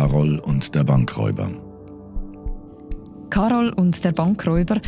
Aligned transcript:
Karol 0.00 0.38
und 0.38 0.74
der 0.74 0.82
Bankräuber. 0.82 1.50
Karol 3.28 3.68
und 3.68 4.02
der 4.02 4.12
Bankräuber 4.12 4.80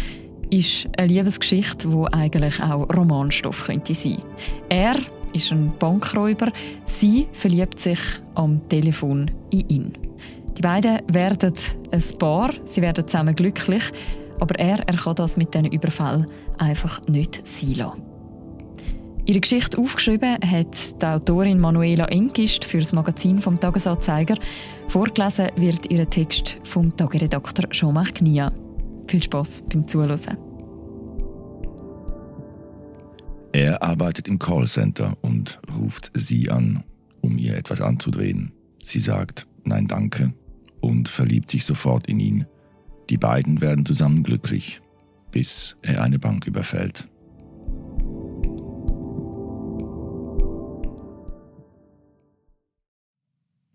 ist 0.49 0.87
eine 0.97 1.09
Liebesgeschichte, 1.09 1.87
die 1.87 2.15
eigentlich 2.15 2.63
auch 2.63 2.89
Romanstoff 2.97 3.67
könnte 3.67 3.95
sein. 3.95 4.21
Er 4.71 4.97
ist 5.35 5.53
ein 5.53 5.71
Bankräuber, 5.79 6.51
sie 6.87 7.29
verliebt 7.35 7.79
sich 7.79 7.99
am 8.37 8.67
Telefon 8.71 9.31
in 9.51 9.69
ihn. 9.69 9.93
Die 10.57 10.63
beiden 10.63 11.01
werden 11.09 11.53
ein 11.91 12.19
Paar, 12.19 12.53
sie 12.65 12.81
werden 12.81 13.07
zusammen 13.07 13.35
glücklich, 13.35 13.83
aber 14.41 14.59
er, 14.59 14.79
er 14.79 14.97
kann 14.97 15.17
das 15.17 15.37
mit 15.37 15.53
diesen 15.53 15.67
Überfall 15.67 16.27
einfach 16.57 17.07
nicht 17.07 17.47
sein 17.47 17.75
lassen. 17.75 18.13
Ihre 19.25 19.41
Geschichte 19.41 19.79
aufgeschrieben 19.79 20.39
hat 20.45 21.01
die 21.01 21.07
Autorin 21.07 21.61
Manuela 21.61 22.07
Enkist 22.07 22.65
für 22.65 22.81
das 22.81 22.93
Magazin 22.93 23.41
vom 23.41 23.61
Tagesanzeiger. 23.61 24.35
Vorgelesen 24.93 25.49
wird 25.57 25.91
ihr 25.91 26.11
Text 26.11 26.61
vom 26.65 26.95
Tageredakteur 26.95 27.71
Jean-Marc 27.71 28.21
Nia. 28.21 28.53
Viel 29.07 29.23
Spaß 29.23 29.65
beim 29.73 29.89
Zuhören. 29.89 30.37
Er 33.55 33.83
arbeitet 33.83 34.29
im 34.29 34.39
Callcenter 34.39 35.17
und 35.23 35.63
ruft 35.79 36.11
sie 36.13 36.51
an, 36.51 36.85
um 37.23 37.39
ihr 37.39 37.57
etwas 37.57 37.81
anzudrehen. 37.81 38.53
Sie 38.83 39.01
sagt 39.01 39.47
Nein, 39.65 39.87
danke 39.87 40.35
und 40.83 41.09
verliebt 41.09 41.51
sich 41.51 41.65
sofort 41.65 42.07
in 42.07 42.21
ihn. 42.21 42.47
Die 43.09 43.17
beiden 43.17 43.63
werden 43.63 43.87
zusammen 43.87 44.23
glücklich, 44.23 44.83
bis 45.31 45.75
er 45.81 46.03
eine 46.03 46.19
Bank 46.19 46.47
überfällt. 46.47 47.09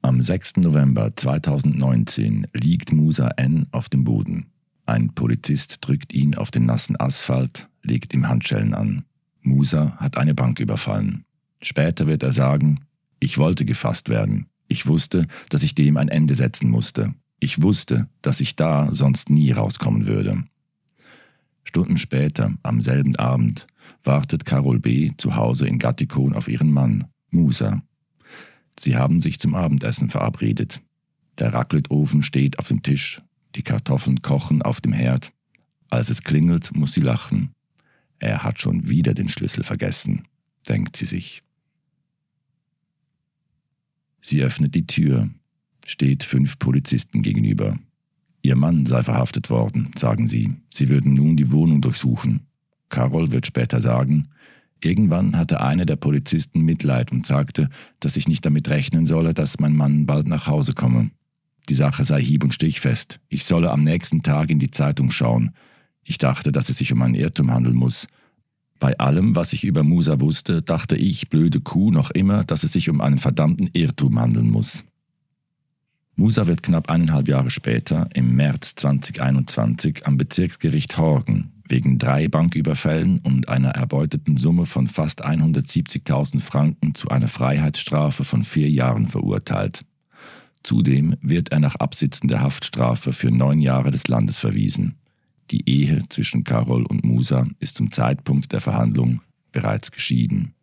Am 0.08 0.22
6. 0.22 0.60
November 0.60 1.12
2019 1.14 2.48
liegt 2.54 2.94
Musa 2.94 3.28
N. 3.36 3.68
auf 3.72 3.90
dem 3.90 4.06
Boden. 4.06 4.45
Ein 4.86 5.14
Polizist 5.14 5.86
drückt 5.86 6.14
ihn 6.14 6.36
auf 6.36 6.50
den 6.50 6.66
nassen 6.66 6.98
Asphalt, 6.98 7.68
legt 7.84 8.14
ihm 8.14 8.30
Handschellen 8.30 8.73
an. 8.73 9.04
Musa 9.42 9.98
hat 9.98 10.16
eine 10.16 10.34
Bank 10.34 10.62
überfallen. 10.62 11.26
Später 11.62 12.08
wird 12.08 12.23
er 12.23 12.31
sagen, 12.31 12.86
ich 13.20 13.38
wollte 13.38 13.66
gefasst 13.66 14.08
werden. 14.08 14.46
Ich 14.70 14.88
wusste, 14.88 15.26
dass 15.50 15.64
ich 15.64 15.76
dem 15.76 15.98
ein 15.98 16.08
Ende 16.08 16.36
setzen 16.36 16.70
musste. 16.70 17.14
Ich 17.42 17.62
wusste, 17.62 18.08
dass 18.22 18.40
ich 18.40 18.56
da 18.56 18.88
sonst 18.94 19.30
nie 19.30 19.52
rauskommen 19.52 20.08
würde. 20.08 20.42
Stunden 21.66 21.98
später, 21.98 22.53
am 22.64 22.81
selben 22.81 23.18
Abend, 23.18 23.68
wartet 24.06 24.46
Carol 24.46 24.80
B. 24.80 25.12
zu 25.18 25.36
Hause 25.36 25.68
in 25.68 25.80
Gattikon 25.80 26.31
auf 26.31 26.48
ihren 26.48 26.72
Mann, 26.72 27.08
Musa. 27.30 27.81
Sie 28.80 28.95
haben 28.95 29.22
sich 29.22 29.39
zum 29.39 29.56
Abendessen 29.56 30.09
verabredet. 30.09 30.81
Der 31.39 31.53
Raclette-Ofen 31.53 32.23
steht 32.23 32.59
auf 32.59 32.67
dem 32.67 32.81
Tisch, 32.81 33.22
die 33.56 33.64
Kartoffeln 33.64 34.22
kochen 34.22 34.61
auf 34.61 34.81
dem 34.81 34.94
Herd. 34.94 35.31
Als 35.89 36.09
es 36.09 36.23
klingelt, 36.23 36.75
muss 36.75 36.94
sie 36.94 37.02
lachen. 37.02 37.53
Er 38.19 38.44
hat 38.44 38.59
schon 38.59 38.89
wieder 38.89 39.14
den 39.14 39.30
Schlüssel 39.30 39.64
vergessen, 39.64 40.28
denkt 40.67 40.95
sie 40.95 41.06
sich. 41.06 41.44
Sie 44.19 44.42
öffnet 44.42 44.75
die 44.75 44.88
Tür, 44.88 45.30
steht 45.86 46.23
fünf 46.23 46.59
Polizisten 46.59 47.22
gegenüber. 47.22 47.78
Ihr 48.41 48.56
Mann 48.56 48.86
sei 48.86 49.03
verhaftet 49.03 49.50
worden, 49.50 49.91
sagen 49.95 50.28
sie. 50.28 50.56
Sie 50.73 50.89
würden 50.89 51.14
nun 51.14 51.38
die 51.38 51.52
Wohnung 51.52 51.81
durchsuchen. 51.81 52.47
Carol 52.89 53.31
wird 53.31 53.45
später 53.45 53.81
sagen, 53.81 54.30
irgendwann 54.81 55.38
hatte 55.38 55.61
einer 55.61 55.86
der 55.86 55.95
Polizisten 55.95 56.61
Mitleid 56.61 57.11
und 57.11 57.25
sagte, 57.25 57.70
dass 58.00 58.17
ich 58.17 58.28
nicht 58.28 58.45
damit 58.45 58.70
rechnen 58.70 59.06
solle, 59.06 59.34
dass 59.34 59.59
mein 59.59 59.75
Mann 59.75 60.06
bald 60.06 60.28
nach 60.28 60.47
Hause 60.47 60.73
komme. 60.73 61.11
Die 61.69 61.73
Sache 61.73 62.06
sei 62.06 62.22
hieb- 62.22 62.44
und 62.44 62.53
stichfest. 62.53 63.19
Ich 63.30 63.44
solle 63.44 63.72
am 63.72 63.84
nächsten 63.84 64.23
Tag 64.23 64.50
in 64.50 64.59
die 64.59 64.72
Zeitung 64.72 65.11
schauen. 65.11 65.52
Ich 66.03 66.17
dachte, 66.17 66.52
dass 66.52 66.69
es 66.69 66.78
sich 66.78 66.94
um 66.94 67.02
einen 67.02 67.16
Irrtum 67.16 67.52
handeln 67.52 67.75
muss. 67.75 68.07
Bei 68.79 68.97
allem, 68.97 69.35
was 69.35 69.53
ich 69.53 69.63
über 69.63 69.84
Musa 69.84 70.19
wusste, 70.22 70.62
dachte 70.62 70.96
ich, 70.96 71.29
blöde 71.29 71.59
Kuh, 71.59 71.91
noch 71.91 72.12
immer, 72.12 72.44
dass 72.44 72.63
es 72.63 72.73
sich 72.73 72.90
um 72.90 73.02
einen 73.02 73.18
verdammten 73.18 73.69
Irrtum 73.73 74.19
handeln 74.19 74.50
muss. 74.50 74.84
Musa 76.16 76.47
wird 76.47 76.63
knapp 76.63 76.90
eineinhalb 76.90 77.28
Jahre 77.28 77.50
später, 77.50 78.09
im 78.13 78.35
März 78.35 78.75
2021, 78.75 80.06
am 80.06 80.18
Bezirksgericht 80.18 80.97
Horgen 80.97 81.56
wegen 81.69 81.97
drei 81.97 82.28
Banküberfällen 82.28 83.19
und 83.19 83.50
einer 83.50 83.69
erbeuteten 83.69 84.38
Summe 84.38 84.66
von 84.66 84.88
fast 84.88 85.25
170.000 85.25 86.39
Franken 86.39 86.95
zu 86.95 87.09
einer 87.09 87.28
Freiheitsstrafe 87.28 88.23
von 88.23 88.44
vier 88.44 88.69
Jahren 88.69 89.07
verurteilt. 89.07 89.85
Zudem 90.63 91.16
wird 91.22 91.51
er 91.51 91.59
nach 91.59 91.75
Absitzen 91.75 92.28
der 92.28 92.41
Haftstrafe 92.41 93.13
für 93.13 93.31
neun 93.31 93.59
Jahre 93.59 93.91
des 93.91 94.07
Landes 94.07 94.38
verwiesen. 94.38 94.95
Die 95.51 95.69
Ehe 95.69 96.03
zwischen 96.09 96.44
Carol 96.44 96.83
und 96.83 97.05
Musa 97.05 97.47
ist 97.59 97.75
zum 97.75 97.91
Zeitpunkt 97.91 98.51
der 98.51 98.61
Verhandlung 98.61 99.22
bereits 99.51 99.91
geschieden. 99.91 100.53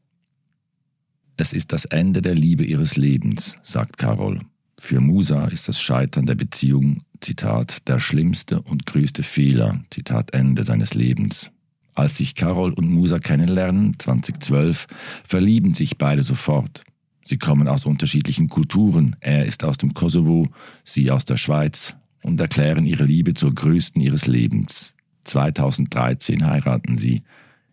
Es 1.36 1.53
ist 1.53 1.72
das 1.72 1.84
Ende 1.86 2.22
der 2.22 2.34
Liebe 2.34 2.65
ihres 2.65 2.97
Lebens, 2.97 3.56
sagt 3.62 3.98
Carol. 3.98 4.41
Für 4.81 5.00
Musa 5.00 5.47
ist 5.47 5.69
das 5.69 5.81
Scheitern 5.81 6.26
der 6.26 6.34
Beziehung, 6.34 7.03
Zitat, 7.25 7.89
der 7.89 8.01
schlimmste 8.01 8.61
und 8.61 8.85
größte 8.85 9.23
Fehler, 9.23 9.81
Zitat 9.91 10.35
Ende 10.35 10.62
seines 10.62 10.93
Lebens. 10.93 11.51
Als 11.95 12.19
sich 12.19 12.35
Carol 12.35 12.73
und 12.75 12.91
Musa 12.91 13.19
kennenlernen, 13.19 13.99
2012, 13.99 14.87
verlieben 15.25 15.73
sich 15.73 15.97
beide 15.97 16.23
sofort. 16.23 16.84
Sie 17.25 17.39
kommen 17.39 17.67
aus 17.67 17.87
unterschiedlichen 17.87 18.49
Kulturen. 18.49 19.17
Er 19.21 19.47
ist 19.47 19.65
aus 19.65 19.79
dem 19.79 19.95
Kosovo, 19.95 20.49
sie 20.84 21.11
aus 21.11 21.25
der 21.25 21.39
Schweiz 21.39 21.95
und 22.23 22.39
erklären 22.41 22.84
ihre 22.84 23.05
Liebe 23.05 23.33
zur 23.33 23.55
größten 23.55 24.03
ihres 24.03 24.27
Lebens. 24.27 24.95
2013 25.25 26.45
heiraten 26.45 26.97
sie, 26.97 27.23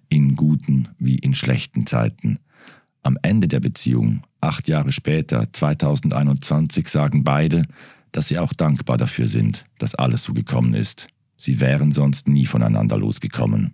in 0.07 0.37
guten 0.37 0.87
wie 0.97 1.15
in 1.15 1.33
schlechten 1.33 1.85
Zeiten. 1.85 2.39
Am 3.03 3.17
Ende 3.21 3.49
der 3.49 3.59
Beziehung, 3.59 4.21
acht 4.39 4.69
Jahre 4.69 4.93
später, 4.93 5.51
2021, 5.51 6.87
sagen 6.87 7.25
beide, 7.25 7.65
dass 8.11 8.27
sie 8.27 8.39
auch 8.39 8.53
dankbar 8.53 8.97
dafür 8.97 9.27
sind, 9.27 9.65
dass 9.77 9.95
alles 9.95 10.23
so 10.23 10.33
gekommen 10.33 10.73
ist. 10.73 11.07
Sie 11.37 11.59
wären 11.59 11.91
sonst 11.91 12.27
nie 12.27 12.45
voneinander 12.45 12.97
losgekommen. 12.97 13.73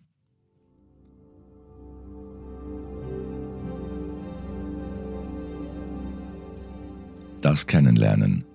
Das 7.42 7.68
Kennenlernen. 7.68 8.46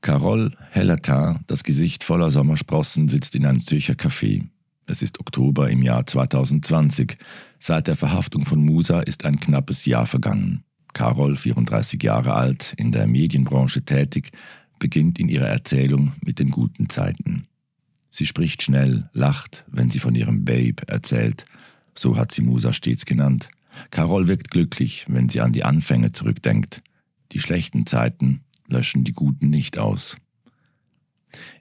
Carole 0.00 0.52
Hellertin, 0.70 1.40
das 1.46 1.62
Gesicht 1.62 2.02
voller 2.02 2.30
Sommersprossen, 2.30 3.08
sitzt 3.08 3.34
in 3.36 3.46
einem 3.46 3.60
Zürcher 3.60 3.94
Café. 3.94 4.48
Es 4.86 5.00
ist 5.00 5.20
Oktober 5.20 5.70
im 5.70 5.82
Jahr 5.82 6.06
2020. 6.06 7.16
Seit 7.60 7.86
der 7.86 7.96
Verhaftung 7.96 8.44
von 8.44 8.64
Musa 8.64 9.00
ist 9.00 9.24
ein 9.24 9.38
knappes 9.38 9.86
Jahr 9.86 10.06
vergangen. 10.06 10.64
Carol, 10.92 11.36
34 11.36 12.02
Jahre 12.02 12.34
alt, 12.34 12.74
in 12.76 12.92
der 12.92 13.06
Medienbranche 13.06 13.82
tätig, 13.82 14.32
beginnt 14.78 15.18
in 15.18 15.28
ihrer 15.28 15.48
Erzählung 15.48 16.12
mit 16.22 16.38
den 16.38 16.50
guten 16.50 16.88
Zeiten. 16.88 17.46
Sie 18.10 18.26
spricht 18.26 18.62
schnell, 18.62 19.08
lacht, 19.12 19.64
wenn 19.68 19.90
sie 19.90 19.98
von 19.98 20.14
ihrem 20.14 20.44
Babe 20.44 20.86
erzählt. 20.86 21.46
So 21.94 22.16
hat 22.16 22.32
sie 22.32 22.42
Musa 22.42 22.72
stets 22.72 23.06
genannt. 23.06 23.48
Carol 23.90 24.28
wirkt 24.28 24.50
glücklich, 24.50 25.06
wenn 25.08 25.28
sie 25.28 25.40
an 25.40 25.52
die 25.52 25.64
Anfänge 25.64 26.12
zurückdenkt. 26.12 26.82
Die 27.32 27.40
schlechten 27.40 27.86
Zeiten 27.86 28.42
löschen 28.68 29.04
die 29.04 29.14
guten 29.14 29.48
nicht 29.48 29.78
aus. 29.78 30.16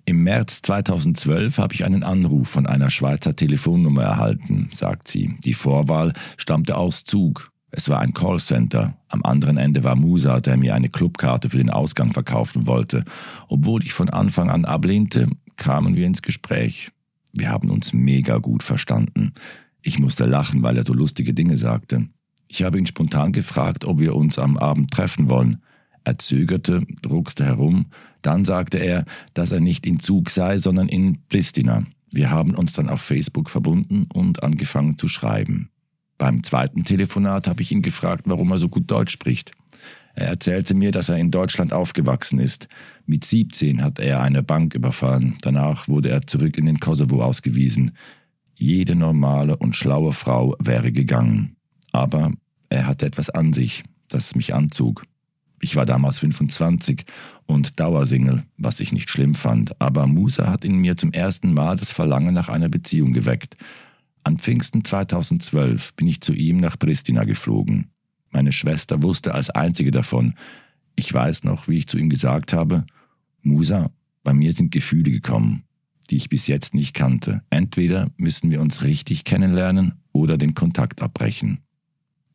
Im 0.05 0.23
März 0.23 0.61
2012 0.63 1.57
habe 1.57 1.73
ich 1.73 1.85
einen 1.85 2.03
Anruf 2.03 2.49
von 2.49 2.65
einer 2.65 2.89
Schweizer 2.89 3.35
Telefonnummer 3.35 4.03
erhalten, 4.03 4.69
sagt 4.73 5.07
sie. 5.07 5.35
Die 5.45 5.53
Vorwahl 5.53 6.13
stammte 6.37 6.75
aus 6.75 7.05
Zug. 7.05 7.50
Es 7.71 7.87
war 7.87 7.99
ein 7.99 8.13
Callcenter. 8.13 8.97
Am 9.07 9.23
anderen 9.23 9.57
Ende 9.57 9.83
war 9.83 9.95
Musa, 9.95 10.41
der 10.41 10.57
mir 10.57 10.75
eine 10.75 10.89
Clubkarte 10.89 11.49
für 11.49 11.57
den 11.57 11.69
Ausgang 11.69 12.13
verkaufen 12.13 12.67
wollte. 12.67 13.05
Obwohl 13.47 13.83
ich 13.83 13.93
von 13.93 14.09
Anfang 14.09 14.49
an 14.49 14.65
ablehnte, 14.65 15.29
kamen 15.55 15.95
wir 15.95 16.05
ins 16.05 16.21
Gespräch. 16.21 16.91
Wir 17.33 17.49
haben 17.49 17.69
uns 17.69 17.93
mega 17.93 18.37
gut 18.37 18.61
verstanden. 18.61 19.33
Ich 19.81 19.99
musste 19.99 20.25
lachen, 20.25 20.61
weil 20.63 20.77
er 20.77 20.85
so 20.85 20.93
lustige 20.93 21.33
Dinge 21.33 21.55
sagte. 21.55 22.07
Ich 22.47 22.63
habe 22.63 22.77
ihn 22.77 22.85
spontan 22.85 23.31
gefragt, 23.31 23.85
ob 23.85 23.99
wir 23.99 24.15
uns 24.15 24.37
am 24.37 24.57
Abend 24.57 24.91
treffen 24.91 25.29
wollen. 25.29 25.61
Er 26.03 26.17
zögerte, 26.17 26.85
druckste 27.01 27.45
herum, 27.45 27.85
dann 28.21 28.43
sagte 28.43 28.79
er, 28.79 29.05
dass 29.33 29.51
er 29.51 29.61
nicht 29.61 29.85
in 29.85 29.99
Zug 29.99 30.29
sei, 30.29 30.57
sondern 30.57 30.89
in 30.89 31.19
Pristina. 31.29 31.85
Wir 32.11 32.29
haben 32.29 32.55
uns 32.55 32.73
dann 32.73 32.89
auf 32.89 33.01
Facebook 33.01 33.49
verbunden 33.49 34.07
und 34.11 34.43
angefangen 34.43 34.97
zu 34.97 35.07
schreiben. 35.07 35.70
Beim 36.21 36.43
zweiten 36.43 36.83
Telefonat 36.83 37.47
habe 37.47 37.63
ich 37.63 37.71
ihn 37.71 37.81
gefragt, 37.81 38.25
warum 38.27 38.51
er 38.51 38.59
so 38.59 38.69
gut 38.69 38.91
Deutsch 38.91 39.11
spricht. 39.11 39.53
Er 40.13 40.27
erzählte 40.27 40.75
mir, 40.75 40.91
dass 40.91 41.09
er 41.09 41.17
in 41.17 41.31
Deutschland 41.31 41.73
aufgewachsen 41.73 42.37
ist. 42.37 42.67
Mit 43.07 43.25
17 43.25 43.81
hat 43.81 43.97
er 43.97 44.21
eine 44.21 44.43
Bank 44.43 44.75
überfallen. 44.75 45.39
Danach 45.41 45.87
wurde 45.87 46.09
er 46.09 46.27
zurück 46.27 46.59
in 46.59 46.67
den 46.67 46.79
Kosovo 46.79 47.23
ausgewiesen. 47.23 47.97
Jede 48.53 48.93
normale 48.93 49.57
und 49.57 49.75
schlaue 49.75 50.13
Frau 50.13 50.55
wäre 50.59 50.91
gegangen. 50.91 51.55
Aber 51.91 52.31
er 52.69 52.85
hatte 52.85 53.07
etwas 53.07 53.31
an 53.31 53.51
sich, 53.51 53.83
das 54.07 54.35
mich 54.35 54.53
anzog. 54.53 55.05
Ich 55.59 55.75
war 55.75 55.87
damals 55.87 56.19
25 56.19 57.03
und 57.47 57.79
Dauersingle, 57.79 58.43
was 58.59 58.79
ich 58.79 58.93
nicht 58.93 59.09
schlimm 59.09 59.33
fand, 59.33 59.81
aber 59.81 60.05
Musa 60.05 60.51
hat 60.51 60.65
in 60.65 60.75
mir 60.75 60.97
zum 60.97 61.13
ersten 61.13 61.55
Mal 61.55 61.77
das 61.77 61.89
Verlangen 61.89 62.35
nach 62.35 62.49
einer 62.49 62.69
Beziehung 62.69 63.11
geweckt. 63.11 63.57
An 64.23 64.37
Pfingsten 64.37 64.83
2012 64.83 65.93
bin 65.95 66.07
ich 66.07 66.21
zu 66.21 66.33
ihm 66.33 66.57
nach 66.57 66.77
Pristina 66.77 67.23
geflogen. 67.23 67.91
Meine 68.29 68.51
Schwester 68.51 69.01
wusste 69.01 69.33
als 69.33 69.49
einzige 69.49 69.91
davon. 69.91 70.35
Ich 70.95 71.13
weiß 71.13 71.43
noch, 71.43 71.67
wie 71.67 71.77
ich 71.77 71.87
zu 71.87 71.97
ihm 71.97 72.09
gesagt 72.09 72.53
habe, 72.53 72.85
Musa, 73.41 73.89
bei 74.23 74.33
mir 74.33 74.53
sind 74.53 74.71
Gefühle 74.71 75.09
gekommen, 75.11 75.63
die 76.09 76.17
ich 76.17 76.29
bis 76.29 76.47
jetzt 76.47 76.73
nicht 76.73 76.93
kannte. 76.93 77.41
Entweder 77.49 78.11
müssen 78.17 78.51
wir 78.51 78.61
uns 78.61 78.83
richtig 78.83 79.23
kennenlernen 79.23 79.95
oder 80.11 80.37
den 80.37 80.53
Kontakt 80.53 81.01
abbrechen. 81.01 81.59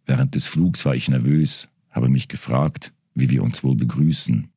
Während 0.04 0.34
des 0.34 0.46
Flugs 0.46 0.84
war 0.84 0.94
ich 0.96 1.08
nervös, 1.08 1.68
habe 1.90 2.08
mich 2.08 2.28
gefragt, 2.28 2.92
wie 3.14 3.30
wir 3.30 3.42
uns 3.42 3.62
wohl 3.62 3.76
begrüßen. 3.76 4.48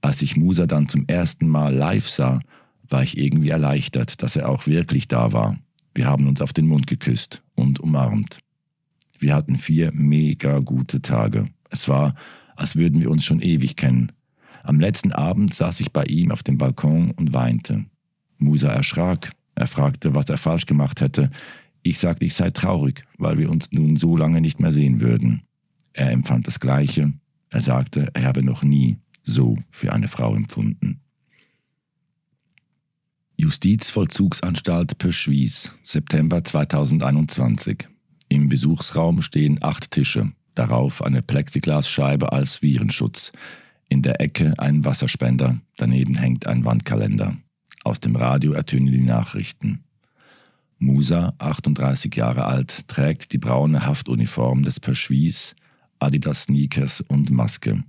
Als 0.00 0.22
ich 0.22 0.36
Musa 0.36 0.66
dann 0.66 0.88
zum 0.88 1.06
ersten 1.08 1.48
Mal 1.48 1.74
live 1.74 2.08
sah, 2.08 2.40
war 2.88 3.02
ich 3.02 3.18
irgendwie 3.18 3.50
erleichtert, 3.50 4.22
dass 4.22 4.36
er 4.36 4.48
auch 4.48 4.66
wirklich 4.66 5.08
da 5.08 5.32
war. 5.32 5.58
Wir 5.96 6.04
haben 6.04 6.26
uns 6.26 6.42
auf 6.42 6.52
den 6.52 6.66
Mund 6.66 6.86
geküsst 6.86 7.42
und 7.54 7.80
umarmt. 7.80 8.40
Wir 9.18 9.34
hatten 9.34 9.56
vier 9.56 9.92
mega 9.94 10.58
gute 10.58 11.00
Tage. 11.00 11.48
Es 11.70 11.88
war, 11.88 12.14
als 12.54 12.76
würden 12.76 13.00
wir 13.00 13.10
uns 13.10 13.24
schon 13.24 13.40
ewig 13.40 13.76
kennen. 13.76 14.12
Am 14.62 14.78
letzten 14.78 15.10
Abend 15.12 15.54
saß 15.54 15.80
ich 15.80 15.92
bei 15.92 16.04
ihm 16.04 16.32
auf 16.32 16.42
dem 16.42 16.58
Balkon 16.58 17.12
und 17.12 17.32
weinte. 17.32 17.86
Musa 18.36 18.68
erschrak. 18.68 19.32
Er 19.54 19.66
fragte, 19.66 20.14
was 20.14 20.28
er 20.28 20.36
falsch 20.36 20.66
gemacht 20.66 21.00
hätte. 21.00 21.30
Ich 21.82 21.96
sagte, 21.96 22.26
ich 22.26 22.34
sei 22.34 22.50
traurig, 22.50 23.04
weil 23.16 23.38
wir 23.38 23.48
uns 23.50 23.72
nun 23.72 23.96
so 23.96 24.18
lange 24.18 24.42
nicht 24.42 24.60
mehr 24.60 24.72
sehen 24.72 25.00
würden. 25.00 25.44
Er 25.94 26.10
empfand 26.10 26.46
das 26.46 26.60
Gleiche. 26.60 27.14
Er 27.48 27.62
sagte, 27.62 28.10
er 28.12 28.24
habe 28.24 28.42
noch 28.42 28.62
nie 28.62 28.98
so 29.22 29.56
für 29.70 29.94
eine 29.94 30.08
Frau 30.08 30.36
empfunden. 30.36 31.00
Justizvollzugsanstalt 33.38 34.96
Pöschwies, 34.96 35.70
September 35.82 36.42
2021. 36.42 37.86
Im 38.28 38.48
Besuchsraum 38.48 39.20
stehen 39.20 39.62
acht 39.62 39.90
Tische, 39.90 40.32
darauf 40.54 41.02
eine 41.02 41.20
Plexiglasscheibe 41.20 42.32
als 42.32 42.62
Virenschutz. 42.62 43.32
In 43.90 44.00
der 44.00 44.22
Ecke 44.22 44.54
ein 44.56 44.86
Wasserspender, 44.86 45.60
daneben 45.76 46.16
hängt 46.16 46.46
ein 46.46 46.64
Wandkalender. 46.64 47.36
Aus 47.84 48.00
dem 48.00 48.16
Radio 48.16 48.52
ertönen 48.52 48.90
die 48.90 49.00
Nachrichten. 49.00 49.84
Musa, 50.78 51.34
38 51.38 52.16
Jahre 52.16 52.46
alt, 52.46 52.88
trägt 52.88 53.34
die 53.34 53.38
braune 53.38 53.84
Haftuniform 53.84 54.62
des 54.62 54.80
Perschwies, 54.80 55.54
Adidas 55.98 56.44
Sneakers 56.44 57.02
und 57.02 57.30
Maske. 57.30 57.84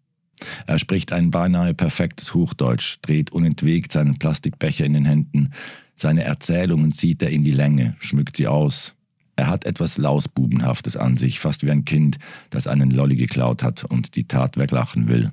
Er 0.66 0.80
spricht 0.80 1.12
ein 1.12 1.32
beinahe 1.32 1.74
perfektes 1.74 2.34
Hochdeutsch, 2.34 2.98
dreht 3.02 3.32
unentwegt 3.32 3.92
seinen 3.92 4.20
Plastikbecher 4.20 4.86
in 4.86 4.94
den 4.94 5.06
Händen. 5.06 5.52
Seine 5.96 6.24
Erzählungen 6.24 6.92
zieht 6.92 7.22
er 7.22 7.30
in 7.30 7.44
die 7.44 7.52
Länge, 7.52 7.96
schmückt 8.00 8.38
sie 8.38 8.48
aus. 8.48 8.94
Er 9.36 9.48
hat 9.48 9.66
etwas 9.66 9.98
Lausbubenhaftes 9.98 10.98
an 10.98 11.18
sich, 11.18 11.40
fast 11.40 11.64
wie 11.64 11.72
ein 11.72 11.86
Kind, 11.86 12.18
das 12.50 12.68
einen 12.68 12.92
Lolli 12.92 13.16
geklaut 13.16 13.64
hat 13.64 13.84
und 13.84 14.16
die 14.16 14.28
Tat 14.28 14.58
weglachen 14.58 15.08
will. 15.08 15.32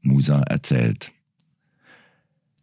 Musa 0.00 0.40
erzählt. 0.42 1.12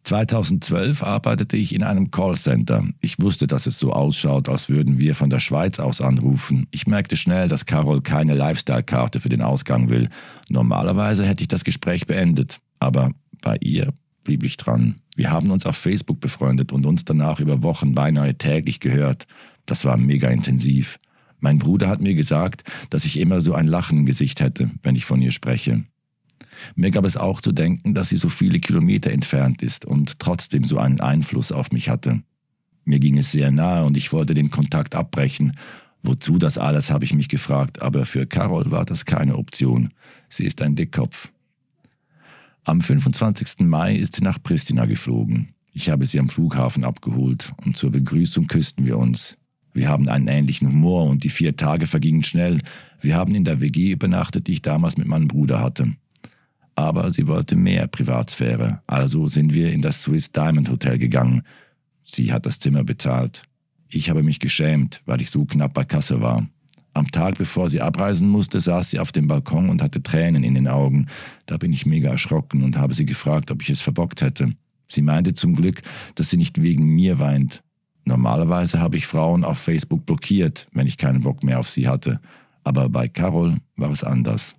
2012 0.04 1.02
arbeitete 1.02 1.56
ich 1.56 1.74
in 1.74 1.82
einem 1.82 2.10
Callcenter. 2.10 2.84
Ich 3.00 3.20
wusste, 3.20 3.46
dass 3.46 3.66
es 3.66 3.78
so 3.78 3.92
ausschaut, 3.92 4.48
als 4.48 4.68
würden 4.68 4.98
wir 4.98 5.14
von 5.14 5.30
der 5.30 5.40
Schweiz 5.40 5.78
aus 5.78 6.00
anrufen. 6.00 6.66
Ich 6.70 6.86
merkte 6.86 7.16
schnell, 7.16 7.48
dass 7.48 7.66
Carol 7.66 8.00
keine 8.00 8.34
Lifestyle-Karte 8.34 9.20
für 9.20 9.28
den 9.28 9.42
Ausgang 9.42 9.88
will. 9.88 10.08
Normalerweise 10.48 11.26
hätte 11.26 11.42
ich 11.42 11.48
das 11.48 11.64
Gespräch 11.64 12.06
beendet, 12.06 12.60
aber 12.78 13.12
bei 13.42 13.56
ihr 13.60 13.92
blieb 14.24 14.42
ich 14.42 14.56
dran. 14.56 14.96
Wir 15.16 15.30
haben 15.30 15.50
uns 15.50 15.66
auf 15.66 15.76
Facebook 15.76 16.20
befreundet 16.20 16.72
und 16.72 16.86
uns 16.86 17.04
danach 17.04 17.40
über 17.40 17.62
Wochen 17.62 17.94
beinahe 17.94 18.36
täglich 18.36 18.80
gehört. 18.80 19.26
Das 19.66 19.84
war 19.84 19.96
mega 19.96 20.28
intensiv. 20.28 20.98
Mein 21.40 21.58
Bruder 21.58 21.88
hat 21.88 22.00
mir 22.00 22.14
gesagt, 22.14 22.64
dass 22.90 23.04
ich 23.04 23.18
immer 23.18 23.40
so 23.40 23.54
ein 23.54 23.66
Lachen 23.66 24.00
im 24.00 24.06
Gesicht 24.06 24.40
hätte, 24.40 24.70
wenn 24.82 24.96
ich 24.96 25.04
von 25.04 25.22
ihr 25.22 25.30
spreche. 25.30 25.84
Mir 26.74 26.90
gab 26.90 27.04
es 27.04 27.16
auch 27.16 27.40
zu 27.40 27.52
denken, 27.52 27.94
dass 27.94 28.08
sie 28.08 28.16
so 28.16 28.28
viele 28.28 28.60
Kilometer 28.60 29.10
entfernt 29.10 29.62
ist 29.62 29.84
und 29.84 30.18
trotzdem 30.18 30.64
so 30.64 30.78
einen 30.78 31.00
Einfluss 31.00 31.52
auf 31.52 31.72
mich 31.72 31.88
hatte. 31.88 32.22
Mir 32.84 32.98
ging 32.98 33.18
es 33.18 33.32
sehr 33.32 33.50
nahe 33.50 33.84
und 33.84 33.96
ich 33.96 34.12
wollte 34.12 34.34
den 34.34 34.50
Kontakt 34.50 34.94
abbrechen. 34.94 35.56
Wozu 36.02 36.38
das 36.38 36.56
alles, 36.56 36.90
habe 36.90 37.04
ich 37.04 37.14
mich 37.14 37.28
gefragt, 37.28 37.82
aber 37.82 38.06
für 38.06 38.26
Carol 38.26 38.70
war 38.70 38.84
das 38.84 39.04
keine 39.04 39.36
Option. 39.36 39.90
Sie 40.28 40.44
ist 40.44 40.62
ein 40.62 40.74
Dickkopf. 40.74 41.30
Am 42.64 42.80
25. 42.80 43.60
Mai 43.60 43.96
ist 43.96 44.16
sie 44.16 44.24
nach 44.24 44.42
Pristina 44.42 44.86
geflogen. 44.86 45.54
Ich 45.72 45.90
habe 45.90 46.06
sie 46.06 46.18
am 46.18 46.28
Flughafen 46.28 46.84
abgeholt 46.84 47.52
und 47.64 47.76
zur 47.76 47.92
Begrüßung 47.92 48.46
küssten 48.46 48.86
wir 48.86 48.98
uns. 48.98 49.36
Wir 49.72 49.88
haben 49.88 50.08
einen 50.08 50.26
ähnlichen 50.26 50.68
Humor 50.68 51.04
und 51.04 51.22
die 51.22 51.30
vier 51.30 51.54
Tage 51.54 51.86
vergingen 51.86 52.24
schnell. 52.24 52.60
Wir 53.00 53.16
haben 53.16 53.34
in 53.34 53.44
der 53.44 53.60
WG 53.60 53.92
übernachtet, 53.92 54.46
die 54.48 54.54
ich 54.54 54.62
damals 54.62 54.96
mit 54.96 55.06
meinem 55.06 55.28
Bruder 55.28 55.62
hatte 55.62 55.92
aber 56.80 57.10
sie 57.12 57.26
wollte 57.26 57.56
mehr 57.56 57.86
Privatsphäre, 57.86 58.82
also 58.86 59.28
sind 59.28 59.54
wir 59.54 59.72
in 59.72 59.82
das 59.82 60.02
Swiss 60.02 60.32
Diamond 60.32 60.70
Hotel 60.70 60.98
gegangen. 60.98 61.42
Sie 62.02 62.32
hat 62.32 62.46
das 62.46 62.58
Zimmer 62.58 62.84
bezahlt. 62.84 63.44
Ich 63.88 64.10
habe 64.10 64.22
mich 64.22 64.40
geschämt, 64.40 65.02
weil 65.06 65.20
ich 65.20 65.30
so 65.30 65.44
knapp 65.44 65.74
bei 65.74 65.84
Kasse 65.84 66.20
war. 66.20 66.46
Am 66.92 67.10
Tag, 67.10 67.38
bevor 67.38 67.70
sie 67.70 67.80
abreisen 67.80 68.28
musste, 68.28 68.60
saß 68.60 68.90
sie 68.90 68.98
auf 68.98 69.12
dem 69.12 69.28
Balkon 69.28 69.68
und 69.68 69.82
hatte 69.82 70.02
Tränen 70.02 70.42
in 70.42 70.54
den 70.54 70.68
Augen. 70.68 71.06
Da 71.46 71.56
bin 71.56 71.72
ich 71.72 71.86
mega 71.86 72.10
erschrocken 72.10 72.62
und 72.62 72.76
habe 72.76 72.94
sie 72.94 73.06
gefragt, 73.06 73.50
ob 73.50 73.62
ich 73.62 73.70
es 73.70 73.80
verbockt 73.80 74.22
hätte. 74.22 74.52
Sie 74.88 75.02
meinte 75.02 75.34
zum 75.34 75.54
Glück, 75.54 75.82
dass 76.16 76.30
sie 76.30 76.36
nicht 76.36 76.60
wegen 76.60 76.84
mir 76.84 77.20
weint. 77.20 77.62
Normalerweise 78.04 78.80
habe 78.80 78.96
ich 78.96 79.06
Frauen 79.06 79.44
auf 79.44 79.58
Facebook 79.58 80.04
blockiert, 80.04 80.66
wenn 80.72 80.88
ich 80.88 80.98
keinen 80.98 81.20
Bock 81.20 81.44
mehr 81.44 81.60
auf 81.60 81.70
sie 81.70 81.86
hatte. 81.86 82.20
Aber 82.64 82.88
bei 82.88 83.06
Carol 83.06 83.58
war 83.76 83.90
es 83.90 84.02
anders. 84.02 84.56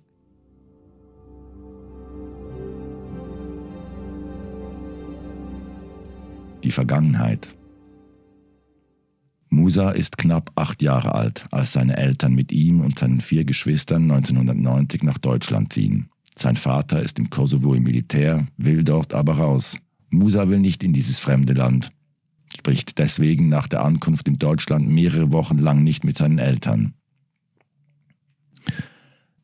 Die 6.64 6.70
Vergangenheit. 6.70 7.54
Musa 9.52 9.90
ist 9.90 10.16
knapp 10.16 10.50
acht 10.54 10.82
Jahre 10.82 11.14
alt, 11.14 11.46
als 11.50 11.72
seine 11.72 11.98
Eltern 11.98 12.32
mit 12.32 12.52
ihm 12.52 12.80
und 12.80 12.98
seinen 12.98 13.20
vier 13.20 13.44
Geschwistern 13.44 14.10
1990 14.10 15.02
nach 15.02 15.18
Deutschland 15.18 15.72
ziehen. 15.72 16.08
Sein 16.36 16.56
Vater 16.56 17.02
ist 17.02 17.18
im 17.18 17.28
Kosovo 17.28 17.74
im 17.74 17.82
Militär, 17.82 18.46
will 18.56 18.82
dort 18.82 19.12
aber 19.12 19.34
raus. 19.34 19.76
Musa 20.08 20.48
will 20.48 20.58
nicht 20.58 20.82
in 20.82 20.94
dieses 20.94 21.18
fremde 21.18 21.52
Land, 21.52 21.92
spricht 22.56 22.98
deswegen 22.98 23.50
nach 23.50 23.68
der 23.68 23.84
Ankunft 23.84 24.26
in 24.26 24.38
Deutschland 24.38 24.88
mehrere 24.88 25.32
Wochen 25.32 25.58
lang 25.58 25.82
nicht 25.82 26.04
mit 26.04 26.16
seinen 26.16 26.38
Eltern. 26.38 26.94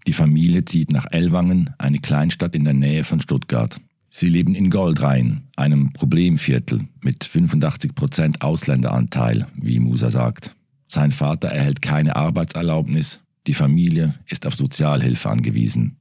Die 0.07 0.15
Familie 0.15 0.65
zieht 0.65 0.91
nach 0.91 1.07
Ellwangen, 1.11 1.75
eine 1.77 1.99
Kleinstadt 1.99 2.55
in 2.55 2.65
der 2.65 2.73
Nähe 2.73 3.05
von 3.05 3.21
Stuttgart. 3.21 3.79
Sie 4.19 4.29
leben 4.29 4.57
in 4.57 4.69
Goldrhein, 4.69 5.45
einem 5.55 5.93
Problemviertel 5.93 6.89
mit 7.01 7.25
85% 7.25 8.41
Ausländeranteil, 8.41 9.47
wie 9.55 9.79
Musa 9.79 10.11
sagt. 10.11 10.57
Sein 10.89 11.13
Vater 11.13 11.51
erhält 11.51 11.83
keine 11.83 12.17
Arbeitserlaubnis, 12.17 13.21
die 13.47 13.55
Familie 13.55 14.17
ist 14.27 14.45
auf 14.45 14.57
Sozialhilfe 14.57 15.31
angewiesen. 15.31 15.99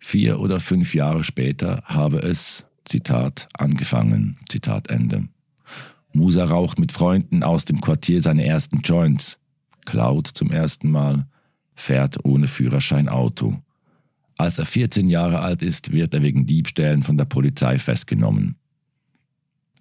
Vier 0.00 0.40
oder 0.40 0.58
fünf 0.58 0.92
Jahre 0.92 1.22
später 1.22 1.84
habe 1.84 2.18
es, 2.18 2.64
Zitat, 2.84 3.48
angefangen, 3.56 4.38
Zitat 4.48 4.90
Ende. 4.90 5.28
Musa 6.12 6.46
raucht 6.46 6.80
mit 6.80 6.90
Freunden 6.90 7.44
aus 7.44 7.64
dem 7.64 7.80
Quartier 7.80 8.20
seine 8.20 8.44
ersten 8.44 8.80
Joints, 8.80 9.38
klaut 9.84 10.26
zum 10.26 10.50
ersten 10.50 10.90
Mal, 10.90 11.28
fährt 11.76 12.24
ohne 12.24 12.48
Führerschein 12.48 13.08
Auto. 13.08 13.62
Als 14.36 14.58
er 14.58 14.66
14 14.66 15.08
Jahre 15.08 15.40
alt 15.40 15.62
ist, 15.62 15.92
wird 15.92 16.12
er 16.12 16.22
wegen 16.22 16.46
Diebstählen 16.46 17.02
von 17.02 17.16
der 17.16 17.24
Polizei 17.24 17.78
festgenommen. 17.78 18.56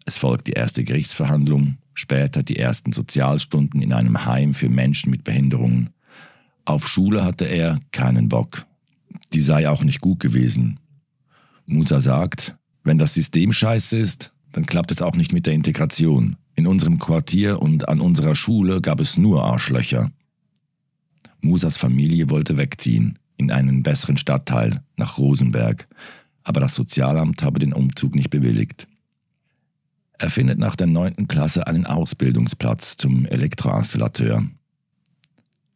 Es 0.05 0.17
folgt 0.17 0.47
die 0.47 0.53
erste 0.53 0.83
Gerichtsverhandlung, 0.83 1.77
später 1.93 2.41
die 2.41 2.57
ersten 2.57 2.91
Sozialstunden 2.91 3.81
in 3.81 3.91
einem 3.91 4.25
Heim 4.25 4.53
für 4.53 4.69
Menschen 4.69 5.09
mit 5.09 5.23
Behinderungen. 5.23 5.89
Auf 6.63 6.87
Schule 6.87 7.23
hatte 7.23 7.45
er 7.45 7.79
keinen 7.91 8.29
Bock. 8.29 8.65
Die 9.33 9.41
sei 9.41 9.67
auch 9.67 9.83
nicht 9.83 9.99
gut 9.99 10.19
gewesen. 10.19 10.79
Musa 11.65 11.99
sagt, 11.99 12.55
wenn 12.83 12.97
das 12.97 13.13
System 13.13 13.51
scheiße 13.51 13.97
ist, 13.97 14.31
dann 14.51 14.65
klappt 14.65 14.91
es 14.91 15.01
auch 15.01 15.15
nicht 15.15 15.33
mit 15.33 15.47
der 15.47 15.53
Integration. 15.53 16.37
In 16.55 16.67
unserem 16.67 16.99
Quartier 16.99 17.61
und 17.61 17.89
an 17.89 17.99
unserer 17.99 18.35
Schule 18.35 18.79
gab 18.79 19.01
es 19.01 19.17
nur 19.17 19.43
Arschlöcher. 19.43 20.11
Musas 21.41 21.75
Familie 21.75 22.29
wollte 22.29 22.57
wegziehen 22.57 23.19
in 23.37 23.51
einen 23.51 23.83
besseren 23.83 24.17
Stadtteil, 24.17 24.81
nach 24.97 25.17
Rosenberg, 25.17 25.87
aber 26.43 26.59
das 26.59 26.75
Sozialamt 26.75 27.43
habe 27.43 27.59
den 27.59 27.73
Umzug 27.73 28.15
nicht 28.15 28.29
bewilligt. 28.29 28.87
Er 30.17 30.29
findet 30.29 30.59
nach 30.59 30.75
der 30.75 30.87
neunten 30.87 31.27
Klasse 31.27 31.67
einen 31.67 31.85
Ausbildungsplatz 31.85 32.97
zum 32.97 33.25
Elektroinstallateur. 33.25 34.47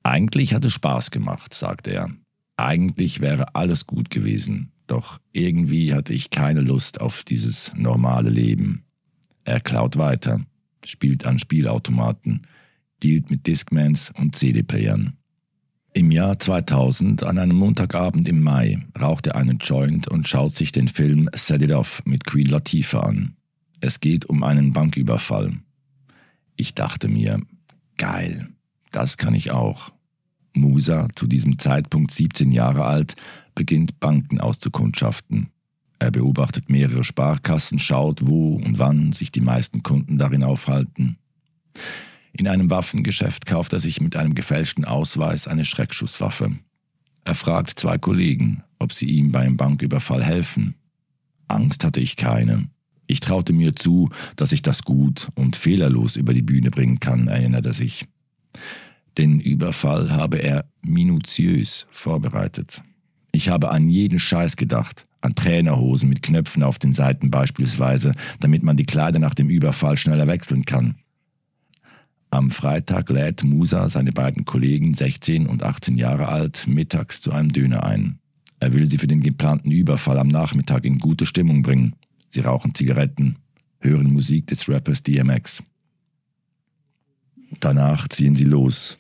Eigentlich 0.04 0.54
hat 0.54 0.64
es 0.64 0.74
Spaß 0.74 1.12
gemacht, 1.12 1.54
sagt 1.54 1.88
er. 1.88 2.10
Eigentlich 2.56 3.20
wäre 3.20 3.56
alles 3.56 3.86
gut 3.86 4.10
gewesen. 4.10 4.72
Doch 4.88 5.20
irgendwie 5.34 5.94
hatte 5.94 6.14
ich 6.14 6.30
keine 6.30 6.62
Lust 6.62 7.02
auf 7.02 7.24
dieses 7.24 7.74
normale 7.76 8.30
Leben. 8.30 8.86
Er 9.44 9.60
klaut 9.60 9.98
weiter, 9.98 10.46
spielt 10.86 11.26
an 11.26 11.40
Spielautomaten, 11.40 12.48
dealt 13.04 13.30
mit 13.30 13.46
Discmans 13.46 14.12
und 14.16 14.36
CD-Playern. 14.36 15.19
Im 15.94 16.12
Jahr 16.12 16.38
2000, 16.38 17.24
an 17.24 17.40
einem 17.40 17.58
Montagabend 17.58 18.28
im 18.28 18.44
Mai, 18.44 18.86
raucht 19.00 19.28
er 19.28 19.36
einen 19.36 19.58
Joint 19.58 20.08
und 20.08 20.28
schaut 20.28 20.56
sich 20.56 20.72
den 20.72 20.88
Film 20.88 21.30
Set 21.34 21.64
It 21.64 21.72
Off 21.72 22.02
mit 22.06 22.26
Queen 22.26 22.46
Latifah 22.46 23.00
an. 23.00 23.36
Es 23.82 24.00
geht 24.00 24.26
um 24.26 24.44
einen 24.44 24.72
Banküberfall. 24.72 25.54
Ich 26.56 26.76
dachte 26.76 27.08
mir, 27.08 27.42
geil, 27.98 28.50
das 28.92 29.18
kann 29.18 29.34
ich 29.34 29.52
auch. 29.52 29.92
Musa, 30.54 31.08
zu 31.16 31.26
diesem 31.26 31.58
Zeitpunkt 31.58 32.12
17 32.12 32.52
Jahre 32.52 32.86
alt, 32.86 33.16
beginnt 33.56 34.00
Banken 34.00 34.40
auszukundschaften. 34.40 35.50
Er 35.98 36.12
beobachtet 36.12 36.70
mehrere 36.70 37.04
Sparkassen, 37.04 37.80
schaut, 37.80 38.26
wo 38.26 38.56
und 38.56 38.80
wann 38.80 39.12
sich 39.12 39.32
die 39.32 39.42
meisten 39.42 39.84
Kunden 39.84 40.18
darin 40.18 40.44
aufhalten. 40.44 41.18
In 42.34 42.48
einem 42.48 42.70
Waffengeschäft 42.70 43.46
kauft 43.46 43.74
er 43.74 43.80
sich 43.80 44.02
mit 44.02 44.16
einem 44.16 44.36
gefälschten 44.36 44.86
Ausweis 44.86 45.48
eine 45.48 45.66
Schreckschusswaffe. 45.66 46.58
Er 47.24 47.36
fragt 47.36 47.80
zwei 47.80 47.98
Kollegen, 47.98 48.64
ob 48.80 48.94
sie 48.94 49.08
ihm 49.08 49.32
beim 49.32 49.58
Banküberfall 49.58 50.24
helfen. 50.24 50.76
Angst 51.48 51.84
hatte 51.84 52.00
ich 52.00 52.16
keine. 52.16 52.70
Ich 53.08 53.20
traute 53.20 53.54
mir 53.54 53.76
zu, 53.76 54.10
dass 54.36 54.52
ich 54.52 54.62
das 54.62 54.84
gut 54.84 55.30
und 55.36 55.56
fehlerlos 55.56 56.16
über 56.16 56.34
die 56.34 56.44
Bühne 56.44 56.70
bringen 56.70 57.00
kann, 57.00 57.28
erinnert 57.28 57.66
er 57.66 57.74
sich. 57.74 58.08
Den 59.18 59.40
Überfall 59.40 60.12
habe 60.12 60.38
er 60.38 60.66
minutiös 60.82 61.88
vorbereitet. 61.92 62.84
Ich 63.32 63.50
habe 63.50 63.72
an 63.72 63.90
jeden 63.90 64.20
Scheiß 64.20 64.56
gedacht, 64.56 65.08
an 65.22 65.36
Trainerhosen 65.36 66.08
mit 66.08 66.22
Knöpfen 66.22 66.64
auf 66.64 66.80
den 66.80 66.94
Seiten 66.94 67.30
beispielsweise, 67.30 68.14
damit 68.40 68.64
man 68.64 68.78
die 68.78 68.86
Kleider 68.86 69.20
nach 69.20 69.34
dem 69.34 69.50
Überfall 69.50 69.98
schneller 69.98 70.28
wechseln 70.28 70.66
kann. 70.66 70.96
Am 72.32 72.52
Freitag 72.52 73.10
lädt 73.10 73.44
Musa 73.44 73.90
seine 73.90 74.12
beiden 74.12 74.46
Kollegen, 74.46 74.94
16 74.94 75.48
und 75.48 75.64
18 75.64 75.98
Jahre 75.98 76.28
alt, 76.28 76.68
mittags 76.68 77.22
zu 77.22 77.32
einem 77.32 77.52
Döner 77.52 77.84
ein. 77.84 78.20
Er 78.60 78.74
will 78.74 78.86
sie 78.86 78.98
für 78.98 79.08
den 79.08 79.22
geplanten 79.22 79.72
Überfall 79.72 80.20
am 80.20 80.28
Nachmittag 80.28 80.86
in 80.86 81.00
gute 81.00 81.26
Stimmung 81.26 81.64
bringen. 81.64 81.96
Sie 82.28 82.42
rauchen 82.42 82.76
Zigaretten, 82.76 83.38
hören 83.80 84.12
Musik 84.14 84.48
des 84.48 84.70
Rappers 84.70 85.02
DMX. 85.02 85.64
Danach 87.60 88.08
ziehen 88.10 88.36
sie 88.36 88.44
los, 88.44 89.00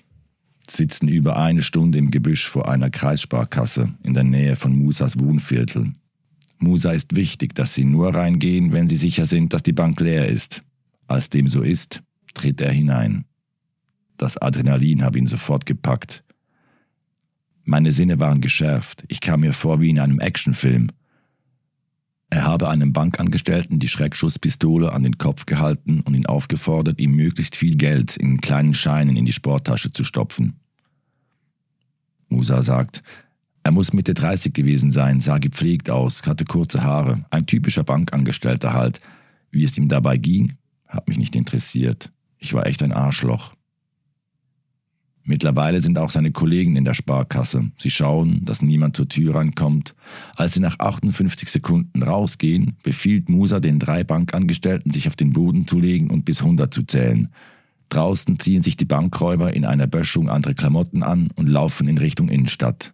sitzen 0.68 1.08
über 1.08 1.38
eine 1.38 1.62
Stunde 1.62 2.00
im 2.00 2.10
Gebüsch 2.10 2.48
vor 2.48 2.70
einer 2.70 2.90
Kreissparkasse 2.90 3.94
in 4.02 4.16
der 4.16 4.24
Nähe 4.24 4.56
von 4.56 4.76
Musas 4.76 5.20
Wohnviertel. 5.20 5.94
Musa 6.58 6.92
ist 6.92 7.16
wichtig, 7.16 7.54
dass 7.54 7.76
sie 7.76 7.86
nur 7.86 8.16
reingehen, 8.16 8.72
wenn 8.72 8.88
sie 8.88 8.98
sicher 8.98 9.26
sind, 9.26 9.54
dass 9.54 9.64
die 9.64 9.72
Bank 9.72 10.00
leer 10.00 10.28
ist. 10.28 10.64
Als 11.08 11.30
dem 11.30 11.48
so 11.48 11.62
ist, 11.62 12.02
tritt 12.40 12.62
er 12.62 12.72
hinein. 12.72 13.26
Das 14.18 14.38
Adrenalin 14.38 15.04
habe 15.04 15.20
ihn 15.20 15.28
sofort 15.28 15.66
gepackt. 15.66 16.24
Meine 17.66 17.92
Sinne 17.92 18.20
waren 18.20 18.42
geschärft. 18.42 19.04
Ich 19.10 19.20
kam 19.20 19.42
mir 19.42 19.54
vor 19.54 19.82
wie 19.82 19.90
in 19.90 20.00
einem 20.00 20.20
Actionfilm. 20.20 20.88
Er 22.30 22.44
habe 22.44 22.70
einem 22.70 22.94
Bankangestellten 22.94 23.80
die 23.80 23.90
Schreckschusspistole 23.90 24.94
an 24.94 25.04
den 25.04 25.18
Kopf 25.18 25.46
gehalten 25.46 26.00
und 26.02 26.14
ihn 26.14 26.28
aufgefordert, 26.28 27.00
ihm 27.00 27.12
möglichst 27.12 27.56
viel 27.56 27.76
Geld 27.76 28.16
in 28.16 28.40
kleinen 28.40 28.74
Scheinen 28.74 29.18
in 29.18 29.26
die 29.26 29.34
Sporttasche 29.34 29.92
zu 29.92 30.04
stopfen. 30.04 30.60
Musa 32.30 32.62
sagt, 32.62 33.04
er 33.64 33.72
muss 33.72 33.92
Mitte 33.92 34.14
30 34.14 34.54
gewesen 34.54 34.92
sein, 34.92 35.20
sah 35.20 35.40
gepflegt 35.40 35.90
aus, 35.90 36.24
hatte 36.26 36.46
kurze 36.46 36.84
Haare, 36.84 37.26
ein 37.32 37.46
typischer 37.46 37.84
Bankangestellter 37.84 38.74
halt. 38.74 39.02
Wie 39.52 39.64
es 39.64 39.78
ihm 39.78 39.90
dabei 39.90 40.18
ging, 40.18 40.54
hat 40.88 41.08
mich 41.08 41.18
nicht 41.18 41.36
interessiert. 41.36 42.12
Ich 42.40 42.54
war 42.54 42.66
echt 42.66 42.82
ein 42.82 42.94
Arschloch. 42.94 43.54
Mittlerweile 45.24 45.80
sind 45.82 46.00
auch 46.00 46.10
seine 46.10 46.32
Kollegen 46.32 46.76
in 46.76 46.86
der 46.86 46.96
Sparkasse. 46.96 47.70
Sie 47.78 47.92
schauen, 47.92 48.44
dass 48.46 48.64
niemand 48.64 48.96
zur 48.96 49.08
Tür 49.08 49.36
reinkommt. 49.36 49.94
Als 50.36 50.56
sie 50.56 50.60
nach 50.60 50.80
58 50.80 51.50
Sekunden 51.50 52.02
rausgehen, 52.02 52.78
befiehlt 52.82 53.30
Musa 53.30 53.60
den 53.60 53.78
drei 53.78 54.04
Bankangestellten, 54.04 54.92
sich 54.92 55.08
auf 55.08 55.16
den 55.16 55.34
Boden 55.34 55.68
zu 55.68 55.80
legen 55.80 56.10
und 56.10 56.26
bis 56.26 56.42
100 56.42 56.74
zu 56.74 56.82
zählen. 56.82 57.30
Draußen 57.90 58.40
ziehen 58.40 58.64
sich 58.64 58.76
die 58.76 58.86
Bankräuber 58.86 59.54
in 59.54 59.66
einer 59.66 59.86
Böschung 59.86 60.30
andere 60.30 60.56
Klamotten 60.56 61.04
an 61.04 61.30
und 61.36 61.48
laufen 61.48 61.88
in 61.88 62.00
Richtung 62.00 62.30
Innenstadt. 62.30 62.94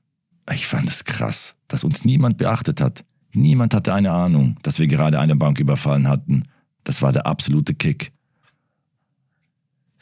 Ich 0.51 0.67
fand 0.67 0.89
es 0.89 1.05
krass, 1.05 1.55
dass 1.69 1.83
uns 1.83 2.03
niemand 2.03 2.37
beachtet 2.37 2.81
hat. 2.81 3.05
Niemand 3.33 3.73
hatte 3.73 3.93
eine 3.93 4.11
Ahnung, 4.11 4.57
dass 4.61 4.79
wir 4.79 4.87
gerade 4.87 5.19
eine 5.19 5.35
Bank 5.35 5.59
überfallen 5.59 6.07
hatten. 6.07 6.43
Das 6.83 7.01
war 7.01 7.13
der 7.13 7.25
absolute 7.27 7.75
Kick. 7.75 8.11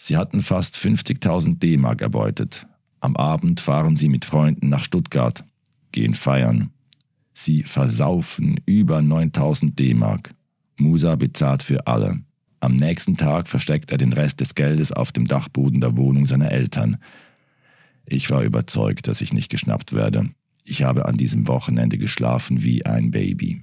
Sie 0.06 0.18
hatten 0.18 0.42
fast 0.42 0.76
50.000 0.76 1.60
D-Mark 1.60 2.02
erbeutet. 2.02 2.68
Am 3.00 3.16
Abend 3.16 3.62
fahren 3.62 3.96
sie 3.96 4.10
mit 4.10 4.26
Freunden 4.26 4.68
nach 4.68 4.84
Stuttgart, 4.84 5.46
gehen 5.94 6.14
feiern. 6.14 6.72
Sie 7.32 7.64
versaufen 7.64 8.60
über 8.66 9.02
9000 9.02 9.80
D-Mark. 9.80 10.36
Musa 10.76 11.16
bezahlt 11.16 11.64
für 11.64 11.88
alle. 11.88 12.20
Am 12.60 12.76
nächsten 12.76 13.16
Tag 13.16 13.48
versteckt 13.48 13.92
er 13.92 13.98
den 13.98 14.12
Rest 14.12 14.42
des 14.42 14.56
Geldes 14.56 14.92
auf 14.92 15.14
dem 15.14 15.26
Dachboden 15.26 15.80
der 15.80 15.96
Wohnung 15.96 16.26
seiner 16.26 16.52
Eltern. 16.52 16.98
Ich 18.06 18.30
war 18.30 18.44
überzeugt, 18.44 19.08
dass 19.08 19.22
ich 19.22 19.32
nicht 19.32 19.50
geschnappt 19.50 19.94
werde. 19.94 20.32
Ich 20.66 20.84
habe 20.84 21.06
an 21.06 21.16
diesem 21.16 21.48
Wochenende 21.48 21.98
geschlafen 21.98 22.62
wie 22.62 22.86
ein 22.86 23.12
Baby. 23.12 23.62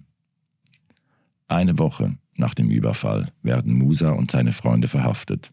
Eine 1.49 1.78
Woche 1.78 2.16
nach 2.35 2.54
dem 2.54 2.70
Überfall 2.70 3.30
werden 3.42 3.75
Musa 3.75 4.12
und 4.12 4.30
seine 4.30 4.52
Freunde 4.52 4.88
verhaftet. 4.88 5.52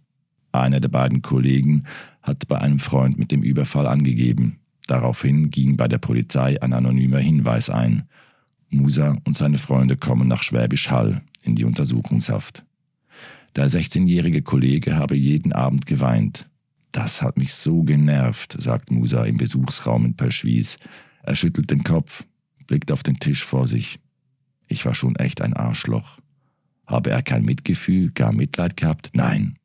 Einer 0.61 0.79
der 0.79 0.89
beiden 0.89 1.21
Kollegen 1.21 1.85
hat 2.21 2.47
bei 2.47 2.59
einem 2.59 2.79
Freund 2.79 3.17
mit 3.17 3.31
dem 3.31 3.43
Überfall 3.43 3.87
angegeben. 3.87 4.59
Daraufhin 4.87 5.49
ging 5.49 5.77
bei 5.77 5.87
der 5.87 5.97
Polizei 5.97 6.61
ein 6.61 6.73
anonymer 6.73 7.19
Hinweis 7.19 7.69
ein. 7.69 8.07
Musa 8.69 9.17
und 9.25 9.35
seine 9.35 9.59
Freunde 9.59 9.97
kommen 9.97 10.27
nach 10.27 10.43
Schwäbisch 10.43 10.89
Hall 10.89 11.21
in 11.43 11.55
die 11.55 11.65
Untersuchungshaft. 11.65 12.63
Der 13.55 13.69
16-jährige 13.69 14.41
Kollege 14.41 14.95
habe 14.95 15.15
jeden 15.15 15.51
Abend 15.51 15.85
geweint. 15.85 16.47
Das 16.91 17.21
hat 17.21 17.37
mich 17.37 17.53
so 17.53 17.83
genervt, 17.83 18.55
sagt 18.59 18.91
Musa 18.91 19.23
im 19.25 19.37
Besuchsraum 19.37 20.05
in 20.05 20.15
Pöschwies. 20.15 20.77
Er 21.23 21.35
schüttelt 21.35 21.69
den 21.69 21.83
Kopf, 21.83 22.23
blickt 22.65 22.91
auf 22.91 23.03
den 23.03 23.19
Tisch 23.19 23.43
vor 23.43 23.67
sich. 23.67 23.99
Ich 24.67 24.85
war 24.85 24.95
schon 24.95 25.15
echt 25.15 25.41
ein 25.41 25.53
Arschloch. 25.53 26.19
Habe 26.85 27.09
er 27.09 27.21
kein 27.21 27.43
Mitgefühl, 27.43 28.11
gar 28.11 28.31
Mitleid 28.31 28.77
gehabt? 28.77 29.09
Nein, 29.13 29.56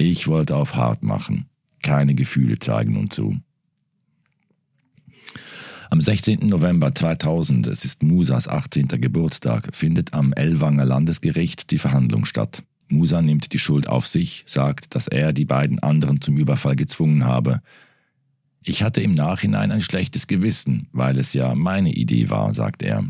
ich 0.00 0.26
wollte 0.26 0.56
auf 0.56 0.74
hart 0.74 1.02
machen, 1.02 1.46
keine 1.82 2.14
Gefühle 2.14 2.58
zeigen 2.58 2.96
und 2.96 3.12
so. 3.12 3.36
Am 5.90 6.00
16. 6.00 6.46
November 6.46 6.94
2000, 6.94 7.66
es 7.66 7.84
ist 7.84 8.02
Musas 8.02 8.46
18. 8.46 8.88
Geburtstag, 8.88 9.74
findet 9.74 10.14
am 10.14 10.32
Ellwanger 10.32 10.84
Landesgericht 10.84 11.72
die 11.72 11.78
Verhandlung 11.78 12.24
statt. 12.24 12.62
Musa 12.88 13.20
nimmt 13.22 13.52
die 13.52 13.58
Schuld 13.58 13.88
auf 13.88 14.06
sich, 14.06 14.44
sagt, 14.46 14.94
dass 14.94 15.08
er 15.08 15.32
die 15.32 15.44
beiden 15.44 15.80
anderen 15.80 16.20
zum 16.20 16.36
Überfall 16.36 16.76
gezwungen 16.76 17.24
habe. 17.24 17.60
Ich 18.62 18.82
hatte 18.82 19.00
im 19.00 19.12
Nachhinein 19.14 19.72
ein 19.72 19.80
schlechtes 19.80 20.26
Gewissen, 20.26 20.88
weil 20.92 21.18
es 21.18 21.32
ja 21.32 21.54
meine 21.54 21.92
Idee 21.92 22.30
war, 22.30 22.54
sagt 22.54 22.82
er. 22.82 23.04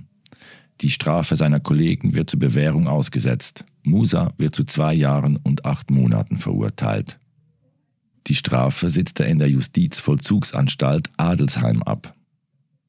Die 0.80 0.90
Strafe 0.90 1.36
seiner 1.36 1.60
Kollegen 1.60 2.14
wird 2.14 2.30
zur 2.30 2.40
Bewährung 2.40 2.88
ausgesetzt. 2.88 3.64
Musa 3.82 4.32
wird 4.36 4.54
zu 4.54 4.64
zwei 4.64 4.94
Jahren 4.94 5.36
und 5.36 5.64
acht 5.64 5.90
Monaten 5.90 6.38
verurteilt. 6.38 7.18
Die 8.26 8.34
Strafe 8.34 8.90
sitzt 8.90 9.20
er 9.20 9.26
in 9.26 9.38
der 9.38 9.50
Justizvollzugsanstalt 9.50 11.10
Adelsheim 11.16 11.82
ab. 11.82 12.14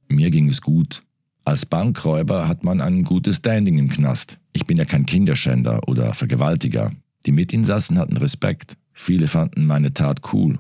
Mir 0.08 0.30
ging 0.30 0.50
es 0.50 0.62
gut. 0.62 1.04
Als 1.46 1.66
Bankräuber 1.66 2.48
hat 2.48 2.64
man 2.64 2.82
ein 2.82 3.04
gutes 3.04 3.38
Standing 3.38 3.78
im 3.78 3.90
Knast. 3.90 4.38
Ich 4.54 4.66
bin 4.68 4.78
ja 4.78 4.86
kein 4.86 5.06
Kinderschänder 5.06 5.88
oder 5.88 6.14
Vergewaltiger. 6.14 6.92
Die 7.26 7.32
Mitinsassen 7.32 7.98
hatten 7.98 8.18
Respekt. 8.18 8.78
Viele 8.94 9.28
fanden 9.28 9.66
meine 9.66 9.94
Tat 9.94 10.34
cool. 10.34 10.60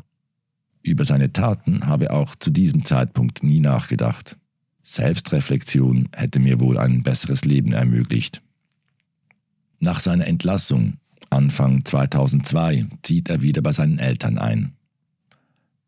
Über 0.82 1.06
seine 1.06 1.32
Taten 1.32 1.86
habe 1.86 2.12
auch 2.12 2.36
zu 2.36 2.50
diesem 2.50 2.86
Zeitpunkt 2.86 3.44
nie 3.44 3.60
nachgedacht. 3.60 4.38
Selbstreflexion 4.84 6.10
hätte 6.14 6.40
mir 6.40 6.60
wohl 6.60 6.78
ein 6.78 7.04
besseres 7.04 7.46
Leben 7.46 7.72
ermöglicht. 7.74 8.42
Nach 9.84 10.00
seiner 10.00 10.28
Entlassung, 10.28 10.98
Anfang 11.32 11.84
2002, 11.84 12.86
zieht 13.02 13.30
er 13.30 13.42
wieder 13.42 13.64
bei 13.64 13.72
seinen 13.72 13.98
Eltern 13.98 14.38
ein. 14.38 14.74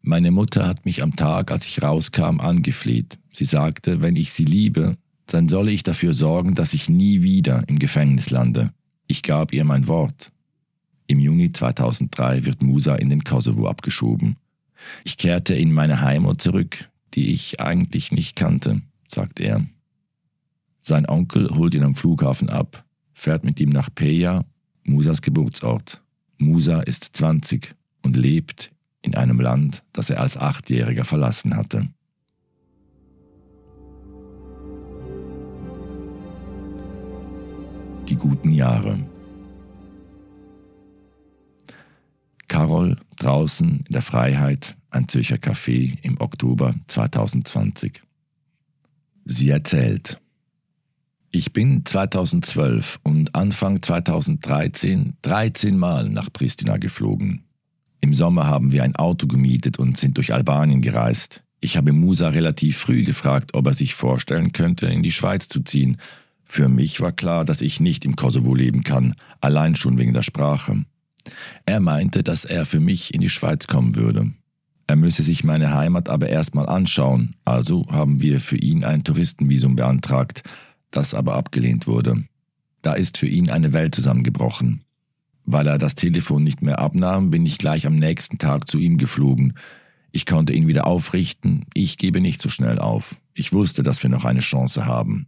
Meine 0.02 0.32
Mutter 0.32 0.68
hat 0.68 0.84
mich 0.84 1.04
am 1.04 1.16
Tag, 1.16 1.52
als 1.52 1.68
ich 1.68 1.84
rauskam, 1.84 2.40
angefleht. 2.40 3.20
Sie 3.32 3.46
sagte, 3.46 4.02
wenn 4.02 4.16
ich 4.16 4.34
sie 4.34 4.46
liebe, 4.46 4.98
dann 5.28 5.48
solle 5.48 5.72
ich 5.72 5.84
dafür 5.84 6.16
sorgen, 6.16 6.56
dass 6.56 6.74
ich 6.74 6.90
nie 6.90 7.22
wieder 7.22 7.62
im 7.68 7.78
Gefängnis 7.78 8.32
lande. 8.32 8.74
Ich 9.06 9.22
gab 9.22 9.54
ihr 9.54 9.64
mein 9.64 9.88
Wort. 9.88 10.32
Im 11.06 11.20
Juni 11.20 11.52
2003 11.52 12.46
wird 12.46 12.64
Musa 12.64 12.96
in 12.96 13.10
den 13.10 13.24
Kosovo 13.24 13.68
abgeschoben. 13.68 14.38
Ich 15.04 15.18
kehrte 15.18 15.54
in 15.54 15.72
meine 15.72 16.02
Heimat 16.02 16.42
zurück, 16.42 16.90
die 17.14 17.32
ich 17.32 17.60
eigentlich 17.60 18.12
nicht 18.12 18.36
kannte, 18.36 18.82
sagt 19.08 19.40
er. 19.40 19.64
Sein 20.80 21.08
Onkel 21.08 21.52
holt 21.52 21.76
ihn 21.76 21.84
am 21.84 21.94
Flughafen 21.94 22.50
ab, 22.50 22.84
fährt 23.24 23.46
mit 23.46 23.60
ihm 23.62 23.70
nach 23.70 23.90
Peja, 23.94 24.44
Musas 24.84 25.22
Geburtsort. 25.22 26.04
Musa 26.38 26.82
ist 26.82 27.16
20 27.16 27.74
und 28.02 28.18
lebt 28.18 28.72
in 29.02 29.16
einem 29.16 29.40
Land, 29.40 29.82
das 29.94 30.10
er 30.10 30.20
als 30.20 30.36
Achtjähriger 30.36 31.06
verlassen 31.06 31.56
hatte. 31.56 31.88
Die 38.10 38.18
guten 38.18 38.52
Jahre. 38.52 39.00
Carol 42.50 42.98
draußen 43.16 43.86
in 43.88 43.94
der 43.94 44.02
Freiheit, 44.02 44.76
ein 44.90 45.08
Zürcher 45.08 45.38
Café 45.38 45.98
im 46.02 46.20
Oktober 46.20 46.76
2020. 46.88 48.04
Sie 49.24 49.50
erzählt. 49.50 50.20
Ich 51.36 51.52
bin 51.52 51.84
2012 51.84 53.00
und 53.02 53.34
Anfang 53.34 53.82
2013 53.82 55.18
13 55.24 55.76
Mal 55.76 56.08
nach 56.08 56.32
Pristina 56.32 56.78
geflogen. 56.78 57.42
Im 58.02 58.14
Sommer 58.14 58.46
haben 58.46 58.72
wir 58.72 58.84
ein 58.84 58.96
Auto 58.96 59.26
gemietet 59.26 59.80
und 59.80 59.98
sind 59.98 60.18
durch 60.18 60.32
Albanien 60.32 60.82
gereist. 60.82 61.44
Ich 61.60 61.76
habe 61.76 61.92
Musa 61.92 62.30
relativ 62.30 62.78
früh 62.78 63.04
gefragt, 63.04 63.56
ob 63.56 63.66
er 63.66 63.74
sich 63.74 63.96
vorstellen 63.96 64.52
könnte, 64.52 64.86
in 64.86 65.02
die 65.02 65.12
Schweiz 65.12 65.48
zu 65.48 65.62
ziehen. 65.62 65.98
Für 66.46 66.70
mich 66.70 67.02
war 67.02 67.12
klar, 67.12 67.46
dass 67.46 67.62
ich 67.62 67.80
nicht 67.80 68.06
im 68.06 68.16
Kosovo 68.16 68.54
leben 68.54 68.84
kann, 68.84 69.16
allein 69.42 69.76
schon 69.76 69.98
wegen 69.98 70.14
der 70.14 70.22
Sprache. 70.22 70.86
Er 71.66 71.80
meinte, 71.80 72.22
dass 72.22 72.46
er 72.46 72.68
für 72.68 72.80
mich 72.80 73.12
in 73.12 73.22
die 73.22 73.30
Schweiz 73.30 73.66
kommen 73.66 73.96
würde. 73.96 74.32
Er 74.86 74.98
müsse 74.98 75.24
sich 75.24 75.44
meine 75.44 75.74
Heimat 75.74 76.10
aber 76.10 76.30
erstmal 76.30 76.70
anschauen, 76.70 77.36
also 77.44 77.88
haben 77.90 78.22
wir 78.22 78.40
für 78.40 78.58
ihn 78.58 78.84
ein 78.84 79.04
Touristenvisum 79.04 79.76
beantragt, 79.76 80.44
das 80.96 81.14
aber 81.14 81.36
abgelehnt 81.36 81.88
wurde. 81.88 82.24
Da 82.82 82.94
ist 82.94 83.18
für 83.18 83.28
ihn 83.28 83.50
eine 83.50 83.74
Welt 83.74 83.96
zusammengebrochen. 83.96 84.84
Weil 85.46 85.68
er 85.68 85.78
das 85.78 85.96
Telefon 85.96 86.44
nicht 86.44 86.62
mehr 86.62 86.80
abnahm, 86.80 87.30
bin 87.30 87.46
ich 87.46 87.58
gleich 87.58 87.86
am 87.86 87.96
nächsten 87.96 88.38
Tag 88.38 88.70
zu 88.70 88.80
ihm 88.80 88.98
geflogen. 88.98 89.54
Ich 90.12 90.26
konnte 90.26 90.54
ihn 90.54 90.68
wieder 90.68 90.88
aufrichten, 90.88 91.66
ich 91.74 91.98
gebe 91.98 92.22
nicht 92.22 92.42
so 92.42 92.50
schnell 92.50 92.80
auf. 92.80 93.16
Ich 93.34 93.52
wusste, 93.52 93.84
dass 93.84 94.04
wir 94.04 94.10
noch 94.10 94.26
eine 94.26 94.42
Chance 94.42 94.86
haben. 94.86 95.28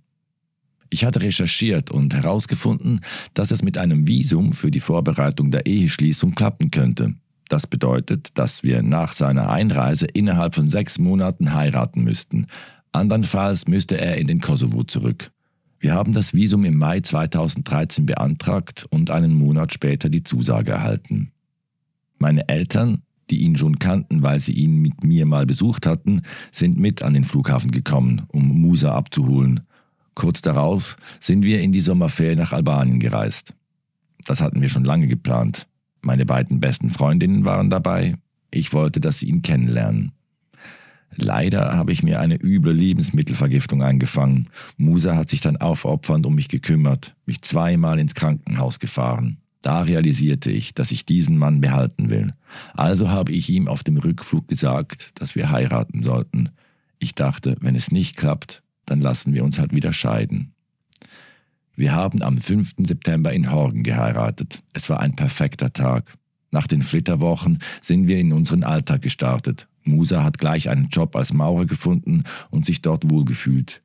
Ich 0.90 1.04
hatte 1.04 1.22
recherchiert 1.22 1.92
und 1.92 2.14
herausgefunden, 2.14 3.02
dass 3.34 3.52
es 3.52 3.64
mit 3.64 3.78
einem 3.78 4.08
Visum 4.08 4.54
für 4.54 4.72
die 4.72 4.80
Vorbereitung 4.80 5.52
der 5.52 5.66
Eheschließung 5.66 6.36
klappen 6.36 6.72
könnte. 6.72 7.16
Das 7.50 7.68
bedeutet, 7.68 8.38
dass 8.38 8.64
wir 8.64 8.84
nach 8.84 9.14
seiner 9.14 9.50
Einreise 9.50 10.06
innerhalb 10.06 10.56
von 10.56 10.70
sechs 10.70 11.00
Monaten 11.00 11.54
heiraten 11.54 12.04
müssten. 12.04 12.48
Andernfalls 12.92 13.68
müsste 13.68 14.00
er 14.00 14.18
in 14.18 14.28
den 14.28 14.40
Kosovo 14.40 14.84
zurück. 14.84 15.32
Wir 15.86 15.94
haben 15.94 16.14
das 16.14 16.34
Visum 16.34 16.66
im 16.66 16.80
Mai 16.80 17.02
2013 17.02 18.08
beantragt 18.08 18.88
und 18.90 19.12
einen 19.12 19.36
Monat 19.36 19.72
später 19.72 20.10
die 20.10 20.24
Zusage 20.24 20.72
erhalten. 20.72 21.32
Meine 22.18 22.50
Eltern, 22.50 23.04
die 23.30 23.44
ihn 23.44 23.56
schon 23.56 23.78
kannten, 23.78 24.24
weil 24.24 24.40
sie 24.40 24.54
ihn 24.54 24.78
mit 24.82 25.04
mir 25.04 25.28
mal 25.28 25.46
besucht 25.46 25.86
hatten, 25.86 26.24
sind 26.52 26.80
mit 26.80 27.04
an 27.04 27.14
den 27.14 27.24
Flughafen 27.24 27.70
gekommen, 27.70 28.24
um 28.30 28.48
Musa 28.62 28.96
abzuholen. 28.96 29.60
Kurz 30.16 30.42
darauf 30.42 30.98
sind 31.20 31.46
wir 31.46 31.62
in 31.62 31.72
die 31.72 31.82
Sommerferien 31.82 32.40
nach 32.40 32.52
Albanien 32.52 32.98
gereist. 32.98 33.54
Das 34.26 34.42
hatten 34.42 34.64
wir 34.64 34.70
schon 34.70 34.86
lange 34.86 35.08
geplant. 35.08 35.68
Meine 36.02 36.26
beiden 36.26 36.60
besten 36.60 36.90
Freundinnen 36.90 37.46
waren 37.46 37.70
dabei. 37.70 38.16
Ich 38.50 38.74
wollte, 38.74 39.00
dass 39.00 39.20
sie 39.20 39.28
ihn 39.28 39.44
kennenlernen. 39.44 40.14
Leider 41.16 41.76
habe 41.76 41.92
ich 41.92 42.04
mir 42.04 42.20
eine 42.20 42.36
üble 42.36 42.74
Lebensmittelvergiftung 42.74 43.82
eingefangen. 43.82 44.50
Musa 44.78 45.16
hat 45.16 45.30
sich 45.30 45.42
dann 45.42 45.58
aufopfernd 45.58 46.26
um 46.26 46.36
mich 46.36 46.50
gekümmert, 46.50 47.16
mich 47.26 47.42
zweimal 47.42 48.00
ins 48.00 48.16
Krankenhaus 48.16 48.80
gefahren. 48.80 49.38
Da 49.62 49.82
realisierte 49.82 50.52
ich, 50.52 50.74
dass 50.74 50.92
ich 50.92 51.06
diesen 51.06 51.38
Mann 51.38 51.62
behalten 51.62 52.10
will. 52.10 52.34
Also 52.76 53.10
habe 53.10 53.32
ich 53.32 53.50
ihm 53.50 53.68
auf 53.68 53.84
dem 53.84 53.98
Rückflug 53.98 54.48
gesagt, 54.48 55.20
dass 55.20 55.36
wir 55.36 55.50
heiraten 55.50 56.04
sollten. 56.04 56.50
Ich 57.00 57.16
dachte, 57.16 57.56
wenn 57.62 57.76
es 57.76 57.92
nicht 57.92 58.18
klappt, 58.18 58.62
dann 58.86 59.02
lassen 59.02 59.34
wir 59.34 59.44
uns 59.44 59.58
halt 59.58 59.74
wieder 59.74 59.92
scheiden. 59.92 60.54
Wir 61.76 61.94
haben 61.94 62.22
am 62.22 62.38
5. 62.38 62.76
September 62.84 63.34
in 63.34 63.52
Horgen 63.52 63.84
geheiratet. 63.84 64.64
Es 64.74 64.90
war 64.90 65.00
ein 65.00 65.16
perfekter 65.16 65.74
Tag. 65.74 66.16
Nach 66.52 66.68
den 66.68 66.82
Flitterwochen 66.82 67.60
sind 67.82 68.08
wir 68.08 68.18
in 68.18 68.32
unseren 68.32 68.64
Alltag 68.64 69.02
gestartet. 69.02 69.68
Musa 69.86 70.24
hat 70.24 70.38
gleich 70.38 70.70
einen 70.70 70.90
Job 70.90 71.16
als 71.16 71.34
Maurer 71.34 71.66
gefunden 71.66 72.24
und 72.50 72.66
sich 72.66 72.82
dort 72.82 73.10
wohlgefühlt. 73.10 73.82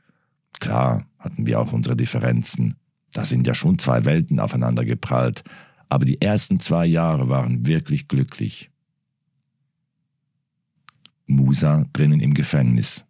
Klar 0.59 1.07
hatten 1.19 1.47
wir 1.47 1.61
auch 1.61 1.73
unsere 1.73 1.97
Differenzen. 1.97 2.77
Da 3.13 3.25
sind 3.25 3.47
ja 3.47 3.55
schon 3.55 3.79
zwei 3.79 4.05
Welten 4.05 4.41
aufeinander 4.41 4.85
geprallt, 4.85 5.43
aber 5.89 6.05
die 6.05 6.21
ersten 6.21 6.61
zwei 6.61 6.87
Jahre 6.87 7.29
waren 7.29 7.67
wirklich 7.67 8.09
glücklich. 8.09 8.71
Musa 11.27 11.87
drinnen 11.93 12.21
im 12.21 12.35
Gefängnis. 12.35 13.05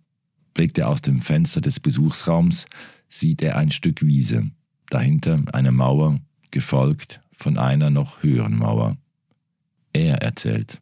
Blickt 0.55 0.79
er 0.79 0.89
aus 0.89 1.01
dem 1.01 1.23
Fenster 1.23 1.61
des 1.61 1.81
Besuchsraums, 1.81 2.67
sieht 3.09 3.43
er 3.43 3.57
ein 3.57 3.71
Stück 3.71 4.03
Wiese, 4.03 4.51
dahinter 4.91 5.43
eine 5.53 5.73
Mauer, 5.73 6.19
gefolgt 6.51 7.21
von 7.33 7.57
einer 7.57 7.91
noch 7.91 8.23
höheren 8.23 8.57
Mauer. 8.57 8.97
Er 9.93 10.23
erzählt. 10.23 10.81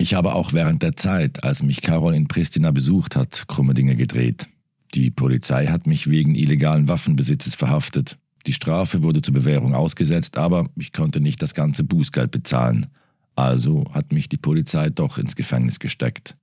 Ich 0.00 0.14
habe 0.14 0.32
auch 0.32 0.54
während 0.54 0.82
der 0.82 0.96
Zeit, 0.96 1.44
als 1.44 1.62
mich 1.62 1.82
Carol 1.82 2.14
in 2.14 2.26
Pristina 2.26 2.70
besucht 2.70 3.16
hat, 3.16 3.44
krumme 3.48 3.74
Dinge 3.74 3.96
gedreht. 3.96 4.48
Die 4.94 5.10
Polizei 5.10 5.66
hat 5.66 5.86
mich 5.86 6.08
wegen 6.08 6.34
illegalen 6.34 6.88
Waffenbesitzes 6.88 7.54
verhaftet. 7.54 8.16
Die 8.46 8.54
Strafe 8.54 9.02
wurde 9.02 9.20
zur 9.20 9.34
Bewährung 9.34 9.74
ausgesetzt, 9.74 10.38
aber 10.38 10.70
ich 10.74 10.94
konnte 10.94 11.20
nicht 11.20 11.42
das 11.42 11.52
ganze 11.52 11.84
Bußgeld 11.84 12.30
bezahlen. 12.30 12.86
Also 13.36 13.84
hat 13.92 14.10
mich 14.10 14.30
die 14.30 14.38
Polizei 14.38 14.88
doch 14.88 15.18
ins 15.18 15.36
Gefängnis 15.36 15.80
gesteckt. 15.80 16.34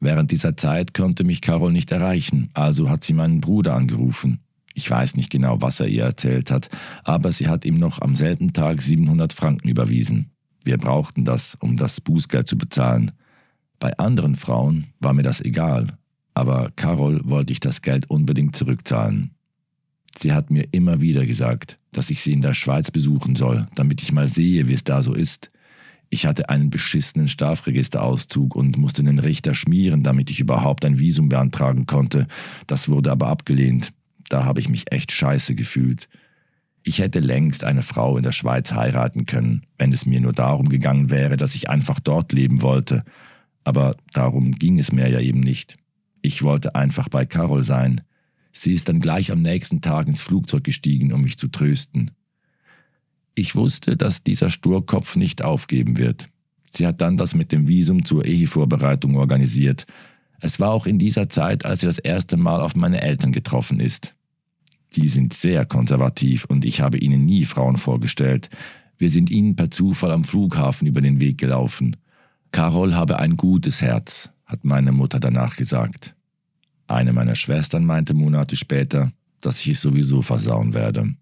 Während 0.00 0.32
dieser 0.32 0.56
Zeit 0.56 0.92
konnte 0.92 1.22
mich 1.22 1.42
Carol 1.42 1.70
nicht 1.70 1.92
erreichen, 1.92 2.50
also 2.52 2.90
hat 2.90 3.04
sie 3.04 3.12
meinen 3.12 3.40
Bruder 3.40 3.76
angerufen. 3.76 4.40
Ich 4.74 4.90
weiß 4.90 5.14
nicht 5.14 5.30
genau, 5.30 5.62
was 5.62 5.78
er 5.78 5.86
ihr 5.86 6.02
erzählt 6.02 6.50
hat, 6.50 6.68
aber 7.04 7.30
sie 7.30 7.46
hat 7.46 7.64
ihm 7.64 7.74
noch 7.74 8.02
am 8.02 8.16
selben 8.16 8.52
Tag 8.52 8.82
700 8.82 9.32
Franken 9.32 9.68
überwiesen. 9.68 10.32
Wir 10.64 10.78
brauchten 10.78 11.24
das, 11.24 11.56
um 11.60 11.76
das 11.76 12.00
Bußgeld 12.00 12.48
zu 12.48 12.58
bezahlen. 12.58 13.12
Bei 13.78 13.96
anderen 13.98 14.36
Frauen 14.36 14.88
war 15.00 15.12
mir 15.12 15.22
das 15.22 15.40
egal, 15.40 15.98
aber 16.34 16.70
Carol 16.76 17.20
wollte 17.24 17.52
ich 17.52 17.60
das 17.60 17.82
Geld 17.82 18.08
unbedingt 18.10 18.54
zurückzahlen. 18.54 19.30
Sie 20.18 20.32
hat 20.32 20.50
mir 20.50 20.66
immer 20.72 21.00
wieder 21.00 21.24
gesagt, 21.24 21.78
dass 21.92 22.10
ich 22.10 22.20
sie 22.20 22.32
in 22.32 22.42
der 22.42 22.54
Schweiz 22.54 22.90
besuchen 22.90 23.36
soll, 23.36 23.68
damit 23.74 24.02
ich 24.02 24.12
mal 24.12 24.28
sehe, 24.28 24.68
wie 24.68 24.74
es 24.74 24.84
da 24.84 25.02
so 25.02 25.14
ist. 25.14 25.50
Ich 26.10 26.26
hatte 26.26 26.48
einen 26.48 26.70
beschissenen 26.70 27.28
Strafregisterauszug 27.28 28.56
und 28.56 28.76
musste 28.76 29.04
den 29.04 29.20
Richter 29.20 29.54
schmieren, 29.54 30.02
damit 30.02 30.30
ich 30.30 30.40
überhaupt 30.40 30.84
ein 30.84 30.98
Visum 30.98 31.28
beantragen 31.28 31.86
konnte. 31.86 32.26
Das 32.66 32.88
wurde 32.88 33.12
aber 33.12 33.28
abgelehnt. 33.28 33.92
Da 34.28 34.44
habe 34.44 34.60
ich 34.60 34.68
mich 34.68 34.92
echt 34.92 35.12
scheiße 35.12 35.54
gefühlt. 35.54 36.08
Ich 36.82 36.98
hätte 36.98 37.20
längst 37.20 37.64
eine 37.64 37.82
Frau 37.82 38.16
in 38.16 38.22
der 38.22 38.32
Schweiz 38.32 38.72
heiraten 38.72 39.26
können, 39.26 39.66
wenn 39.78 39.92
es 39.92 40.06
mir 40.06 40.20
nur 40.20 40.32
darum 40.32 40.68
gegangen 40.68 41.10
wäre, 41.10 41.36
dass 41.36 41.54
ich 41.54 41.68
einfach 41.68 42.00
dort 42.00 42.32
leben 42.32 42.62
wollte. 42.62 43.04
Aber 43.64 43.96
darum 44.14 44.52
ging 44.52 44.78
es 44.78 44.90
mir 44.92 45.08
ja 45.08 45.20
eben 45.20 45.40
nicht. 45.40 45.76
Ich 46.22 46.42
wollte 46.42 46.74
einfach 46.74 47.08
bei 47.08 47.26
Carol 47.26 47.62
sein. 47.62 48.00
Sie 48.52 48.72
ist 48.72 48.88
dann 48.88 49.00
gleich 49.00 49.30
am 49.30 49.42
nächsten 49.42 49.80
Tag 49.80 50.08
ins 50.08 50.22
Flugzeug 50.22 50.64
gestiegen, 50.64 51.12
um 51.12 51.22
mich 51.22 51.36
zu 51.36 51.48
trösten. 51.48 52.10
Ich 53.34 53.54
wusste, 53.54 53.96
dass 53.96 54.24
dieser 54.24 54.50
Sturkopf 54.50 55.16
nicht 55.16 55.42
aufgeben 55.42 55.98
wird. 55.98 56.28
Sie 56.70 56.86
hat 56.86 57.00
dann 57.00 57.16
das 57.16 57.34
mit 57.34 57.52
dem 57.52 57.68
Visum 57.68 58.04
zur 58.04 58.24
Ehevorbereitung 58.24 59.16
organisiert. 59.16 59.86
Es 60.40 60.58
war 60.58 60.70
auch 60.70 60.86
in 60.86 60.98
dieser 60.98 61.28
Zeit, 61.28 61.64
als 61.64 61.80
sie 61.80 61.86
das 61.86 61.98
erste 61.98 62.36
Mal 62.36 62.60
auf 62.60 62.74
meine 62.74 63.02
Eltern 63.02 63.32
getroffen 63.32 63.80
ist. 63.80 64.14
Die 64.96 65.08
sind 65.08 65.34
sehr 65.34 65.64
konservativ 65.64 66.44
und 66.44 66.64
ich 66.64 66.80
habe 66.80 66.98
ihnen 66.98 67.24
nie 67.24 67.44
Frauen 67.44 67.76
vorgestellt. 67.76 68.50
Wir 68.98 69.10
sind 69.10 69.30
ihnen 69.30 69.56
per 69.56 69.70
Zufall 69.70 70.10
am 70.10 70.24
Flughafen 70.24 70.86
über 70.86 71.00
den 71.00 71.20
Weg 71.20 71.38
gelaufen. 71.38 71.96
Carol 72.52 72.94
habe 72.94 73.18
ein 73.18 73.36
gutes 73.36 73.80
Herz, 73.80 74.30
hat 74.44 74.64
meine 74.64 74.92
Mutter 74.92 75.20
danach 75.20 75.56
gesagt. 75.56 76.14
Eine 76.88 77.12
meiner 77.12 77.36
Schwestern 77.36 77.84
meinte 77.84 78.14
Monate 78.14 78.56
später, 78.56 79.12
dass 79.40 79.60
ich 79.60 79.68
es 79.68 79.80
sowieso 79.80 80.22
versauen 80.22 80.74
werde. 80.74 81.14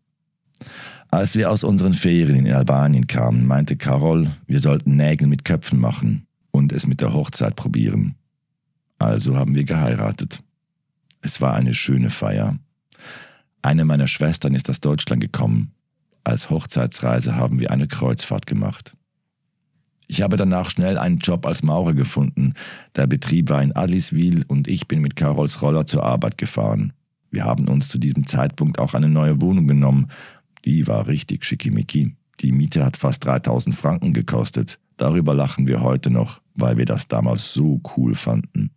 Als 1.10 1.34
wir 1.34 1.50
aus 1.50 1.62
unseren 1.62 1.92
Ferien 1.92 2.46
in 2.46 2.52
Albanien 2.52 3.06
kamen, 3.06 3.46
meinte 3.46 3.76
Carol, 3.76 4.30
wir 4.46 4.60
sollten 4.60 4.96
Nägel 4.96 5.26
mit 5.26 5.44
Köpfen 5.44 5.78
machen 5.78 6.26
und 6.50 6.72
es 6.72 6.86
mit 6.86 7.00
der 7.00 7.12
Hochzeit 7.12 7.56
probieren. 7.56 8.14
Also 8.98 9.36
haben 9.36 9.54
wir 9.54 9.64
geheiratet. 9.64 10.42
Es 11.20 11.40
war 11.40 11.54
eine 11.54 11.74
schöne 11.74 12.10
Feier. 12.10 12.58
Eine 13.62 13.84
meiner 13.84 14.08
Schwestern 14.08 14.54
ist 14.54 14.70
aus 14.70 14.80
Deutschland 14.80 15.20
gekommen. 15.20 15.72
Als 16.24 16.50
Hochzeitsreise 16.50 17.36
haben 17.36 17.58
wir 17.58 17.70
eine 17.70 17.88
Kreuzfahrt 17.88 18.46
gemacht. 18.46 18.94
Ich 20.06 20.22
habe 20.22 20.36
danach 20.36 20.70
schnell 20.70 20.96
einen 20.96 21.18
Job 21.18 21.44
als 21.46 21.62
Maurer 21.62 21.92
gefunden. 21.92 22.54
Der 22.96 23.06
Betrieb 23.06 23.50
war 23.50 23.62
in 23.62 23.76
Adliswil 23.76 24.44
und 24.48 24.66
ich 24.66 24.88
bin 24.88 25.00
mit 25.00 25.16
Carols 25.16 25.60
Roller 25.60 25.86
zur 25.86 26.02
Arbeit 26.02 26.38
gefahren. 26.38 26.94
Wir 27.30 27.44
haben 27.44 27.68
uns 27.68 27.88
zu 27.88 27.98
diesem 27.98 28.26
Zeitpunkt 28.26 28.78
auch 28.78 28.94
eine 28.94 29.08
neue 29.08 29.40
Wohnung 29.42 29.66
genommen. 29.66 30.08
Die 30.64 30.86
war 30.86 31.06
richtig 31.06 31.44
schickimicki. 31.44 32.16
Die 32.40 32.52
Miete 32.52 32.84
hat 32.84 32.96
fast 32.96 33.24
3000 33.26 33.74
Franken 33.74 34.14
gekostet. 34.14 34.78
Darüber 34.96 35.34
lachen 35.34 35.68
wir 35.68 35.82
heute 35.82 36.10
noch, 36.10 36.40
weil 36.54 36.78
wir 36.78 36.86
das 36.86 37.08
damals 37.08 37.52
so 37.52 37.80
cool 37.96 38.14
fanden. 38.14 38.70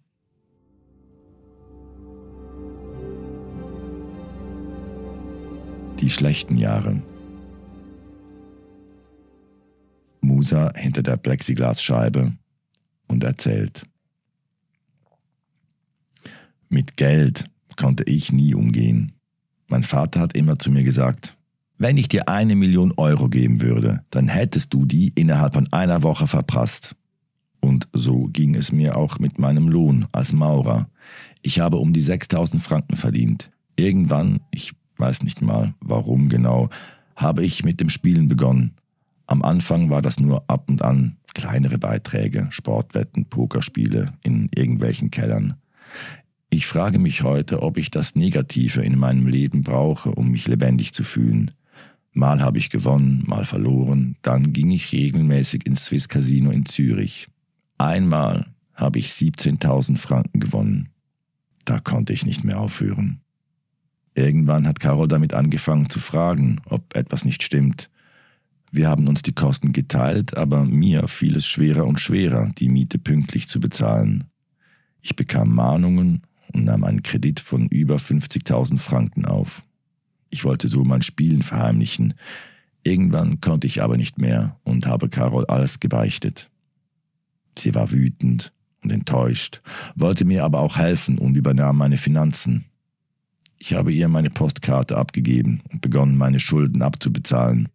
Die 6.01 6.09
schlechten 6.09 6.57
Jahre. 6.57 7.01
Musa 10.21 10.71
hinter 10.75 11.03
der 11.03 11.17
Plexiglasscheibe 11.17 12.33
und 13.07 13.23
erzählt. 13.23 13.85
Mit 16.69 16.97
Geld 16.97 17.45
konnte 17.75 18.03
ich 18.03 18.31
nie 18.31 18.55
umgehen. 18.55 19.13
Mein 19.67 19.83
Vater 19.83 20.19
hat 20.19 20.35
immer 20.35 20.57
zu 20.57 20.71
mir 20.71 20.83
gesagt, 20.83 21.37
wenn 21.77 21.97
ich 21.97 22.07
dir 22.07 22.27
eine 22.27 22.55
Million 22.55 22.93
Euro 22.97 23.27
geben 23.27 23.61
würde, 23.61 24.03
dann 24.11 24.27
hättest 24.27 24.73
du 24.73 24.85
die 24.85 25.11
innerhalb 25.15 25.55
von 25.55 25.71
einer 25.73 26.03
Woche 26.03 26.27
verprasst. 26.27 26.95
Und 27.59 27.87
so 27.93 28.27
ging 28.27 28.55
es 28.55 28.71
mir 28.71 28.97
auch 28.97 29.19
mit 29.19 29.39
meinem 29.39 29.67
Lohn 29.67 30.07
als 30.11 30.33
Maurer. 30.33 30.89
Ich 31.41 31.59
habe 31.59 31.77
um 31.77 31.93
die 31.93 32.01
6000 32.01 32.61
Franken 32.61 32.97
verdient. 32.97 33.51
Irgendwann, 33.75 34.41
ich 34.51 34.73
weiß 35.01 35.23
nicht 35.23 35.41
mal 35.41 35.73
warum 35.81 36.29
genau, 36.29 36.69
habe 37.17 37.43
ich 37.43 37.65
mit 37.65 37.81
dem 37.81 37.89
Spielen 37.89 38.29
begonnen. 38.29 38.75
Am 39.27 39.41
Anfang 39.43 39.89
war 39.89 40.01
das 40.01 40.19
nur 40.19 40.49
ab 40.49 40.69
und 40.69 40.81
an 40.81 41.17
kleinere 41.33 41.77
Beiträge, 41.77 42.47
Sportwetten, 42.51 43.25
Pokerspiele 43.25 44.13
in 44.23 44.49
irgendwelchen 44.55 45.11
Kellern. 45.11 45.55
Ich 46.49 46.67
frage 46.67 46.99
mich 46.99 47.23
heute, 47.23 47.61
ob 47.63 47.77
ich 47.77 47.91
das 47.91 48.15
Negative 48.15 48.81
in 48.81 48.97
meinem 48.97 49.27
Leben 49.27 49.63
brauche, 49.63 50.11
um 50.11 50.31
mich 50.31 50.47
lebendig 50.47 50.93
zu 50.93 51.03
fühlen. 51.03 51.51
Mal 52.11 52.41
habe 52.41 52.57
ich 52.57 52.69
gewonnen, 52.69 53.23
mal 53.25 53.45
verloren, 53.45 54.17
dann 54.21 54.51
ging 54.51 54.69
ich 54.71 54.91
regelmäßig 54.91 55.65
ins 55.65 55.85
Swiss 55.85 56.09
Casino 56.09 56.51
in 56.51 56.65
Zürich. 56.65 57.29
Einmal 57.77 58.47
habe 58.73 58.99
ich 58.99 59.07
17.000 59.07 59.97
Franken 59.97 60.41
gewonnen. 60.41 60.89
Da 61.63 61.79
konnte 61.79 62.11
ich 62.11 62.25
nicht 62.25 62.43
mehr 62.43 62.59
aufhören. 62.59 63.20
Irgendwann 64.13 64.67
hat 64.67 64.79
Carol 64.79 65.07
damit 65.07 65.33
angefangen 65.33 65.89
zu 65.89 65.99
fragen, 65.99 66.61
ob 66.65 66.95
etwas 66.95 67.23
nicht 67.23 67.43
stimmt. 67.43 67.89
Wir 68.71 68.87
haben 68.87 69.07
uns 69.07 69.21
die 69.21 69.33
Kosten 69.33 69.73
geteilt, 69.73 70.37
aber 70.37 70.65
mir 70.65 71.07
fiel 71.07 71.35
es 71.35 71.45
schwerer 71.45 71.85
und 71.85 71.99
schwerer, 71.99 72.51
die 72.57 72.69
Miete 72.69 72.99
pünktlich 72.99 73.47
zu 73.47 73.59
bezahlen. 73.59 74.25
Ich 75.01 75.15
bekam 75.15 75.53
Mahnungen 75.53 76.21
und 76.53 76.65
nahm 76.65 76.83
einen 76.83 77.03
Kredit 77.03 77.39
von 77.39 77.67
über 77.67 77.97
50.000 77.97 78.77
Franken 78.77 79.25
auf. 79.25 79.63
Ich 80.29 80.43
wollte 80.45 80.67
so 80.67 80.83
mein 80.83 81.01
Spielen 81.01 81.43
verheimlichen. 81.43 82.13
Irgendwann 82.83 83.41
konnte 83.41 83.67
ich 83.67 83.81
aber 83.81 83.97
nicht 83.97 84.17
mehr 84.17 84.57
und 84.63 84.85
habe 84.85 85.09
Carol 85.09 85.45
alles 85.45 85.79
gebeichtet. 85.79 86.49
Sie 87.57 87.75
war 87.75 87.91
wütend 87.91 88.53
und 88.83 88.91
enttäuscht, 88.91 89.61
wollte 89.95 90.25
mir 90.25 90.43
aber 90.43 90.59
auch 90.59 90.77
helfen 90.77 91.17
und 91.17 91.35
übernahm 91.35 91.77
meine 91.77 91.97
Finanzen. 91.97 92.65
Ich 93.63 93.75
habe 93.75 93.93
ihr 93.93 94.07
meine 94.07 94.31
Postkarte 94.31 94.97
abgegeben 94.97 95.61
und 95.71 95.81
begonnen, 95.81 96.17
meine 96.17 96.39
Schulden 96.39 96.81
abzubezahlen. 96.81 97.69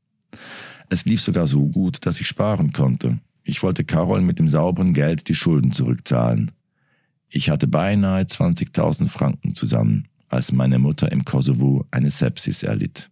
Es 0.88 1.04
lief 1.04 1.20
sogar 1.20 1.46
so 1.46 1.68
gut, 1.68 2.04
dass 2.04 2.20
ich 2.20 2.26
sparen 2.26 2.72
konnte. 2.72 3.20
Ich 3.44 3.62
wollte 3.62 3.84
Carol 3.84 4.20
mit 4.20 4.40
dem 4.40 4.48
sauberen 4.48 4.94
Geld 4.94 5.28
die 5.28 5.36
Schulden 5.36 5.70
zurückzahlen. 5.70 6.50
Ich 7.28 7.50
hatte 7.50 7.68
beinahe 7.68 8.24
20.000 8.24 9.06
Franken 9.06 9.54
zusammen, 9.54 10.08
als 10.28 10.50
meine 10.50 10.80
Mutter 10.80 11.12
im 11.12 11.24
Kosovo 11.24 11.86
eine 11.92 12.10
Sepsis 12.10 12.64
erlitt. 12.64 13.08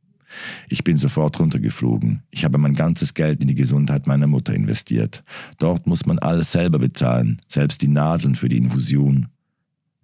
Ich 0.69 0.83
bin 0.83 0.97
sofort 0.97 1.39
runtergeflogen. 1.39 2.25
Ich 2.33 2.45
habe 2.45 2.59
mein 2.59 2.75
ganzes 2.75 3.15
Geld 3.15 3.41
in 3.41 3.47
die 3.47 3.55
Gesundheit 3.55 4.09
meiner 4.09 4.27
Mutter 4.27 4.53
investiert. 4.53 5.23
Dort 5.61 5.87
muss 5.87 6.07
man 6.07 6.19
alles 6.19 6.51
selber 6.51 6.81
bezahlen, 6.81 7.41
selbst 7.47 7.83
die 7.83 7.89
Nadeln 7.89 8.35
für 8.35 8.49
die 8.49 8.59
Infusion. 8.59 9.29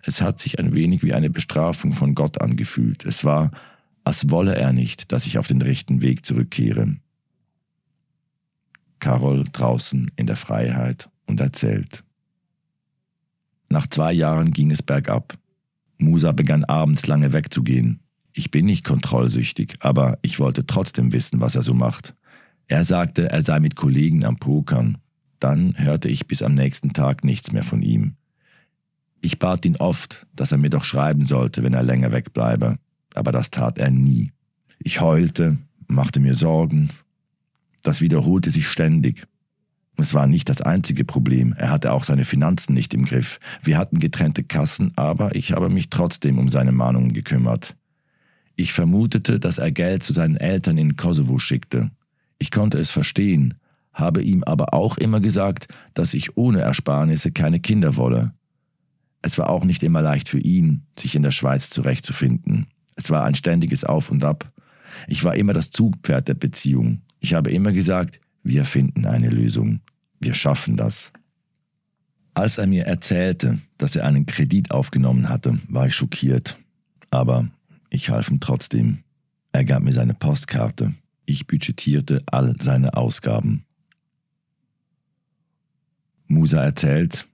Es 0.03 0.21
hat 0.21 0.39
sich 0.39 0.59
ein 0.59 0.75
wenig 0.75 1.03
wie 1.03 1.15
eine 1.15 1.31
Bestrafung 1.31 1.93
von 1.93 2.15
Gott 2.15 2.41
angefühlt. 2.41 3.05
Es 3.05 3.25
war, 3.25 3.51
als 4.05 4.31
wolle 4.31 4.57
er 4.57 4.73
nicht, 4.73 5.13
dass 5.13 5.27
ich 5.27 5.39
auf 5.39 5.47
den 5.47 5.63
rechten 5.63 6.01
Weg 6.01 6.25
zurückkehre. 6.25 6.97
Carol 8.99 9.45
draußen 9.51 10.11
in 10.17 10.27
der 10.27 10.37
Freiheit 10.37 11.09
und 11.27 11.41
erzählt. 11.41 12.05
Nach 13.69 13.87
zwei 13.87 14.13
Jahren 14.13 14.51
ging 14.51 14.71
es 14.71 14.83
bergab. 14.83 15.39
Musa 15.99 16.33
begann 16.33 16.65
abends 16.65 17.07
lange 17.07 17.33
wegzugehen. 17.33 18.01
Ich 18.33 18.51
bin 18.51 18.67
nicht 18.67 18.85
kontrollsüchtig, 18.85 19.77
aber 19.81 20.19
ich 20.23 20.39
wollte 20.39 20.67
trotzdem 20.67 21.13
wissen, 21.13 21.41
was 21.41 21.55
er 21.55 21.63
so 21.63 21.75
macht. 21.75 22.15
Er 22.69 22.85
sagte, 22.85 23.31
er 23.31 23.43
sei 23.43 23.61
mit 23.61 23.77
Kollegen 23.77 24.25
am 24.25 24.37
Pokern. 24.37 24.99
Dann 25.41 25.75
hörte 25.77 26.09
ich 26.09 26.27
bis 26.27 26.43
am 26.43 26.55
nächsten 26.55 26.93
Tag 26.93 27.25
nichts 27.25 27.53
mehr 27.53 27.65
von 27.65 27.83
ihm. 27.83 28.17
Ich 29.21 29.39
bat 29.39 29.65
ihn 29.65 29.77
oft, 29.77 30.27
dass 30.35 30.53
er 30.53 30.59
mir 30.59 30.71
doch 30.71 30.85
schreiben 30.85 31.25
sollte, 31.25 31.63
wenn 31.63 31.75
er 31.75 31.83
länger 31.83 32.13
wegbleibe, 32.13 32.79
aber 33.15 33.33
das 33.33 33.51
tat 33.51 33.79
er 33.79 33.91
nie. 33.91 34.33
Ich 34.79 35.01
heulte, 35.01 35.59
machte 35.89 36.21
mir 36.21 36.35
Sorgen. 36.35 36.91
Das 37.83 38.01
wiederholte 38.01 38.51
sich 38.51 38.69
ständig. 38.69 39.27
Es 39.97 40.15
war 40.15 40.27
nicht 40.27 40.49
das 40.49 40.63
einzige 40.63 41.05
Problem, 41.05 41.53
er 41.59 41.71
hatte 41.71 41.93
auch 41.93 42.05
seine 42.05 42.25
Finanzen 42.25 42.73
nicht 42.73 42.95
im 42.95 43.05
Griff. 43.05 43.39
Wir 43.63 43.77
hatten 43.77 43.99
getrennte 43.99 44.43
Kassen, 44.43 44.93
aber 44.97 45.35
ich 45.35 45.53
habe 45.53 45.69
mich 45.69 45.91
trotzdem 45.91 46.39
um 46.39 46.49
seine 46.49 46.73
Mahnungen 46.73 47.13
gekümmert. 47.13 47.77
Ich 48.57 48.73
vermutete, 48.73 49.39
dass 49.39 49.59
er 49.59 49.71
Geld 49.71 50.03
zu 50.03 50.15
seinen 50.15 50.37
Eltern 50.37 50.79
in 50.79 50.97
Kosovo 50.97 51.39
schickte. 51.39 51.91
Ich 52.39 52.51
konnte 52.51 52.79
es 52.79 52.91
verstehen, 52.91 53.55
habe 53.93 54.23
ihm 54.23 54.43
aber 54.45 54.73
auch 54.73 54.97
immer 54.97 55.21
gesagt, 55.21 55.69
dass 55.93 56.15
ich 56.15 56.37
ohne 56.37 56.61
Ersparnisse 56.61 57.33
keine 57.33 57.61
Kinder 57.61 57.97
wolle. 57.97 58.33
Es 59.23 59.39
war 59.39 59.51
auch 59.51 59.65
nicht 59.65 59.83
immer 59.83 60.03
leicht 60.03 60.29
für 60.29 60.39
ihn, 60.39 60.87
sich 60.99 61.15
in 61.15 61.23
der 61.23 61.31
Schweiz 61.31 61.71
zurechtzufinden. 61.71 62.67
Es 62.97 63.11
war 63.11 63.25
ein 63.25 63.35
ständiges 63.35 63.85
Auf 63.85 64.11
und 64.11 64.25
Ab. 64.25 64.53
Ich 65.07 65.25
war 65.25 65.37
immer 65.37 65.53
das 65.53 65.71
Zugpferd 65.71 66.29
der 66.29 66.35
Beziehung. 66.35 67.03
Ich 67.21 67.35
habe 67.35 67.51
immer 67.51 67.73
gesagt, 67.73 68.21
wir 68.43 68.65
finden 68.65 69.07
eine 69.07 69.29
Lösung. 69.29 69.81
Wir 70.21 70.35
schaffen 70.35 70.77
das. 70.77 71.13
Als 72.35 72.59
er 72.59 72.67
mir 72.67 72.87
erzählte, 72.87 73.59
dass 73.77 73.97
er 73.97 74.07
einen 74.07 74.27
Kredit 74.27 74.71
aufgenommen 74.71 75.29
hatte, 75.29 75.59
war 75.69 75.87
ich 75.87 75.95
schockiert. 75.95 76.59
Aber 77.11 77.49
ich 77.91 78.11
half 78.11 78.31
ihm 78.31 78.41
trotzdem. 78.41 79.01
Er 79.53 79.65
gab 79.65 79.83
mir 79.83 79.93
seine 79.93 80.15
Postkarte. 80.15 80.95
Ich 81.27 81.47
budgetierte 81.47 82.23
all 82.27 82.55
seine 82.61 82.95
Ausgaben. 82.95 83.65
Musa 86.29 86.63
erzählt, 86.63 87.27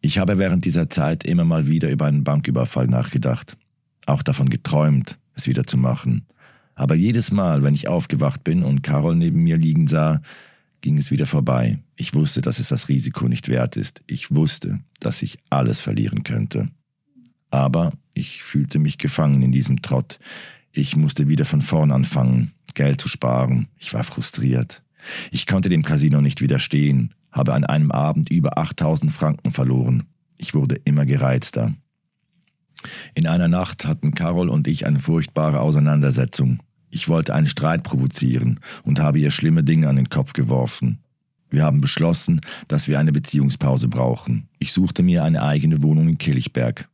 ich 0.00 0.18
habe 0.18 0.38
während 0.38 0.64
dieser 0.64 0.88
Zeit 0.88 1.24
immer 1.24 1.44
mal 1.44 1.66
wieder 1.66 1.90
über 1.90 2.06
einen 2.06 2.24
Banküberfall 2.24 2.86
nachgedacht, 2.86 3.56
auch 4.06 4.22
davon 4.22 4.48
geträumt, 4.48 5.18
es 5.34 5.46
wieder 5.46 5.64
zu 5.64 5.76
machen. 5.76 6.26
Aber 6.74 6.94
jedes 6.94 7.30
Mal, 7.30 7.62
wenn 7.62 7.74
ich 7.74 7.88
aufgewacht 7.88 8.42
bin 8.42 8.62
und 8.62 8.82
Carol 8.82 9.14
neben 9.14 9.42
mir 9.42 9.58
liegen 9.58 9.86
sah, 9.86 10.22
ging 10.80 10.96
es 10.96 11.10
wieder 11.10 11.26
vorbei. 11.26 11.78
Ich 11.96 12.14
wusste, 12.14 12.40
dass 12.40 12.58
es 12.58 12.68
das 12.68 12.88
Risiko 12.88 13.28
nicht 13.28 13.48
wert 13.48 13.76
ist. 13.76 14.02
Ich 14.06 14.34
wusste, 14.34 14.80
dass 14.98 15.20
ich 15.20 15.38
alles 15.50 15.80
verlieren 15.80 16.22
könnte. 16.22 16.68
Aber 17.50 17.92
ich 18.14 18.42
fühlte 18.42 18.78
mich 18.78 18.96
gefangen 18.96 19.42
in 19.42 19.52
diesem 19.52 19.82
Trott. 19.82 20.18
Ich 20.72 20.96
musste 20.96 21.28
wieder 21.28 21.44
von 21.44 21.60
vorn 21.60 21.90
anfangen, 21.90 22.52
Geld 22.72 23.00
zu 23.00 23.08
sparen. 23.08 23.68
Ich 23.76 23.92
war 23.92 24.04
frustriert. 24.04 24.82
Ich 25.30 25.46
konnte 25.46 25.68
dem 25.68 25.82
Casino 25.82 26.20
nicht 26.20 26.40
widerstehen, 26.40 27.14
habe 27.32 27.54
an 27.54 27.64
einem 27.64 27.90
Abend 27.90 28.30
über 28.30 28.58
8000 28.58 29.10
Franken 29.10 29.52
verloren. 29.52 30.04
Ich 30.36 30.54
wurde 30.54 30.76
immer 30.84 31.06
gereizter. 31.06 31.74
In 33.14 33.26
einer 33.26 33.48
Nacht 33.48 33.86
hatten 33.86 34.14
Carol 34.14 34.48
und 34.48 34.66
ich 34.66 34.86
eine 34.86 34.98
furchtbare 34.98 35.60
Auseinandersetzung. 35.60 36.62
Ich 36.90 37.08
wollte 37.08 37.34
einen 37.34 37.46
Streit 37.46 37.82
provozieren 37.82 38.60
und 38.82 39.00
habe 39.00 39.18
ihr 39.18 39.30
schlimme 39.30 39.62
Dinge 39.62 39.88
an 39.88 39.96
den 39.96 40.08
Kopf 40.08 40.32
geworfen. 40.32 40.98
Wir 41.50 41.64
haben 41.64 41.80
beschlossen, 41.80 42.40
dass 42.68 42.88
wir 42.88 42.98
eine 42.98 43.12
Beziehungspause 43.12 43.88
brauchen. 43.88 44.48
Ich 44.58 44.72
suchte 44.72 45.02
mir 45.02 45.24
eine 45.24 45.42
eigene 45.42 45.82
Wohnung 45.82 46.08
in 46.08 46.18
Kilchberg. 46.18 46.88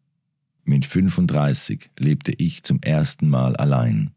Mit 0.64 0.84
35 0.84 1.90
lebte 1.98 2.32
ich 2.32 2.62
zum 2.62 2.80
ersten 2.82 3.28
Mal 3.28 3.54
allein. 3.56 4.10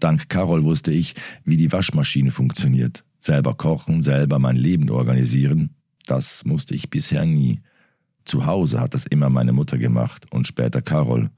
Dank 0.00 0.28
Carol 0.28 0.64
wusste 0.64 0.90
ich, 0.90 1.14
wie 1.44 1.56
die 1.56 1.72
Waschmaschine 1.72 2.30
funktioniert. 2.30 3.04
Selber 3.18 3.54
kochen, 3.54 4.02
selber 4.02 4.38
mein 4.38 4.56
Leben 4.56 4.90
organisieren, 4.90 5.76
das 6.06 6.44
musste 6.44 6.74
ich 6.74 6.90
bisher 6.90 7.26
nie. 7.26 7.60
Zu 8.24 8.46
Hause 8.46 8.80
hat 8.80 8.94
das 8.94 9.04
immer 9.06 9.28
meine 9.28 9.52
Mutter 9.52 9.78
gemacht 9.78 10.32
und 10.32 10.46
später 10.46 10.82
Carol. 10.82 11.30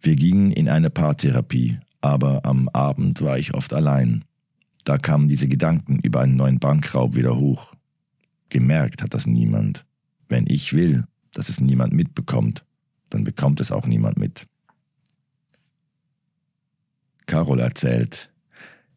Wir 0.00 0.16
gingen 0.16 0.50
in 0.50 0.68
eine 0.68 0.90
Paartherapie, 0.90 1.78
aber 2.00 2.44
am 2.44 2.68
Abend 2.70 3.20
war 3.20 3.38
ich 3.38 3.54
oft 3.54 3.72
allein. 3.72 4.24
Da 4.84 4.96
kamen 4.98 5.28
diese 5.28 5.48
Gedanken 5.48 5.98
über 5.98 6.20
einen 6.20 6.36
neuen 6.36 6.58
Bankraub 6.58 7.14
wieder 7.14 7.36
hoch. 7.36 7.74
Gemerkt 8.48 9.02
hat 9.02 9.14
das 9.14 9.26
niemand. 9.26 9.84
Wenn 10.28 10.46
ich 10.48 10.72
will, 10.72 11.04
dass 11.32 11.48
es 11.48 11.60
niemand 11.60 11.92
mitbekommt, 11.92 12.64
dann 13.10 13.24
bekommt 13.24 13.60
es 13.60 13.70
auch 13.70 13.86
niemand 13.86 14.18
mit. 14.18 14.46
Carol 17.26 17.60
erzählt. 17.60 18.29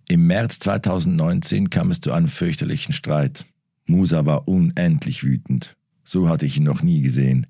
Im 0.09 0.27
März 0.27 0.59
2019 0.59 1.69
kam 1.69 1.89
es 1.89 2.01
zu 2.01 2.11
einem 2.11 2.27
fürchterlichen 2.27 2.93
Streit. 2.93 3.45
Musa 3.85 4.25
war 4.25 4.47
unendlich 4.47 5.23
wütend. 5.23 5.75
So 6.03 6.27
hatte 6.27 6.45
ich 6.45 6.57
ihn 6.57 6.65
noch 6.65 6.83
nie 6.83 7.01
gesehen. 7.01 7.47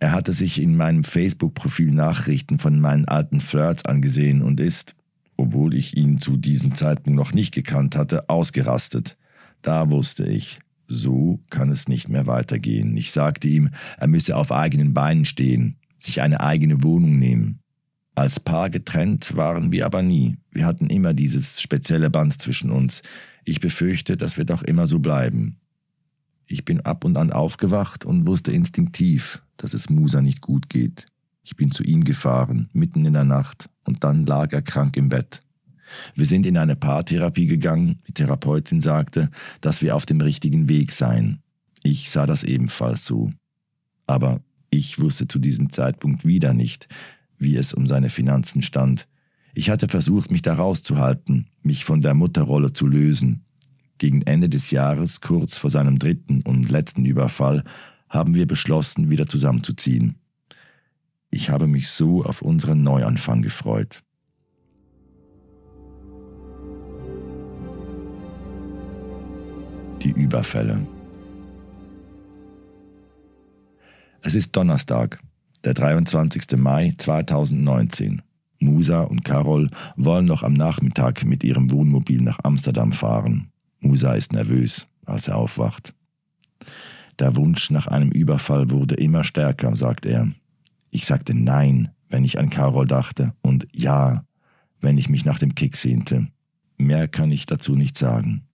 Er 0.00 0.12
hatte 0.12 0.32
sich 0.32 0.60
in 0.60 0.76
meinem 0.76 1.04
Facebook-Profil 1.04 1.92
Nachrichten 1.92 2.58
von 2.58 2.80
meinen 2.80 3.06
alten 3.06 3.40
Flirts 3.40 3.84
angesehen 3.84 4.42
und 4.42 4.58
ist, 4.58 4.96
obwohl 5.36 5.74
ich 5.74 5.96
ihn 5.96 6.18
zu 6.18 6.36
diesem 6.36 6.74
Zeitpunkt 6.74 7.16
noch 7.16 7.32
nicht 7.32 7.54
gekannt 7.54 7.96
hatte, 7.96 8.28
ausgerastet. 8.28 9.16
Da 9.62 9.90
wusste 9.90 10.24
ich, 10.24 10.58
so 10.88 11.40
kann 11.48 11.70
es 11.70 11.88
nicht 11.88 12.08
mehr 12.08 12.26
weitergehen. 12.26 12.96
Ich 12.96 13.12
sagte 13.12 13.48
ihm, 13.48 13.70
er 13.98 14.08
müsse 14.08 14.36
auf 14.36 14.52
eigenen 14.52 14.94
Beinen 14.94 15.24
stehen, 15.24 15.76
sich 16.00 16.20
eine 16.20 16.40
eigene 16.40 16.82
Wohnung 16.82 17.18
nehmen. 17.18 17.60
Als 18.14 18.38
Paar 18.38 18.70
getrennt 18.70 19.36
waren 19.36 19.72
wir 19.72 19.86
aber 19.86 20.02
nie. 20.02 20.36
Wir 20.52 20.66
hatten 20.66 20.86
immer 20.86 21.14
dieses 21.14 21.60
spezielle 21.60 22.10
Band 22.10 22.40
zwischen 22.40 22.70
uns. 22.70 23.02
Ich 23.44 23.60
befürchte, 23.60 24.16
das 24.16 24.36
wird 24.36 24.52
auch 24.52 24.62
immer 24.62 24.86
so 24.86 25.00
bleiben. 25.00 25.58
Ich 26.46 26.64
bin 26.64 26.80
ab 26.80 27.04
und 27.04 27.16
an 27.16 27.32
aufgewacht 27.32 28.04
und 28.04 28.26
wusste 28.26 28.52
instinktiv, 28.52 29.42
dass 29.56 29.74
es 29.74 29.90
Musa 29.90 30.20
nicht 30.20 30.40
gut 30.40 30.68
geht. 30.68 31.06
Ich 31.42 31.56
bin 31.56 31.70
zu 31.70 31.82
ihm 31.82 32.04
gefahren, 32.04 32.68
mitten 32.72 33.04
in 33.04 33.14
der 33.14 33.24
Nacht, 33.24 33.68
und 33.84 34.04
dann 34.04 34.24
lag 34.26 34.52
er 34.52 34.62
krank 34.62 34.96
im 34.96 35.08
Bett. 35.08 35.42
Wir 36.14 36.26
sind 36.26 36.46
in 36.46 36.56
eine 36.56 36.76
Paartherapie 36.76 37.46
gegangen. 37.46 38.00
Die 38.08 38.12
Therapeutin 38.12 38.80
sagte, 38.80 39.30
dass 39.60 39.82
wir 39.82 39.94
auf 39.94 40.06
dem 40.06 40.20
richtigen 40.20 40.68
Weg 40.68 40.92
seien. 40.92 41.42
Ich 41.82 42.10
sah 42.10 42.26
das 42.26 42.44
ebenfalls 42.44 43.04
so. 43.04 43.30
Aber 44.06 44.40
ich 44.70 45.00
wusste 45.00 45.28
zu 45.28 45.38
diesem 45.38 45.70
Zeitpunkt 45.70 46.24
wieder 46.24 46.54
nicht, 46.54 46.88
wie 47.38 47.56
es 47.56 47.72
um 47.72 47.86
seine 47.86 48.10
Finanzen 48.10 48.62
stand. 48.62 49.06
Ich 49.54 49.70
hatte 49.70 49.88
versucht, 49.88 50.30
mich 50.30 50.42
da 50.42 50.54
rauszuhalten, 50.54 51.48
mich 51.62 51.84
von 51.84 52.00
der 52.00 52.14
Mutterrolle 52.14 52.72
zu 52.72 52.86
lösen. 52.86 53.44
Gegen 53.98 54.22
Ende 54.22 54.48
des 54.48 54.70
Jahres, 54.70 55.20
kurz 55.20 55.56
vor 55.56 55.70
seinem 55.70 55.98
dritten 55.98 56.42
und 56.42 56.70
letzten 56.70 57.04
Überfall, 57.04 57.62
haben 58.08 58.34
wir 58.34 58.46
beschlossen, 58.46 59.10
wieder 59.10 59.26
zusammenzuziehen. 59.26 60.16
Ich 61.30 61.50
habe 61.50 61.66
mich 61.66 61.88
so 61.88 62.24
auf 62.24 62.42
unseren 62.42 62.82
Neuanfang 62.82 63.42
gefreut. 63.42 64.02
Die 70.02 70.10
Überfälle. 70.10 70.86
Es 74.20 74.34
ist 74.34 74.54
Donnerstag, 74.56 75.20
der 75.64 75.74
23. 75.74 76.58
Mai 76.58 76.94
2019. 76.96 78.22
Musa 78.60 79.02
und 79.02 79.24
Carol 79.24 79.70
wollen 79.96 80.26
noch 80.26 80.42
am 80.42 80.52
Nachmittag 80.52 81.24
mit 81.24 81.42
ihrem 81.42 81.70
Wohnmobil 81.70 82.22
nach 82.22 82.38
Amsterdam 82.42 82.92
fahren. 82.92 83.50
Musa 83.80 84.12
ist 84.14 84.32
nervös, 84.32 84.86
als 85.06 85.28
er 85.28 85.36
aufwacht. 85.36 85.94
Der 87.18 87.36
Wunsch 87.36 87.70
nach 87.70 87.86
einem 87.86 88.10
Überfall 88.10 88.70
wurde 88.70 88.94
immer 88.96 89.24
stärker, 89.24 89.74
sagt 89.74 90.06
er. 90.06 90.28
Ich 90.90 91.06
sagte 91.06 91.34
Nein, 91.34 91.90
wenn 92.08 92.24
ich 92.24 92.38
an 92.38 92.50
Carol 92.50 92.86
dachte, 92.86 93.32
und 93.42 93.66
Ja, 93.72 94.24
wenn 94.80 94.98
ich 94.98 95.08
mich 95.08 95.24
nach 95.24 95.38
dem 95.38 95.54
Kick 95.54 95.76
sehnte. 95.76 96.28
Mehr 96.76 97.08
kann 97.08 97.30
ich 97.32 97.46
dazu 97.46 97.74
nicht 97.74 97.96
sagen. 97.96 98.46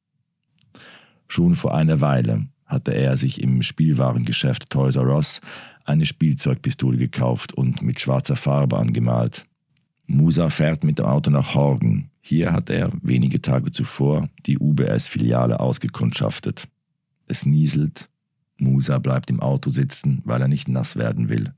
Schon 1.26 1.54
vor 1.54 1.74
einer 1.74 2.00
Weile 2.00 2.46
hatte 2.66 2.94
er 2.94 3.16
sich 3.16 3.42
im 3.42 3.62
Spielwarengeschäft 3.62 4.70
Toys 4.70 4.96
R 4.96 5.14
Us 5.14 5.40
eine 5.90 6.06
Spielzeugpistole 6.06 6.96
gekauft 6.96 7.52
und 7.52 7.82
mit 7.82 8.00
schwarzer 8.00 8.36
Farbe 8.36 8.78
angemalt. 8.78 9.46
Musa 10.06 10.48
fährt 10.48 10.84
mit 10.84 10.98
dem 10.98 11.06
Auto 11.06 11.30
nach 11.30 11.54
Horgen. 11.54 12.10
Hier 12.20 12.52
hat 12.52 12.70
er 12.70 12.90
wenige 13.02 13.42
Tage 13.42 13.70
zuvor 13.70 14.28
die 14.46 14.58
UBS-Filiale 14.58 15.60
ausgekundschaftet. 15.60 16.68
Es 17.26 17.44
nieselt. 17.46 18.08
Musa 18.56 18.98
bleibt 18.98 19.30
im 19.30 19.40
Auto 19.40 19.70
sitzen, 19.70 20.22
weil 20.24 20.40
er 20.42 20.48
nicht 20.48 20.68
nass 20.68 20.96
werden 20.96 21.28
will. 21.28 21.52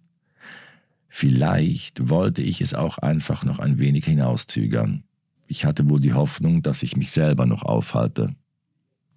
Vielleicht 1.09 2.09
wollte 2.09 2.43
ich 2.43 2.61
es 2.61 2.75
auch 2.75 2.99
einfach 2.99 3.45
noch 3.45 3.59
ein 3.59 3.79
wenig 3.79 4.05
hinauszögern. 4.05 5.05
Ich 5.47 5.65
hatte 5.65 5.89
wohl 5.89 6.01
die 6.01 6.15
Hoffnung, 6.15 6.63
dass 6.63 6.83
ich 6.83 6.97
mich 6.97 7.11
selber 7.11 7.47
noch 7.47 7.63
aufhalte. 7.63 8.35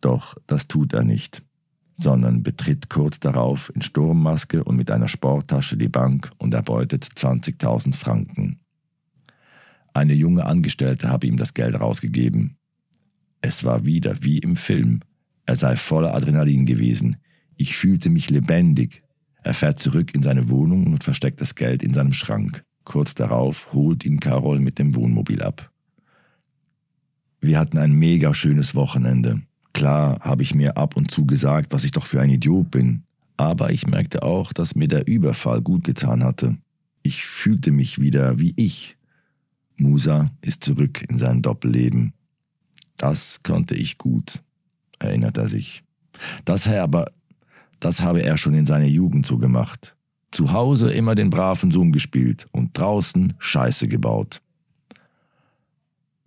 Doch 0.01 0.36
das 0.47 0.67
tut 0.67 0.93
er 0.93 1.04
nicht 1.04 1.41
sondern 1.97 2.43
betritt 2.43 2.89
kurz 2.89 3.19
darauf 3.19 3.71
in 3.73 3.81
Sturmmaske 3.81 4.63
und 4.63 4.75
mit 4.75 4.91
einer 4.91 5.08
Sporttasche 5.08 5.77
die 5.77 5.88
Bank 5.88 6.29
und 6.38 6.53
erbeutet 6.53 7.03
20.000 7.03 7.95
Franken. 7.95 8.60
Eine 9.93 10.13
junge 10.13 10.45
Angestellte 10.45 11.10
habe 11.10 11.27
ihm 11.27 11.38
das 11.38 11.53
Geld 11.53 11.79
rausgegeben. 11.79 12.58
Es 13.41 13.63
war 13.63 13.86
wieder 13.86 14.17
wie 14.21 14.39
im 14.39 14.58
Film. 14.58 15.01
Er 15.45 15.55
sei 15.55 15.75
voller 15.77 16.13
Adrenalin 16.13 16.65
gewesen. 16.65 17.17
Ich 17.55 17.77
fühlte 17.77 18.10
mich 18.10 18.29
lebendig. 18.29 19.03
Er 19.43 19.53
fährt 19.53 19.79
zurück 19.79 20.13
in 20.13 20.23
seine 20.23 20.49
Wohnung 20.49 20.88
und 20.88 21.03
versteckt 21.03 21.39
das 21.39 21.55
Geld 21.55 21.84
in 21.84 21.93
seinem 21.93 22.13
Schrank. 22.13 22.63
Kurz 22.84 23.15
darauf 23.15 23.71
holt 23.73 24.05
ihn 24.05 24.19
Carol 24.19 24.60
mit 24.60 24.79
dem 24.79 24.95
Wohnmobil 24.95 25.41
ab. 25.41 25.71
Wir 27.39 27.60
hatten 27.60 27.77
ein 27.77 27.93
mega 27.93 28.34
schönes 28.34 28.75
Wochenende. 28.75 29.43
Klar 29.75 30.19
habe 30.21 30.41
ich 30.41 30.55
mir 30.55 30.77
ab 30.77 30.95
und 30.95 31.11
zu 31.11 31.25
gesagt, 31.25 31.73
was 31.73 31.83
ich 31.83 31.91
doch 31.91 32.05
für 32.05 32.21
ein 32.21 32.29
Idiot 32.29 32.71
bin, 32.71 33.03
aber 33.35 33.71
ich 33.71 33.85
merkte 33.85 34.23
auch, 34.23 34.53
dass 34.53 34.73
mir 34.73 34.88
der 34.88 35.05
Überfall 35.05 35.61
gut 35.61 35.83
getan 35.83 36.23
hatte. 36.23 36.55
Ich 37.03 37.25
fühlte 37.25 37.71
mich 37.71 37.99
wieder 37.99 38.39
wie 38.39 38.53
ich. 38.55 38.95
Musa 39.75 40.31
ist 40.39 40.63
zurück 40.63 41.03
in 41.09 41.17
sein 41.17 41.41
Doppelleben. 41.41 42.13
Das 42.95 43.43
konnte 43.43 43.75
ich 43.75 43.97
gut, 43.97 44.41
erinnert 44.97 45.38
er 45.38 45.49
sich. 45.49 45.83
Das 46.45 46.69
aber, 46.69 47.07
das 47.81 47.99
habe 47.99 48.23
er 48.23 48.38
schon 48.38 48.53
in 48.53 48.65
seiner 48.65 48.85
Jugend 48.85 49.25
so 49.25 49.38
gemacht. 49.38 49.93
Zu 50.31 50.53
Hause 50.53 50.93
immer 50.93 51.15
den 51.15 51.29
braven 51.29 51.71
Sohn 51.71 51.91
gespielt 51.91 52.47
und 52.53 52.77
draußen 52.77 53.33
Scheiße 53.39 53.89
gebaut. 53.89 54.41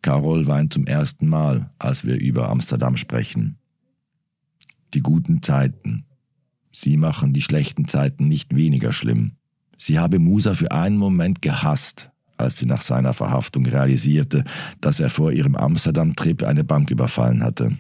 Carol 0.03 0.47
weint 0.47 0.73
zum 0.73 0.87
ersten 0.87 1.27
Mal, 1.27 1.71
als 1.79 2.05
wir 2.05 2.19
über 2.21 2.49
Amsterdam 2.49 2.97
sprechen. 2.97 3.59
Die 4.95 5.01
guten 5.01 5.43
Zeiten. 5.43 6.07
Sie 6.73 6.97
machen 6.97 7.33
die 7.33 7.43
schlechten 7.43 7.89
Zeiten 7.89 8.29
nicht 8.29 8.55
weniger 8.55 8.93
schlimm. 8.93 9.33
Sie 9.77 9.99
habe 9.99 10.19
Musa 10.19 10.55
für 10.55 10.73
einen 10.73 10.97
Moment 10.97 11.43
gehasst, 11.43 12.11
als 12.37 12.59
sie 12.59 12.67
nach 12.67 12.83
seiner 12.83 13.13
Verhaftung 13.13 13.67
realisierte, 13.67 14.45
dass 14.81 15.01
er 15.01 15.11
vor 15.11 15.33
ihrem 15.33 15.57
Amsterdam-Trip 15.57 16.43
eine 16.45 16.65
Bank 16.65 16.91
überfallen 16.91 17.43
hatte. 17.43 17.77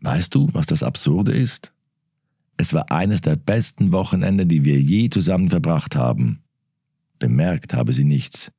Weißt 0.00 0.34
du, 0.34 0.48
was 0.52 0.66
das 0.66 0.82
Absurde 0.82 1.32
ist? 1.32 1.72
Es 2.56 2.72
war 2.72 2.90
eines 2.90 3.20
der 3.20 3.36
besten 3.36 3.92
Wochenende, 3.92 4.46
die 4.46 4.64
wir 4.64 4.80
je 4.80 5.10
zusammen 5.10 5.50
verbracht 5.50 5.96
haben. 5.96 6.42
Bemerkt 7.18 7.74
habe 7.74 7.92
sie 7.92 8.04
nichts. 8.04 8.52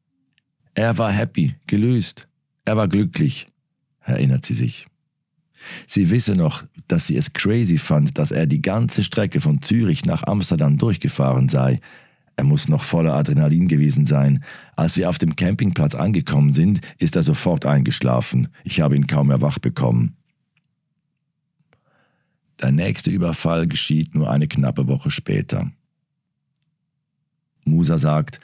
Er 0.73 0.97
war 0.97 1.11
happy, 1.11 1.55
gelöst. 1.67 2.27
Er 2.65 2.77
war 2.77 2.87
glücklich, 2.87 3.47
erinnert 4.01 4.45
sie 4.45 4.53
sich. 4.53 4.87
Sie 5.87 6.09
wisse 6.09 6.35
noch, 6.35 6.63
dass 6.87 7.07
sie 7.07 7.15
es 7.15 7.33
crazy 7.33 7.77
fand, 7.77 8.17
dass 8.17 8.31
er 8.31 8.47
die 8.47 8.61
ganze 8.61 9.03
Strecke 9.03 9.39
von 9.39 9.61
Zürich 9.61 10.05
nach 10.05 10.23
Amsterdam 10.23 10.77
durchgefahren 10.77 11.49
sei. 11.49 11.79
Er 12.35 12.43
muss 12.43 12.67
noch 12.67 12.83
voller 12.83 13.13
Adrenalin 13.13 13.67
gewesen 13.67 14.05
sein. 14.05 14.43
Als 14.75 14.97
wir 14.97 15.09
auf 15.09 15.19
dem 15.19 15.35
Campingplatz 15.35 15.95
angekommen 15.95 16.53
sind, 16.53 16.81
ist 16.97 17.15
er 17.15 17.23
sofort 17.23 17.65
eingeschlafen. 17.65 18.49
Ich 18.63 18.81
habe 18.81 18.95
ihn 18.95 19.07
kaum 19.07 19.27
mehr 19.27 19.41
wach 19.41 19.59
bekommen. 19.59 20.17
Der 22.61 22.71
nächste 22.71 23.11
Überfall 23.11 23.67
geschieht 23.67 24.15
nur 24.15 24.29
eine 24.29 24.47
knappe 24.47 24.87
Woche 24.87 25.11
später. 25.11 25.71
Musa 27.65 27.97
sagt, 27.97 28.39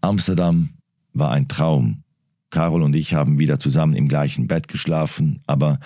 Amsterdam 0.00 0.70
war 1.12 1.32
ein 1.32 1.48
Traum. 1.48 2.04
Carol 2.50 2.82
und 2.82 2.94
ich 2.94 3.14
haben 3.14 3.38
wieder 3.38 3.58
zusammen 3.58 3.94
im 3.94 4.08
gleichen 4.08 4.46
Bett 4.46 4.68
geschlafen, 4.68 5.42
aber 5.46 5.78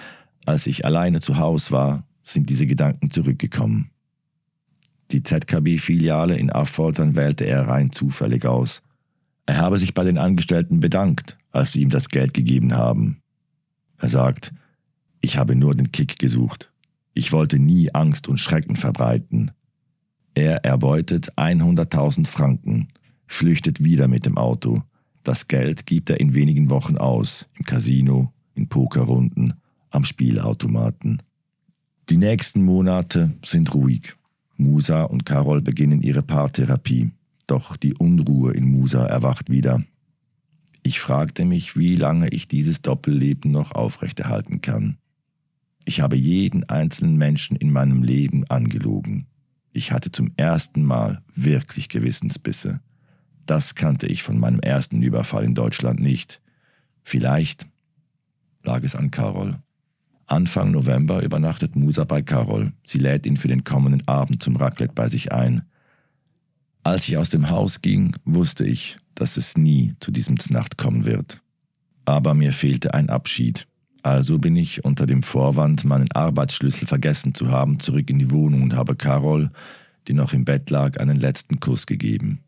als 0.46 0.66
ich 0.66 0.85
alleine 0.85 1.20
zu 1.20 1.38
Hause 1.38 1.72
war, 1.72 2.07
sind 2.22 2.51
diese 2.51 2.66
Gedanken 2.66 3.11
zurückgekommen. 3.11 3.90
Die 5.11 5.22
ZKB-Filiale 5.22 6.37
in 6.37 6.51
Affoltern 6.51 7.16
wählte 7.16 7.44
er 7.44 7.68
rein 7.68 7.92
zufällig 7.92 8.46
aus. 8.46 8.83
Er 9.44 9.59
habe 9.59 9.79
sich 9.79 9.92
bei 9.92 10.05
den 10.05 10.18
Angestellten 10.18 10.81
bedankt, 10.81 11.37
als 11.51 11.72
sie 11.72 11.83
ihm 11.83 11.90
das 11.90 12.09
Geld 12.09 12.33
gegeben 12.33 12.75
haben. 12.75 13.20
Er 13.98 14.09
sagt, 14.09 14.53
ich 15.20 15.37
habe 15.37 15.55
nur 15.55 15.75
den 15.75 15.92
Kick 15.92 16.18
gesucht. 16.18 16.72
Ich 17.14 17.33
wollte 17.33 17.59
nie 17.59 17.92
Angst 17.94 18.29
und 18.29 18.38
Schrecken 18.40 18.77
verbreiten. 18.77 19.51
Er 20.35 20.64
erbeutet 20.64 21.33
100.000 21.35 22.27
Franken, 22.27 22.88
flüchtet 23.27 23.85
wieder 23.85 24.09
mit 24.09 24.25
dem 24.25 24.38
Auto, 24.38 24.83
das 25.22 25.48
Geld 25.48 25.87
gibt 25.87 26.11
er 26.11 26.20
in 26.20 26.35
wenigen 26.35 26.70
Wochen 26.70 26.96
aus, 26.96 27.46
im 27.58 27.64
Casino, 27.64 28.32
in 28.54 28.68
Pokerrunden, 28.68 29.54
am 29.90 30.04
Spielautomaten. 30.04 31.22
Die 32.08 32.16
nächsten 32.16 32.64
Monate 32.64 33.32
sind 33.44 33.74
ruhig. 33.74 34.16
Musa 34.56 35.04
und 35.04 35.24
Carol 35.24 35.61
beginnen 35.61 36.02
ihre 36.02 36.22
Paartherapie, 36.22 37.12
doch 37.46 37.76
die 37.76 37.94
Unruhe 37.94 38.52
in 38.52 38.70
Musa 38.70 39.04
erwacht 39.04 39.50
wieder. 39.50 39.85
Ich 40.82 41.00
fragte 41.00 41.44
mich, 41.44 41.76
wie 41.76 41.94
lange 41.94 42.28
ich 42.28 42.48
dieses 42.48 42.82
Doppelleben 42.82 43.50
noch 43.50 43.72
aufrechterhalten 43.72 44.61
kann. 44.61 44.98
Ich 45.85 46.00
habe 46.00 46.16
jeden 46.16 46.68
einzelnen 46.68 47.16
Menschen 47.16 47.56
in 47.56 47.72
meinem 47.72 48.02
Leben 48.02 48.44
angelogen. 48.48 49.26
Ich 49.72 49.92
hatte 49.92 50.12
zum 50.12 50.32
ersten 50.37 50.85
Mal 50.85 51.22
wirklich 51.35 51.88
Gewissensbisse. 51.88 52.80
Das 53.46 53.74
kannte 53.74 54.07
ich 54.07 54.22
von 54.22 54.38
meinem 54.38 54.61
ersten 54.61 55.02
Überfall 55.02 55.44
in 55.44 55.55
Deutschland 55.55 56.00
nicht. 56.00 56.40
Vielleicht 57.02 57.66
lag 58.62 58.83
es 58.83 58.94
an 58.94 59.11
Carol. 59.11 59.59
Anfang 60.26 60.70
November 60.70 61.22
übernachtet 61.22 61.76
Musa 61.76 62.05
bei 62.05 62.22
Carol. 62.22 62.72
Sie 62.87 62.98
lädt 62.98 63.26
ihn 63.26 63.37
für 63.37 63.48
den 63.48 63.64
kommenden 63.64 64.07
Abend 64.09 64.42
zum 64.42 64.57
Raclette 64.57 64.94
bei 64.94 65.09
sich 65.09 65.33
ein. 65.33 65.64
Als 66.85 67.07
ich 67.09 67.16
aus 67.16 67.28
dem 67.28 67.50
Haus 67.50 67.83
ging, 67.83 68.16
wusste 68.24 68.64
ich, 68.64 68.96
dass 69.14 69.37
es 69.37 69.57
nie 69.57 69.94
zu 70.00 70.11
diesem 70.11 70.38
Znacht 70.38 70.78
kommen 70.78 71.05
wird. 71.05 71.40
Aber 72.05 72.35
mir 72.35 72.52
fehlte 72.52 72.94
ein 72.94 73.11
Abschied. 73.11 73.66
Also 74.02 74.38
bin 74.38 74.57
ich 74.57 74.85
unter 74.85 75.07
dem 75.07 75.22
Vorwand, 75.22 75.85
meinen 75.85 76.11
Arbeitsschlüssel 76.11 76.88
vergessen 76.88 77.35
zu 77.35 77.50
haben, 77.50 77.78
zurück 77.78 78.11
in 78.11 78.18
die 78.18 78.31
Wohnung 78.31 78.62
und 78.62 78.74
habe 78.74 78.96
Carol, 78.96 79.50
die 80.09 80.14
noch 80.14 80.33
im 80.33 80.44
Bett 80.44 80.70
lag, 80.70 80.98
einen 80.98 81.16
letzten 81.16 81.61
Kuss 81.61 81.87
gegeben. 81.87 82.40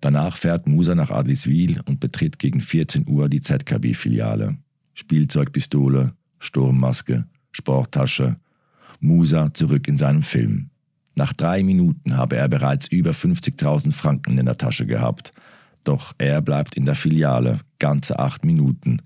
Danach 0.00 0.36
fährt 0.36 0.66
Musa 0.66 0.94
nach 0.94 1.10
Adliswil 1.10 1.80
und 1.86 2.00
betritt 2.00 2.38
gegen 2.38 2.60
14 2.60 3.08
Uhr 3.08 3.28
die 3.28 3.40
ZKB-Filiale. 3.40 4.58
Spielzeugpistole, 4.94 6.14
Sturmmaske, 6.38 7.26
Sporttasche. 7.50 8.36
Musa 9.00 9.52
zurück 9.52 9.88
in 9.88 9.98
seinem 9.98 10.22
Film. 10.22 10.70
Nach 11.14 11.32
drei 11.32 11.62
Minuten 11.62 12.16
habe 12.16 12.36
er 12.36 12.48
bereits 12.48 12.88
über 12.88 13.12
50.000 13.12 13.92
Franken 13.92 14.38
in 14.38 14.46
der 14.46 14.58
Tasche 14.58 14.86
gehabt. 14.86 15.32
Doch 15.84 16.12
er 16.18 16.42
bleibt 16.42 16.74
in 16.74 16.84
der 16.84 16.94
Filiale, 16.94 17.60
ganze 17.78 18.18
acht 18.18 18.44
Minuten. 18.44 19.02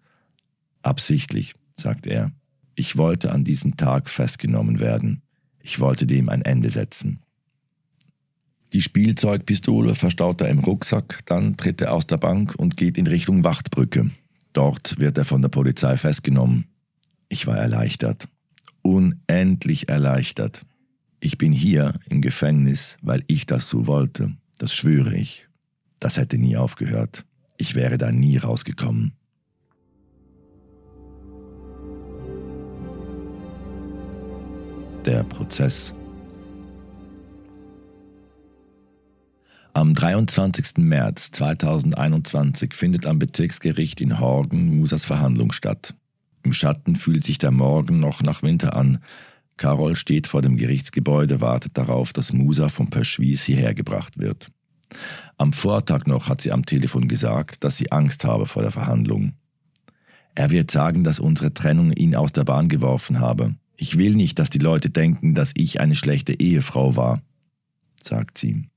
Absichtlich, 0.82 1.54
sagt 1.78 2.06
er. 2.06 2.32
Ich 2.74 2.96
wollte 2.96 3.32
an 3.32 3.44
diesem 3.44 3.76
Tag 3.76 4.08
festgenommen 4.08 4.80
werden. 4.80 5.22
Ich 5.60 5.78
wollte 5.78 6.06
dem 6.06 6.28
ein 6.28 6.42
Ende 6.42 6.70
setzen. 6.70 7.20
Die 8.72 8.82
Spielzeugpistole 8.82 9.96
verstaut 9.96 10.40
er 10.40 10.48
im 10.48 10.60
Rucksack, 10.60 11.20
dann 11.26 11.56
tritt 11.56 11.80
er 11.80 11.92
aus 11.92 12.06
der 12.06 12.18
Bank 12.18 12.54
und 12.56 12.76
geht 12.76 12.98
in 12.98 13.06
Richtung 13.06 13.42
Wachtbrücke. 13.42 14.10
Dort 14.52 14.98
wird 14.98 15.18
er 15.18 15.24
von 15.24 15.42
der 15.42 15.48
Polizei 15.48 15.96
festgenommen. 15.96 16.66
Ich 17.28 17.46
war 17.46 17.56
erleichtert. 17.56 18.28
Unendlich 18.82 19.88
erleichtert. 19.88 20.64
Ich 21.20 21.36
bin 21.36 21.52
hier 21.52 21.98
im 22.08 22.22
Gefängnis, 22.22 22.96
weil 23.02 23.24
ich 23.26 23.46
das 23.46 23.68
so 23.68 23.86
wollte. 23.86 24.32
Das 24.58 24.72
schwöre 24.72 25.14
ich. 25.14 25.46
Das 25.98 26.16
hätte 26.16 26.38
nie 26.38 26.56
aufgehört. 26.56 27.24
Ich 27.58 27.74
wäre 27.74 27.98
da 27.98 28.10
nie 28.10 28.38
rausgekommen. 28.38 29.12
Der 35.04 35.24
Prozess. 35.24 35.94
Am 39.72 39.94
23. 39.94 40.78
März 40.78 41.30
2021 41.30 42.74
findet 42.74 43.06
am 43.06 43.20
Bezirksgericht 43.20 44.00
in 44.00 44.18
Horgen 44.18 44.76
Musas 44.76 45.04
Verhandlung 45.04 45.52
statt. 45.52 45.94
Im 46.42 46.52
Schatten 46.52 46.96
fühlt 46.96 47.24
sich 47.24 47.38
der 47.38 47.52
Morgen 47.52 48.00
noch 48.00 48.20
nach 48.22 48.42
Winter 48.42 48.74
an. 48.74 48.98
Carol 49.56 49.94
steht 49.94 50.26
vor 50.26 50.42
dem 50.42 50.56
Gerichtsgebäude, 50.56 51.40
wartet 51.40 51.78
darauf, 51.78 52.12
dass 52.12 52.32
Musa 52.32 52.68
vom 52.68 52.90
Perschwies 52.90 53.44
hierher 53.44 53.72
gebracht 53.74 54.18
wird. 54.18 54.50
Am 55.38 55.52
Vortag 55.52 56.06
noch 56.06 56.28
hat 56.28 56.40
sie 56.40 56.50
am 56.50 56.66
Telefon 56.66 57.06
gesagt, 57.06 57.62
dass 57.62 57.76
sie 57.76 57.92
Angst 57.92 58.24
habe 58.24 58.46
vor 58.46 58.62
der 58.62 58.72
Verhandlung. 58.72 59.34
Er 60.34 60.50
wird 60.50 60.72
sagen, 60.72 61.04
dass 61.04 61.20
unsere 61.20 61.54
Trennung 61.54 61.92
ihn 61.92 62.16
aus 62.16 62.32
der 62.32 62.44
Bahn 62.44 62.68
geworfen 62.68 63.20
habe. 63.20 63.54
Ich 63.76 63.98
will 63.98 64.16
nicht, 64.16 64.40
dass 64.40 64.50
die 64.50 64.58
Leute 64.58 64.90
denken, 64.90 65.34
dass 65.34 65.52
ich 65.54 65.80
eine 65.80 65.94
schlechte 65.94 66.40
Ehefrau 66.40 66.96
war, 66.96 67.22
sagt 68.02 68.36
sie. 68.36 68.69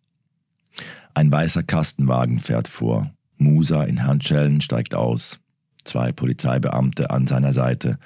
Ein 1.14 1.32
weißer 1.32 1.64
Kastenwagen 1.64 2.40
fährt 2.40 2.68
vor. 2.68 3.14
Musa 3.38 3.84
in 3.84 4.04
Handschellen 4.04 4.62
steigt 4.62 4.96
aus. 4.96 5.40
Zwei 5.84 6.12
Polizeibeamte 6.12 7.12
an 7.12 7.28
seiner 7.28 7.54
Seite. 7.54 8.00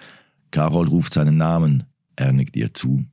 Carol 0.52 0.88
ruft 0.88 1.14
seinen 1.14 1.38
Namen. 1.38 1.84
Er 2.16 2.34
nickt 2.34 2.56
ihr 2.56 2.74
zu. 2.74 3.06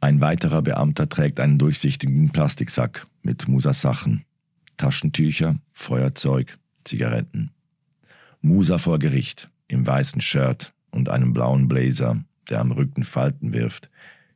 Ein 0.00 0.20
weiterer 0.20 0.62
Beamter 0.62 1.08
trägt 1.08 1.40
einen 1.40 1.58
durchsichtigen 1.58 2.30
Plastiksack 2.30 3.06
mit 3.22 3.48
Musas 3.48 3.80
Sachen. 3.80 4.24
Taschentücher, 4.76 5.56
Feuerzeug, 5.72 6.58
Zigaretten. 6.84 7.50
Musa 8.40 8.78
vor 8.78 8.98
Gericht, 8.98 9.50
im 9.68 9.86
weißen 9.86 10.20
Shirt 10.20 10.72
und 10.90 11.08
einem 11.08 11.32
blauen 11.32 11.68
Blazer, 11.68 12.24
der 12.48 12.60
am 12.60 12.72
Rücken 12.72 13.04
Falten 13.04 13.52
wirft, 13.52 13.90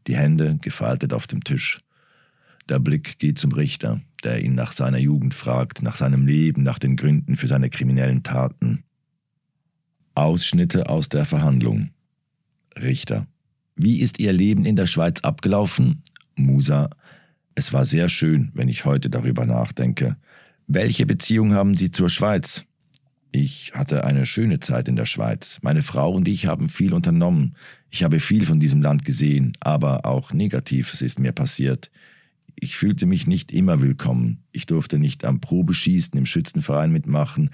die 0.07 0.17
Hände 0.17 0.59
gefaltet 0.61 1.13
auf 1.13 1.27
dem 1.27 1.43
Tisch. 1.43 1.81
Der 2.69 2.79
Blick 2.79 3.19
geht 3.19 3.39
zum 3.39 3.53
Richter, 3.53 4.01
der 4.25 4.43
ihn 4.43 4.55
nach 4.55 4.73
seiner 4.73 4.99
Jugend 4.99 5.35
fragt, 5.35 5.83
nach 5.83 5.97
seinem 5.97 6.27
Leben, 6.27 6.63
nach 6.63 6.79
den 6.79 6.97
Gründen 6.97 7.37
für 7.37 7.47
seine 7.47 7.71
kriminellen 7.71 8.23
Taten. 8.23 8.85
Ausschnitte 10.15 10.89
aus 10.89 11.09
der 11.09 11.25
Verhandlung. 11.25 11.91
Richter. 12.81 13.27
Wie 13.77 14.01
ist 14.01 14.21
Ihr 14.21 14.33
Leben 14.33 14.65
in 14.65 14.77
der 14.77 14.87
Schweiz 14.87 15.21
abgelaufen? 15.21 16.03
Musa. 16.37 16.91
Es 17.55 17.73
war 17.73 17.85
sehr 17.85 18.09
schön, 18.09 18.51
wenn 18.55 18.69
ich 18.69 18.85
heute 18.85 19.11
darüber 19.11 19.47
nachdenke. 19.47 20.17
Welche 20.67 21.07
Beziehung 21.07 21.53
haben 21.53 21.77
Sie 21.77 21.91
zur 21.91 22.11
Schweiz? 22.11 22.65
Ich 23.33 23.73
hatte 23.75 24.05
eine 24.05 24.27
schöne 24.27 24.61
Zeit 24.61 24.87
in 24.87 24.95
der 24.95 25.07
Schweiz. 25.07 25.59
Meine 25.61 25.83
Frau 25.83 26.13
und 26.13 26.29
ich 26.29 26.47
haben 26.47 26.69
viel 26.69 26.95
unternommen. 26.95 27.57
Ich 27.91 28.05
habe 28.05 28.21
viel 28.21 28.47
von 28.47 28.61
diesem 28.61 28.81
Land 28.81 29.05
gesehen, 29.05 29.53
aber 29.59 30.07
auch 30.07 30.33
Negatives 30.33 31.03
ist 31.03 31.19
mir 31.19 31.33
passiert. 31.33 31.91
Ich 32.59 32.77
fühlte 32.77 33.07
mich 33.07 33.27
nicht 33.27 33.53
immer 33.53 33.81
willkommen. 33.81 34.45
Ich 34.53 34.67
durfte 34.67 34.99
nicht 34.99 35.25
am 35.25 35.41
Probeschießen 35.41 36.19
im 36.19 36.27
Schützenverein 36.27 36.93
mitmachen. 36.93 37.51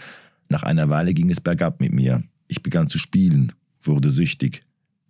Nach 0.49 0.63
einer 0.63 0.89
Weile 0.89 1.15
ging 1.15 1.31
es 1.31 1.41
bergab 1.41 1.81
mit 1.81 1.93
mir. 1.93 2.23
Ich 2.49 2.63
begann 2.63 2.89
zu 2.89 2.99
spielen, 2.99 3.53
wurde 3.81 4.11
süchtig. 4.11 4.63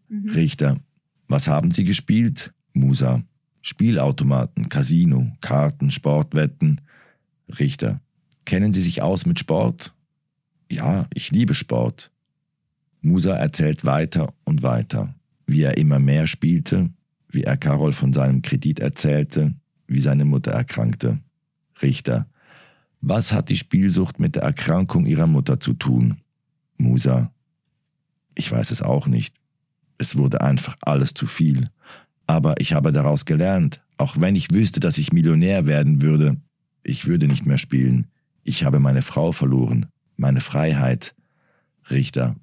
Mhm. 0.09 0.31
Richter, 0.31 0.81
was 1.29 1.49
haben 1.49 1.71
Sie 1.71 1.85
gespielt? 1.85 2.53
Musa, 2.73 3.23
Spielautomaten, 3.63 4.69
Casino, 4.69 5.33
Karten, 5.41 5.91
Sportwetten. 5.91 6.81
Richter, 7.59 8.01
kennen 8.45 8.73
Sie 8.73 8.83
sich 8.83 9.03
aus 9.03 9.27
mit 9.27 9.39
Sport? 9.39 9.95
Ja, 10.71 11.07
ich 11.15 11.31
liebe 11.31 11.55
Sport. 11.55 12.11
Musa 13.03 13.35
erzählt 13.35 13.85
weiter 13.85 14.35
und 14.45 14.63
weiter, 14.63 15.15
wie 15.47 15.63
er 15.63 15.79
immer 15.79 15.99
mehr 15.99 16.27
spielte, 16.27 16.91
wie 17.29 17.45
er 17.45 17.57
Carol 17.57 17.93
von 17.93 18.13
seinem 18.13 18.43
Kredit 18.43 18.79
erzählte, 18.79 19.55
wie 19.91 20.01
seine 20.01 20.25
Mutter 20.25 20.53
erkrankte. 20.53 21.19
Richter, 21.83 22.27
was 23.01 23.33
hat 23.33 23.49
die 23.49 23.57
Spielsucht 23.57 24.21
mit 24.21 24.37
der 24.37 24.43
Erkrankung 24.43 25.07
ihrer 25.07 25.27
Mutter 25.27 25.59
zu 25.59 25.75
tun? 25.75 26.21
Musa. 26.79 27.33
Ich 28.35 28.51
weiß 28.51 28.71
es 28.71 28.83
auch 28.83 29.07
nicht. 29.07 29.35
Es 29.99 30.17
wurde 30.17 30.41
einfach 30.41 30.77
alles 30.81 31.13
zu 31.13 31.27
viel. 31.27 31.69
Aber 32.27 32.55
ich 32.59 32.73
habe 32.73 32.93
daraus 32.93 33.25
gelernt, 33.25 33.83
auch 33.99 34.17
wenn 34.19 34.37
ich 34.37 34.53
wüsste, 34.53 34.81
dass 34.81 34.99
ich 34.99 35.13
Millionär 35.13 35.67
werden 35.67 36.01
würde, 36.01 36.37
ich 36.85 37.07
würde 37.07 37.27
nicht 37.27 37.45
mehr 37.45 37.59
spielen. 37.59 38.07
Ich 38.45 38.65
habe 38.65 38.81
meine 38.81 39.03
Frau 39.03 39.33
verloren, 39.33 39.87
meine 40.17 40.41
Freiheit. 40.41 41.15
Richter. 41.91 42.37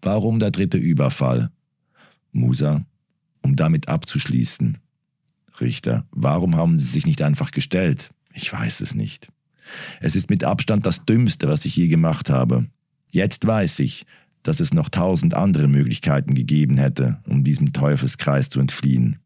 Warum 0.00 0.38
der 0.38 0.50
dritte 0.50 0.78
Überfall? 0.78 1.50
Musa. 2.32 2.84
Um 3.42 3.56
damit 3.56 3.88
abzuschließen. 3.88 4.78
Richter. 5.60 6.06
Warum 6.10 6.56
haben 6.56 6.78
Sie 6.78 6.86
sich 6.86 7.06
nicht 7.06 7.22
einfach 7.22 7.50
gestellt? 7.50 8.10
Ich 8.32 8.52
weiß 8.52 8.80
es 8.80 8.94
nicht. 8.94 9.28
Es 10.00 10.16
ist 10.16 10.30
mit 10.30 10.44
Abstand 10.44 10.84
das 10.86 11.04
Dümmste, 11.04 11.48
was 11.48 11.64
ich 11.64 11.76
je 11.76 11.88
gemacht 11.88 12.30
habe. 12.30 12.66
Jetzt 13.10 13.46
weiß 13.46 13.78
ich, 13.80 14.06
dass 14.42 14.60
es 14.60 14.74
noch 14.74 14.88
tausend 14.88 15.34
andere 15.34 15.68
Möglichkeiten 15.68 16.34
gegeben 16.34 16.76
hätte, 16.76 17.20
um 17.26 17.44
diesem 17.44 17.72
Teufelskreis 17.72 18.48
zu 18.48 18.60
entfliehen. 18.60 19.18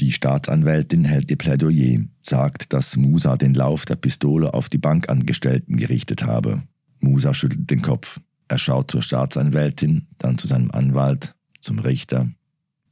Die 0.00 0.10
Staatsanwältin 0.10 1.04
hält 1.04 1.30
ihr 1.30 1.36
Plädoyer, 1.36 2.00
sagt, 2.22 2.72
dass 2.72 2.96
Musa 2.96 3.36
den 3.36 3.54
Lauf 3.54 3.84
der 3.84 3.96
Pistole 3.96 4.52
auf 4.52 4.68
die 4.68 4.78
Bankangestellten 4.78 5.76
gerichtet 5.76 6.24
habe. 6.24 6.62
Musa 6.98 7.34
schüttelt 7.34 7.70
den 7.70 7.82
Kopf. 7.82 8.20
Er 8.48 8.58
schaut 8.58 8.90
zur 8.90 9.02
Staatsanwältin, 9.02 10.08
dann 10.18 10.38
zu 10.38 10.46
seinem 10.46 10.70
Anwalt, 10.72 11.34
zum 11.60 11.78
Richter. 11.78 12.28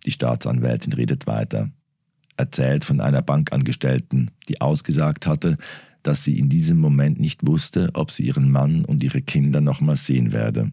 Die 0.07 0.13
Staatsanwältin 0.13 0.93
redet 0.93 1.27
weiter. 1.27 1.71
Erzählt 2.41 2.87
von 2.87 3.03
einer 3.03 3.21
Bankangestellten, 3.21 4.31
die 4.49 4.63
ausgesagt 4.63 5.27
hatte, 5.27 5.59
dass 6.03 6.25
sie 6.25 6.39
in 6.39 6.49
diesem 6.49 6.79
Moment 6.79 7.21
nicht 7.21 7.47
wusste, 7.47 7.91
ob 7.93 8.11
sie 8.11 8.23
ihren 8.23 8.51
Mann 8.51 8.87
und 8.87 9.03
ihre 9.03 9.21
Kinder 9.21 9.61
nochmal 9.61 9.97
sehen 9.97 10.33
werde. 10.33 10.73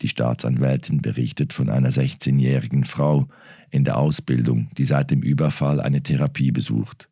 Die 0.00 0.06
Staatsanwältin 0.06 1.02
berichtet 1.02 1.52
von 1.52 1.70
einer 1.70 1.90
16-jährigen 1.90 2.84
Frau 2.84 3.26
in 3.72 3.82
der 3.82 3.98
Ausbildung, 3.98 4.68
die 4.78 4.84
seit 4.84 5.10
dem 5.10 5.22
Überfall 5.22 5.80
eine 5.80 6.04
Therapie 6.04 6.52
besucht. 6.52 7.08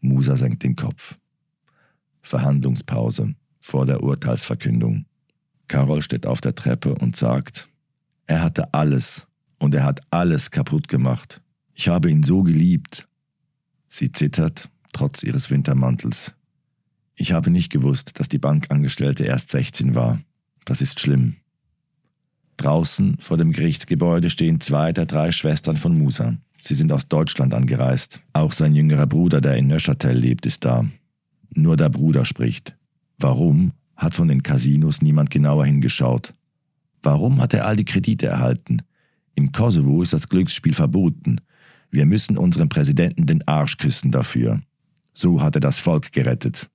Musa 0.00 0.36
senkt 0.36 0.62
den 0.62 0.76
Kopf. 0.76 1.18
Verhandlungspause 2.22 3.34
vor 3.60 3.86
der 3.86 4.04
Urteilsverkündung. 4.04 5.06
Carol 5.66 6.00
steht 6.00 6.26
auf 6.26 6.40
der 6.40 6.54
Treppe 6.54 6.94
und 6.94 7.16
sagt, 7.16 7.66
er 8.28 8.44
hatte 8.44 8.72
alles 8.72 9.26
und 9.58 9.74
er 9.74 9.82
hat 9.82 10.00
alles 10.10 10.52
kaputt 10.52 10.86
gemacht. 10.86 11.40
Ich 11.78 11.88
habe 11.88 12.10
ihn 12.10 12.22
so 12.22 12.42
geliebt. 12.42 13.05
Sie 13.96 14.12
zittert, 14.12 14.68
trotz 14.92 15.22
ihres 15.22 15.48
Wintermantels. 15.48 16.34
Ich 17.14 17.32
habe 17.32 17.50
nicht 17.50 17.72
gewusst, 17.72 18.20
dass 18.20 18.28
die 18.28 18.36
Bankangestellte 18.36 19.24
erst 19.24 19.50
16 19.52 19.94
war. 19.94 20.20
Das 20.66 20.82
ist 20.82 21.00
schlimm. 21.00 21.36
Draußen 22.58 23.16
vor 23.20 23.38
dem 23.38 23.52
Gerichtsgebäude 23.52 24.28
stehen 24.28 24.60
zwei 24.60 24.92
der 24.92 25.06
drei 25.06 25.32
Schwestern 25.32 25.78
von 25.78 25.96
Musa. 25.96 26.36
Sie 26.60 26.74
sind 26.74 26.92
aus 26.92 27.08
Deutschland 27.08 27.54
angereist. 27.54 28.20
Auch 28.34 28.52
sein 28.52 28.74
jüngerer 28.74 29.06
Bruder, 29.06 29.40
der 29.40 29.56
in 29.56 29.66
Neuchâtel 29.66 30.12
lebt, 30.12 30.44
ist 30.44 30.66
da. 30.66 30.84
Nur 31.54 31.78
der 31.78 31.88
Bruder 31.88 32.26
spricht. 32.26 32.76
Warum 33.18 33.72
hat 33.96 34.12
von 34.12 34.28
den 34.28 34.42
Casinos 34.42 35.00
niemand 35.00 35.30
genauer 35.30 35.64
hingeschaut? 35.64 36.34
Warum 37.02 37.40
hat 37.40 37.54
er 37.54 37.64
all 37.64 37.76
die 37.76 37.86
Kredite 37.86 38.26
erhalten? 38.26 38.82
Im 39.36 39.52
Kosovo 39.52 40.02
ist 40.02 40.12
das 40.12 40.28
Glücksspiel 40.28 40.74
verboten. 40.74 41.40
Wir 41.96 42.04
müssen 42.04 42.36
unserem 42.36 42.68
Präsidenten 42.68 43.24
den 43.24 43.48
Arsch 43.48 43.78
küssen 43.78 44.10
dafür. 44.10 44.60
So 45.14 45.40
hat 45.40 45.54
er 45.54 45.62
das 45.62 45.78
Volk 45.78 46.12
gerettet. 46.12 46.68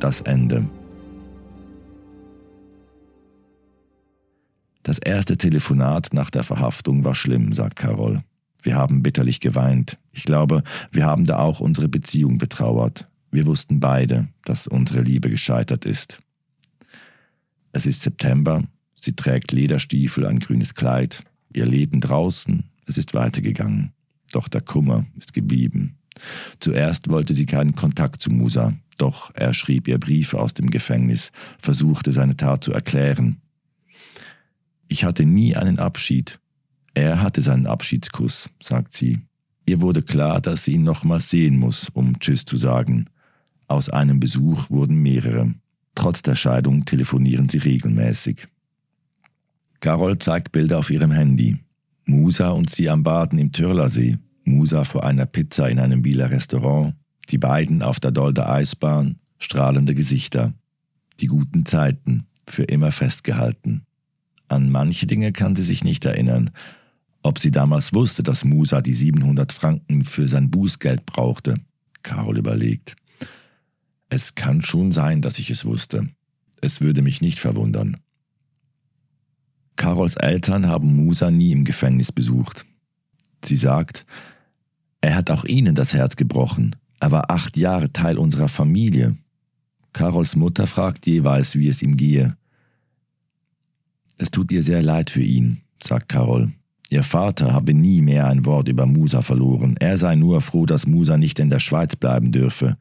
Das 0.00 0.20
Ende. 0.22 0.68
Das 4.82 4.98
erste 4.98 5.36
Telefonat 5.36 6.08
nach 6.12 6.30
der 6.30 6.42
Verhaftung 6.42 7.04
war 7.04 7.14
schlimm, 7.14 7.52
sagt 7.52 7.76
Carol. 7.76 8.24
Wir 8.62 8.74
haben 8.74 9.04
bitterlich 9.04 9.38
geweint. 9.38 9.96
Ich 10.10 10.24
glaube, 10.24 10.64
wir 10.90 11.06
haben 11.06 11.24
da 11.24 11.38
auch 11.38 11.60
unsere 11.60 11.88
Beziehung 11.88 12.36
betrauert. 12.36 13.06
Wir 13.30 13.46
wussten 13.46 13.78
beide, 13.78 14.26
dass 14.44 14.66
unsere 14.66 15.02
Liebe 15.02 15.30
gescheitert 15.30 15.84
ist. 15.84 16.20
Es 17.72 17.86
ist 17.86 18.02
September, 18.02 18.64
sie 18.94 19.14
trägt 19.14 19.50
Lederstiefel, 19.50 20.26
ein 20.26 20.38
grünes 20.38 20.74
Kleid, 20.74 21.24
ihr 21.52 21.66
Leben 21.66 22.00
draußen, 22.00 22.64
es 22.86 22.98
ist 22.98 23.14
weitergegangen. 23.14 23.92
Doch 24.32 24.48
der 24.48 24.60
Kummer 24.60 25.06
ist 25.16 25.32
geblieben. 25.32 25.98
Zuerst 26.60 27.08
wollte 27.08 27.34
sie 27.34 27.46
keinen 27.46 27.74
Kontakt 27.74 28.20
zu 28.20 28.30
Musa, 28.30 28.74
doch 28.98 29.34
er 29.34 29.54
schrieb 29.54 29.88
ihr 29.88 29.98
Briefe 29.98 30.38
aus 30.38 30.54
dem 30.54 30.70
Gefängnis, 30.70 31.32
versuchte 31.58 32.12
seine 32.12 32.36
Tat 32.36 32.62
zu 32.62 32.72
erklären. 32.72 33.40
Ich 34.88 35.04
hatte 35.04 35.24
nie 35.24 35.56
einen 35.56 35.78
Abschied. 35.78 36.38
Er 36.94 37.22
hatte 37.22 37.40
seinen 37.40 37.66
Abschiedskuss, 37.66 38.50
sagt 38.62 38.92
sie. 38.92 39.20
Ihr 39.64 39.80
wurde 39.80 40.02
klar, 40.02 40.40
dass 40.40 40.64
sie 40.64 40.74
ihn 40.74 40.82
nochmals 40.82 41.30
sehen 41.30 41.58
muss, 41.58 41.88
um 41.88 42.18
Tschüss 42.18 42.44
zu 42.44 42.58
sagen. 42.58 43.06
Aus 43.68 43.88
einem 43.88 44.20
Besuch 44.20 44.68
wurden 44.68 44.96
mehrere. 44.96 45.54
Trotz 45.94 46.22
der 46.22 46.34
Scheidung 46.34 46.84
telefonieren 46.84 47.48
sie 47.48 47.58
regelmäßig. 47.58 48.48
Carol 49.80 50.18
zeigt 50.18 50.52
Bilder 50.52 50.78
auf 50.78 50.90
ihrem 50.90 51.10
Handy. 51.10 51.58
Musa 52.04 52.50
und 52.50 52.70
sie 52.70 52.88
am 52.88 53.02
Baden 53.02 53.38
im 53.38 53.52
Türlersee. 53.52 54.18
Musa 54.44 54.84
vor 54.84 55.04
einer 55.04 55.26
Pizza 55.26 55.68
in 55.68 55.78
einem 55.78 56.04
Wieler 56.04 56.30
Restaurant. 56.30 56.94
Die 57.30 57.38
beiden 57.38 57.82
auf 57.82 58.00
der 58.00 58.10
Dolder 58.10 58.50
Eisbahn. 58.50 59.16
Strahlende 59.38 59.94
Gesichter. 59.94 60.54
Die 61.20 61.26
guten 61.26 61.66
Zeiten. 61.66 62.26
Für 62.46 62.64
immer 62.64 62.92
festgehalten. 62.92 63.82
An 64.48 64.70
manche 64.70 65.06
Dinge 65.06 65.32
kann 65.32 65.56
sie 65.56 65.62
sich 65.62 65.84
nicht 65.84 66.04
erinnern. 66.04 66.50
Ob 67.22 67.38
sie 67.38 67.50
damals 67.50 67.94
wusste, 67.94 68.22
dass 68.22 68.44
Musa 68.44 68.82
die 68.82 68.94
700 68.94 69.52
Franken 69.52 70.04
für 70.04 70.28
sein 70.28 70.50
Bußgeld 70.50 71.06
brauchte. 71.06 71.56
Carol 72.02 72.38
überlegt. 72.38 72.96
Es 74.12 74.34
kann 74.34 74.60
schon 74.60 74.92
sein, 74.92 75.22
dass 75.22 75.38
ich 75.38 75.48
es 75.48 75.64
wusste. 75.64 76.06
Es 76.60 76.82
würde 76.82 77.00
mich 77.00 77.22
nicht 77.22 77.38
verwundern. 77.38 77.96
Carols 79.76 80.16
Eltern 80.16 80.66
haben 80.66 80.94
Musa 80.94 81.30
nie 81.30 81.50
im 81.50 81.64
Gefängnis 81.64 82.12
besucht. 82.12 82.66
Sie 83.42 83.56
sagt, 83.56 84.04
er 85.00 85.14
hat 85.14 85.30
auch 85.30 85.46
ihnen 85.46 85.74
das 85.74 85.94
Herz 85.94 86.16
gebrochen. 86.16 86.76
Er 87.00 87.10
war 87.10 87.30
acht 87.30 87.56
Jahre 87.56 87.90
Teil 87.90 88.18
unserer 88.18 88.50
Familie. 88.50 89.16
Carols 89.94 90.36
Mutter 90.36 90.66
fragt 90.66 91.06
jeweils, 91.06 91.56
wie 91.56 91.70
es 91.70 91.80
ihm 91.80 91.96
gehe. 91.96 92.36
Es 94.18 94.30
tut 94.30 94.52
ihr 94.52 94.62
sehr 94.62 94.82
leid 94.82 95.08
für 95.08 95.22
ihn, 95.22 95.62
sagt 95.82 96.10
Carol. 96.10 96.52
Ihr 96.90 97.02
Vater 97.02 97.54
habe 97.54 97.72
nie 97.72 98.02
mehr 98.02 98.26
ein 98.26 98.44
Wort 98.44 98.68
über 98.68 98.84
Musa 98.84 99.22
verloren. 99.22 99.74
Er 99.80 99.96
sei 99.96 100.16
nur 100.16 100.42
froh, 100.42 100.66
dass 100.66 100.86
Musa 100.86 101.16
nicht 101.16 101.38
in 101.38 101.48
der 101.48 101.60
Schweiz 101.60 101.96
bleiben 101.96 102.30
dürfe. 102.30 102.76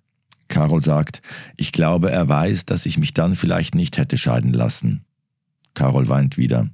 Carol 0.51 0.81
sagt, 0.81 1.23
ich 1.57 1.71
glaube, 1.71 2.11
er 2.11 2.27
weiß, 2.27 2.65
dass 2.67 2.85
ich 2.85 2.99
mich 2.99 3.15
dann 3.15 3.35
vielleicht 3.35 3.73
nicht 3.73 3.97
hätte 3.97 4.19
scheiden 4.19 4.53
lassen. 4.53 5.05
Carol 5.73 6.09
weint 6.09 6.37
wieder. 6.37 6.69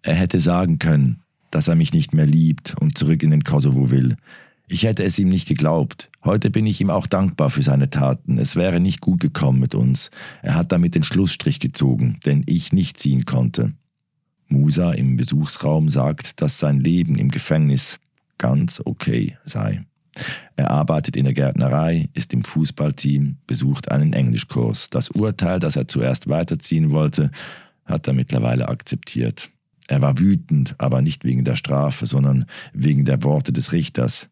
Er 0.00 0.14
hätte 0.14 0.40
sagen 0.40 0.78
können, 0.78 1.22
dass 1.50 1.68
er 1.68 1.74
mich 1.74 1.92
nicht 1.92 2.14
mehr 2.14 2.24
liebt 2.24 2.76
und 2.80 2.96
zurück 2.96 3.22
in 3.22 3.32
den 3.32 3.44
Kosovo 3.44 3.90
will. 3.90 4.16
Ich 4.68 4.84
hätte 4.84 5.04
es 5.04 5.18
ihm 5.18 5.28
nicht 5.28 5.46
geglaubt. 5.46 6.10
Heute 6.24 6.50
bin 6.50 6.66
ich 6.66 6.80
ihm 6.80 6.90
auch 6.90 7.06
dankbar 7.06 7.50
für 7.50 7.62
seine 7.62 7.90
Taten. 7.90 8.38
Es 8.38 8.56
wäre 8.56 8.80
nicht 8.80 9.00
gut 9.00 9.20
gekommen 9.20 9.60
mit 9.60 9.74
uns. 9.74 10.10
Er 10.42 10.54
hat 10.54 10.72
damit 10.72 10.94
den 10.94 11.02
Schlussstrich 11.02 11.60
gezogen, 11.60 12.18
den 12.24 12.42
ich 12.46 12.72
nicht 12.72 12.98
ziehen 12.98 13.24
konnte. 13.24 13.74
Musa 14.48 14.92
im 14.92 15.16
Besuchsraum 15.16 15.88
sagt, 15.88 16.40
dass 16.40 16.58
sein 16.58 16.80
Leben 16.80 17.16
im 17.16 17.30
Gefängnis 17.30 17.98
ganz 18.38 18.80
okay 18.84 19.36
sei. 19.44 19.84
Er 20.56 20.70
arbeitet 20.70 21.16
in 21.16 21.24
der 21.24 21.34
Gärtnerei, 21.34 22.08
ist 22.14 22.32
im 22.32 22.44
Fußballteam, 22.44 23.36
besucht 23.46 23.90
einen 23.90 24.12
Englischkurs. 24.12 24.88
Das 24.90 25.10
Urteil, 25.10 25.58
das 25.58 25.76
er 25.76 25.88
zuerst 25.88 26.28
weiterziehen 26.28 26.90
wollte, 26.90 27.30
hat 27.84 28.06
er 28.06 28.14
mittlerweile 28.14 28.68
akzeptiert. 28.68 29.50
Er 29.88 30.02
war 30.02 30.18
wütend, 30.18 30.74
aber 30.78 31.02
nicht 31.02 31.24
wegen 31.24 31.44
der 31.44 31.56
Strafe, 31.56 32.06
sondern 32.06 32.46
wegen 32.72 33.04
der 33.04 33.22
Worte 33.22 33.52
des 33.52 33.72
Richters. 33.72 34.28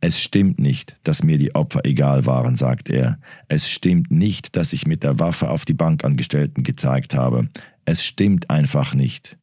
Es 0.00 0.20
stimmt 0.20 0.60
nicht, 0.60 0.96
dass 1.02 1.24
mir 1.24 1.38
die 1.38 1.54
Opfer 1.54 1.80
egal 1.84 2.26
waren, 2.26 2.54
sagt 2.54 2.88
er. 2.88 3.18
Es 3.48 3.68
stimmt 3.68 4.10
nicht, 4.10 4.54
dass 4.56 4.72
ich 4.72 4.86
mit 4.86 5.02
der 5.02 5.18
Waffe 5.18 5.50
auf 5.50 5.64
die 5.64 5.74
Bankangestellten 5.74 6.62
gezeigt 6.62 7.14
habe. 7.14 7.48
Es 7.84 8.04
stimmt 8.04 8.48
einfach 8.50 8.94
nicht. 8.94 9.38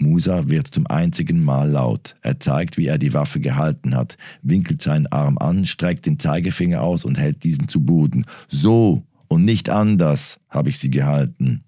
Musa 0.00 0.48
wird 0.48 0.68
zum 0.68 0.86
einzigen 0.86 1.44
Mal 1.44 1.70
laut. 1.70 2.16
Er 2.22 2.40
zeigt, 2.40 2.76
wie 2.76 2.86
er 2.86 2.98
die 2.98 3.14
Waffe 3.14 3.40
gehalten 3.40 3.94
hat, 3.94 4.16
winkelt 4.42 4.82
seinen 4.82 5.06
Arm 5.06 5.38
an, 5.38 5.64
streckt 5.66 6.06
den 6.06 6.18
Zeigefinger 6.18 6.82
aus 6.82 7.04
und 7.04 7.18
hält 7.18 7.44
diesen 7.44 7.68
zu 7.68 7.80
Boden. 7.80 8.24
So 8.48 9.04
und 9.28 9.44
nicht 9.44 9.70
anders 9.70 10.40
habe 10.48 10.70
ich 10.70 10.78
sie 10.78 10.90
gehalten. 10.90 11.62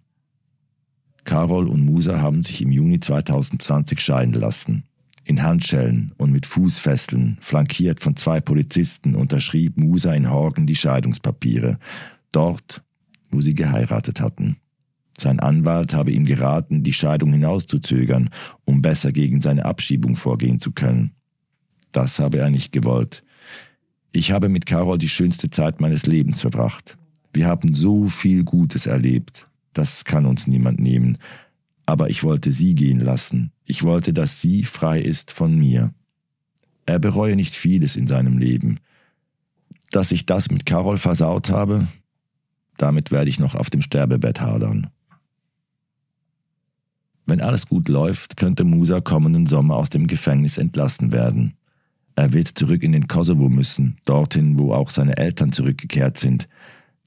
Carol 1.25 1.69
und 1.69 1.85
Musa 1.85 2.21
haben 2.21 2.43
sich 2.43 2.63
im 2.63 2.73
Juni 2.73 2.99
2020 2.99 4.01
scheiden 4.01 4.35
lassen. 4.35 4.85
In 5.25 5.45
Handschellen 5.45 6.13
und 6.19 6.33
mit 6.33 6.47
Fußfesseln, 6.47 7.39
flankiert 7.41 8.01
von 8.01 8.17
zwei 8.17 8.41
Polizisten, 8.41 9.15
unterschrieb 9.15 9.77
Musa 9.77 10.13
in 10.13 10.29
Horgen 10.29 10.67
die 10.67 10.75
Scheidungspapiere, 10.75 11.79
dort, 12.33 12.83
wo 13.31 13.41
sie 13.41 13.55
geheiratet 13.55 14.21
hatten. 14.21 14.57
Sein 15.23 15.39
Anwalt 15.39 15.95
habe 15.95 16.11
ihm 16.11 16.25
geraten, 16.25 16.83
die 16.83 16.93
Scheidung 16.93 17.33
hinauszuzögern, 17.33 18.31
um 18.65 18.83
besser 18.83 19.13
gegen 19.13 19.41
seine 19.41 19.65
Abschiebung 19.65 20.17
vorgehen 20.17 20.59
zu 20.59 20.73
können. 20.73 21.13
Das 21.93 22.19
habe 22.19 22.39
er 22.39 22.51
nicht 22.51 22.73
gewollt. 22.73 23.23
Ich 24.11 24.33
habe 24.33 24.49
mit 24.49 24.67
Carol 24.67 24.99
die 24.99 25.09
schönste 25.09 25.49
Zeit 25.49 25.81
meines 25.81 26.07
Lebens 26.07 26.41
verbracht. 26.41 26.99
Wir 27.33 27.47
haben 27.47 27.73
so 27.73 28.09
viel 28.09 28.43
Gutes 28.43 28.87
erlebt. 28.87 29.47
Das 29.75 30.05
kann 30.05 30.27
uns 30.27 30.49
niemand 30.49 30.81
nehmen. 30.81 31.19
Aber 31.87 32.11
ich 32.11 32.25
wollte 32.25 32.51
sie 32.51 32.75
gehen 32.75 32.99
lassen. 32.99 33.53
Ich 33.65 33.85
wollte, 33.85 34.13
dass 34.13 34.41
sie 34.41 34.65
frei 34.65 35.01
ist 35.01 35.31
von 35.31 35.57
mir. 35.57 35.95
Er 36.85 36.99
bereue 36.99 37.37
nicht 37.37 37.55
vieles 37.55 37.95
in 37.95 38.09
seinem 38.09 38.39
Leben. 38.39 38.81
Dass 39.93 40.11
ich 40.11 40.27
das 40.27 40.51
mit 40.51 40.67
Carol 40.67 40.99
versaut 40.99 41.49
habe, 41.49 41.87
damit 42.77 43.13
werde 43.13 43.31
ich 43.31 43.39
noch 43.39 43.55
auf 43.55 43.71
dem 43.71 43.83
Sterbebett 43.83 44.41
hadern. 44.41 44.91
Wenn 47.27 47.41
alles 47.41 47.69
gut 47.69 47.89
läuft, 47.89 48.37
könnte 48.37 48.65
Musa 48.65 49.01
kommenden 49.01 49.47
Sommer 49.47 49.77
aus 49.77 49.91
dem 49.91 50.07
Gefängnis 50.07 50.59
entlassen 50.59 51.13
werden. 51.13 51.55
Er 52.17 52.33
wird 52.33 52.49
zurück 52.49 52.83
in 52.83 52.93
den 52.93 53.09
Kosovo 53.09 53.49
müssen, 53.49 53.97
dorthin, 54.05 54.59
wo 54.59 54.73
auch 54.73 54.91
seine 54.91 55.17
Eltern 55.17 55.53
zurückgekehrt 55.53 56.19
sind. 56.19 56.49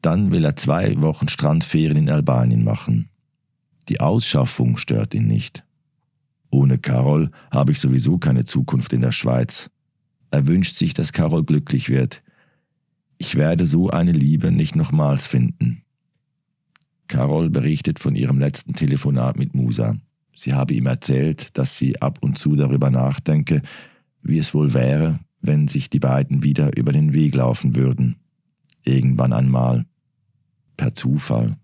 Dann 0.02 0.32
will 0.32 0.46
er 0.46 0.56
zwei 0.56 1.00
Wochen 1.02 1.28
Strandferien 1.28 1.98
in 1.98 2.10
Albanien 2.10 2.64
machen. 2.64 3.10
Die 3.90 4.00
Ausschaffung 4.00 4.78
stört 4.78 5.14
ihn 5.14 5.28
nicht. 5.28 5.64
Ohne 6.50 6.78
Carol 6.78 7.32
habe 7.52 7.72
ich 7.72 7.80
sowieso 7.80 8.18
keine 8.18 8.46
Zukunft 8.46 8.94
in 8.94 9.02
der 9.02 9.12
Schweiz. 9.12 9.70
Er 10.32 10.48
wünscht 10.48 10.76
sich, 10.76 10.94
dass 10.94 11.14
Carol 11.14 11.44
glücklich 11.44 11.90
wird. 11.90 12.24
Ich 13.18 13.36
werde 13.36 13.66
so 13.66 13.90
eine 13.90 14.12
Liebe 14.12 14.52
nicht 14.52 14.76
nochmals 14.76 15.28
finden. 15.28 15.84
Carol 17.08 17.50
berichtet 17.50 18.00
von 18.00 18.16
ihrem 18.16 18.40
letzten 18.40 18.74
Telefonat 18.74 19.38
mit 19.38 19.54
Musa. 19.54 19.98
Sie 20.36 20.54
habe 20.54 20.74
ihm 20.74 20.86
erzählt, 20.86 21.58
dass 21.58 21.78
sie 21.78 22.02
ab 22.02 22.20
und 22.22 22.38
zu 22.38 22.56
darüber 22.56 22.90
nachdenke, 22.90 23.62
wie 24.22 24.38
es 24.38 24.54
wohl 24.54 24.74
wäre, 24.74 25.20
wenn 25.42 25.68
sich 25.68 25.90
die 25.90 26.00
beiden 26.00 26.44
wieder 26.44 26.78
über 26.78 26.92
den 26.92 27.14
Weg 27.14 27.36
laufen 27.36 27.76
würden. 27.76 28.18
Irgendwann 28.84 29.34
einmal, 29.34 29.86
per 30.78 30.94
Zufall, 30.94 31.58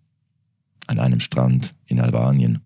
an 0.87 0.99
einem 0.99 1.19
Strand 1.19 1.75
in 1.85 1.99
Albanien. 1.99 2.61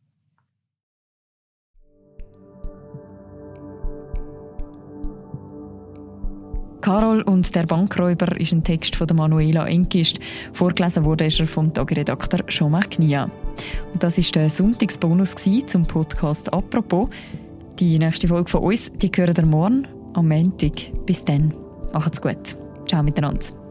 Carol 6.86 7.24
und 7.24 7.56
der 7.56 7.66
Bankräuber 7.66 8.40
ist 8.40 8.52
ein 8.52 8.64
Text 8.64 8.96
von 8.96 9.08
Manuela 9.16 9.66
Enkist. 9.66 10.20
Vorgelesen 10.54 11.04
wurde 11.04 11.24
er 11.24 11.48
vom 11.48 11.74
Tagesredakteur 11.74 12.46
Jean-Marc 12.46 13.00
Nia. 13.00 13.24
Und 13.92 14.04
das 14.04 14.20
ist 14.20 14.36
der 14.36 14.52
Sonntagsbonus 14.52 15.34
zum 15.66 15.82
Podcast 15.88 16.54
«Apropos». 16.54 17.10
Die 17.80 17.98
nächste 17.98 18.28
Folge 18.28 18.52
von 18.52 18.62
uns, 18.62 18.92
die 19.02 19.10
hören 19.16 19.34
ihr 19.36 19.46
morgen 19.48 19.88
am 20.14 20.28
Montag. 20.28 20.92
Bis 21.08 21.26
dann. 21.26 21.52
Macht's 21.92 22.22
gut. 22.22 22.56
Ciao 22.88 23.02
miteinander. 23.02 23.65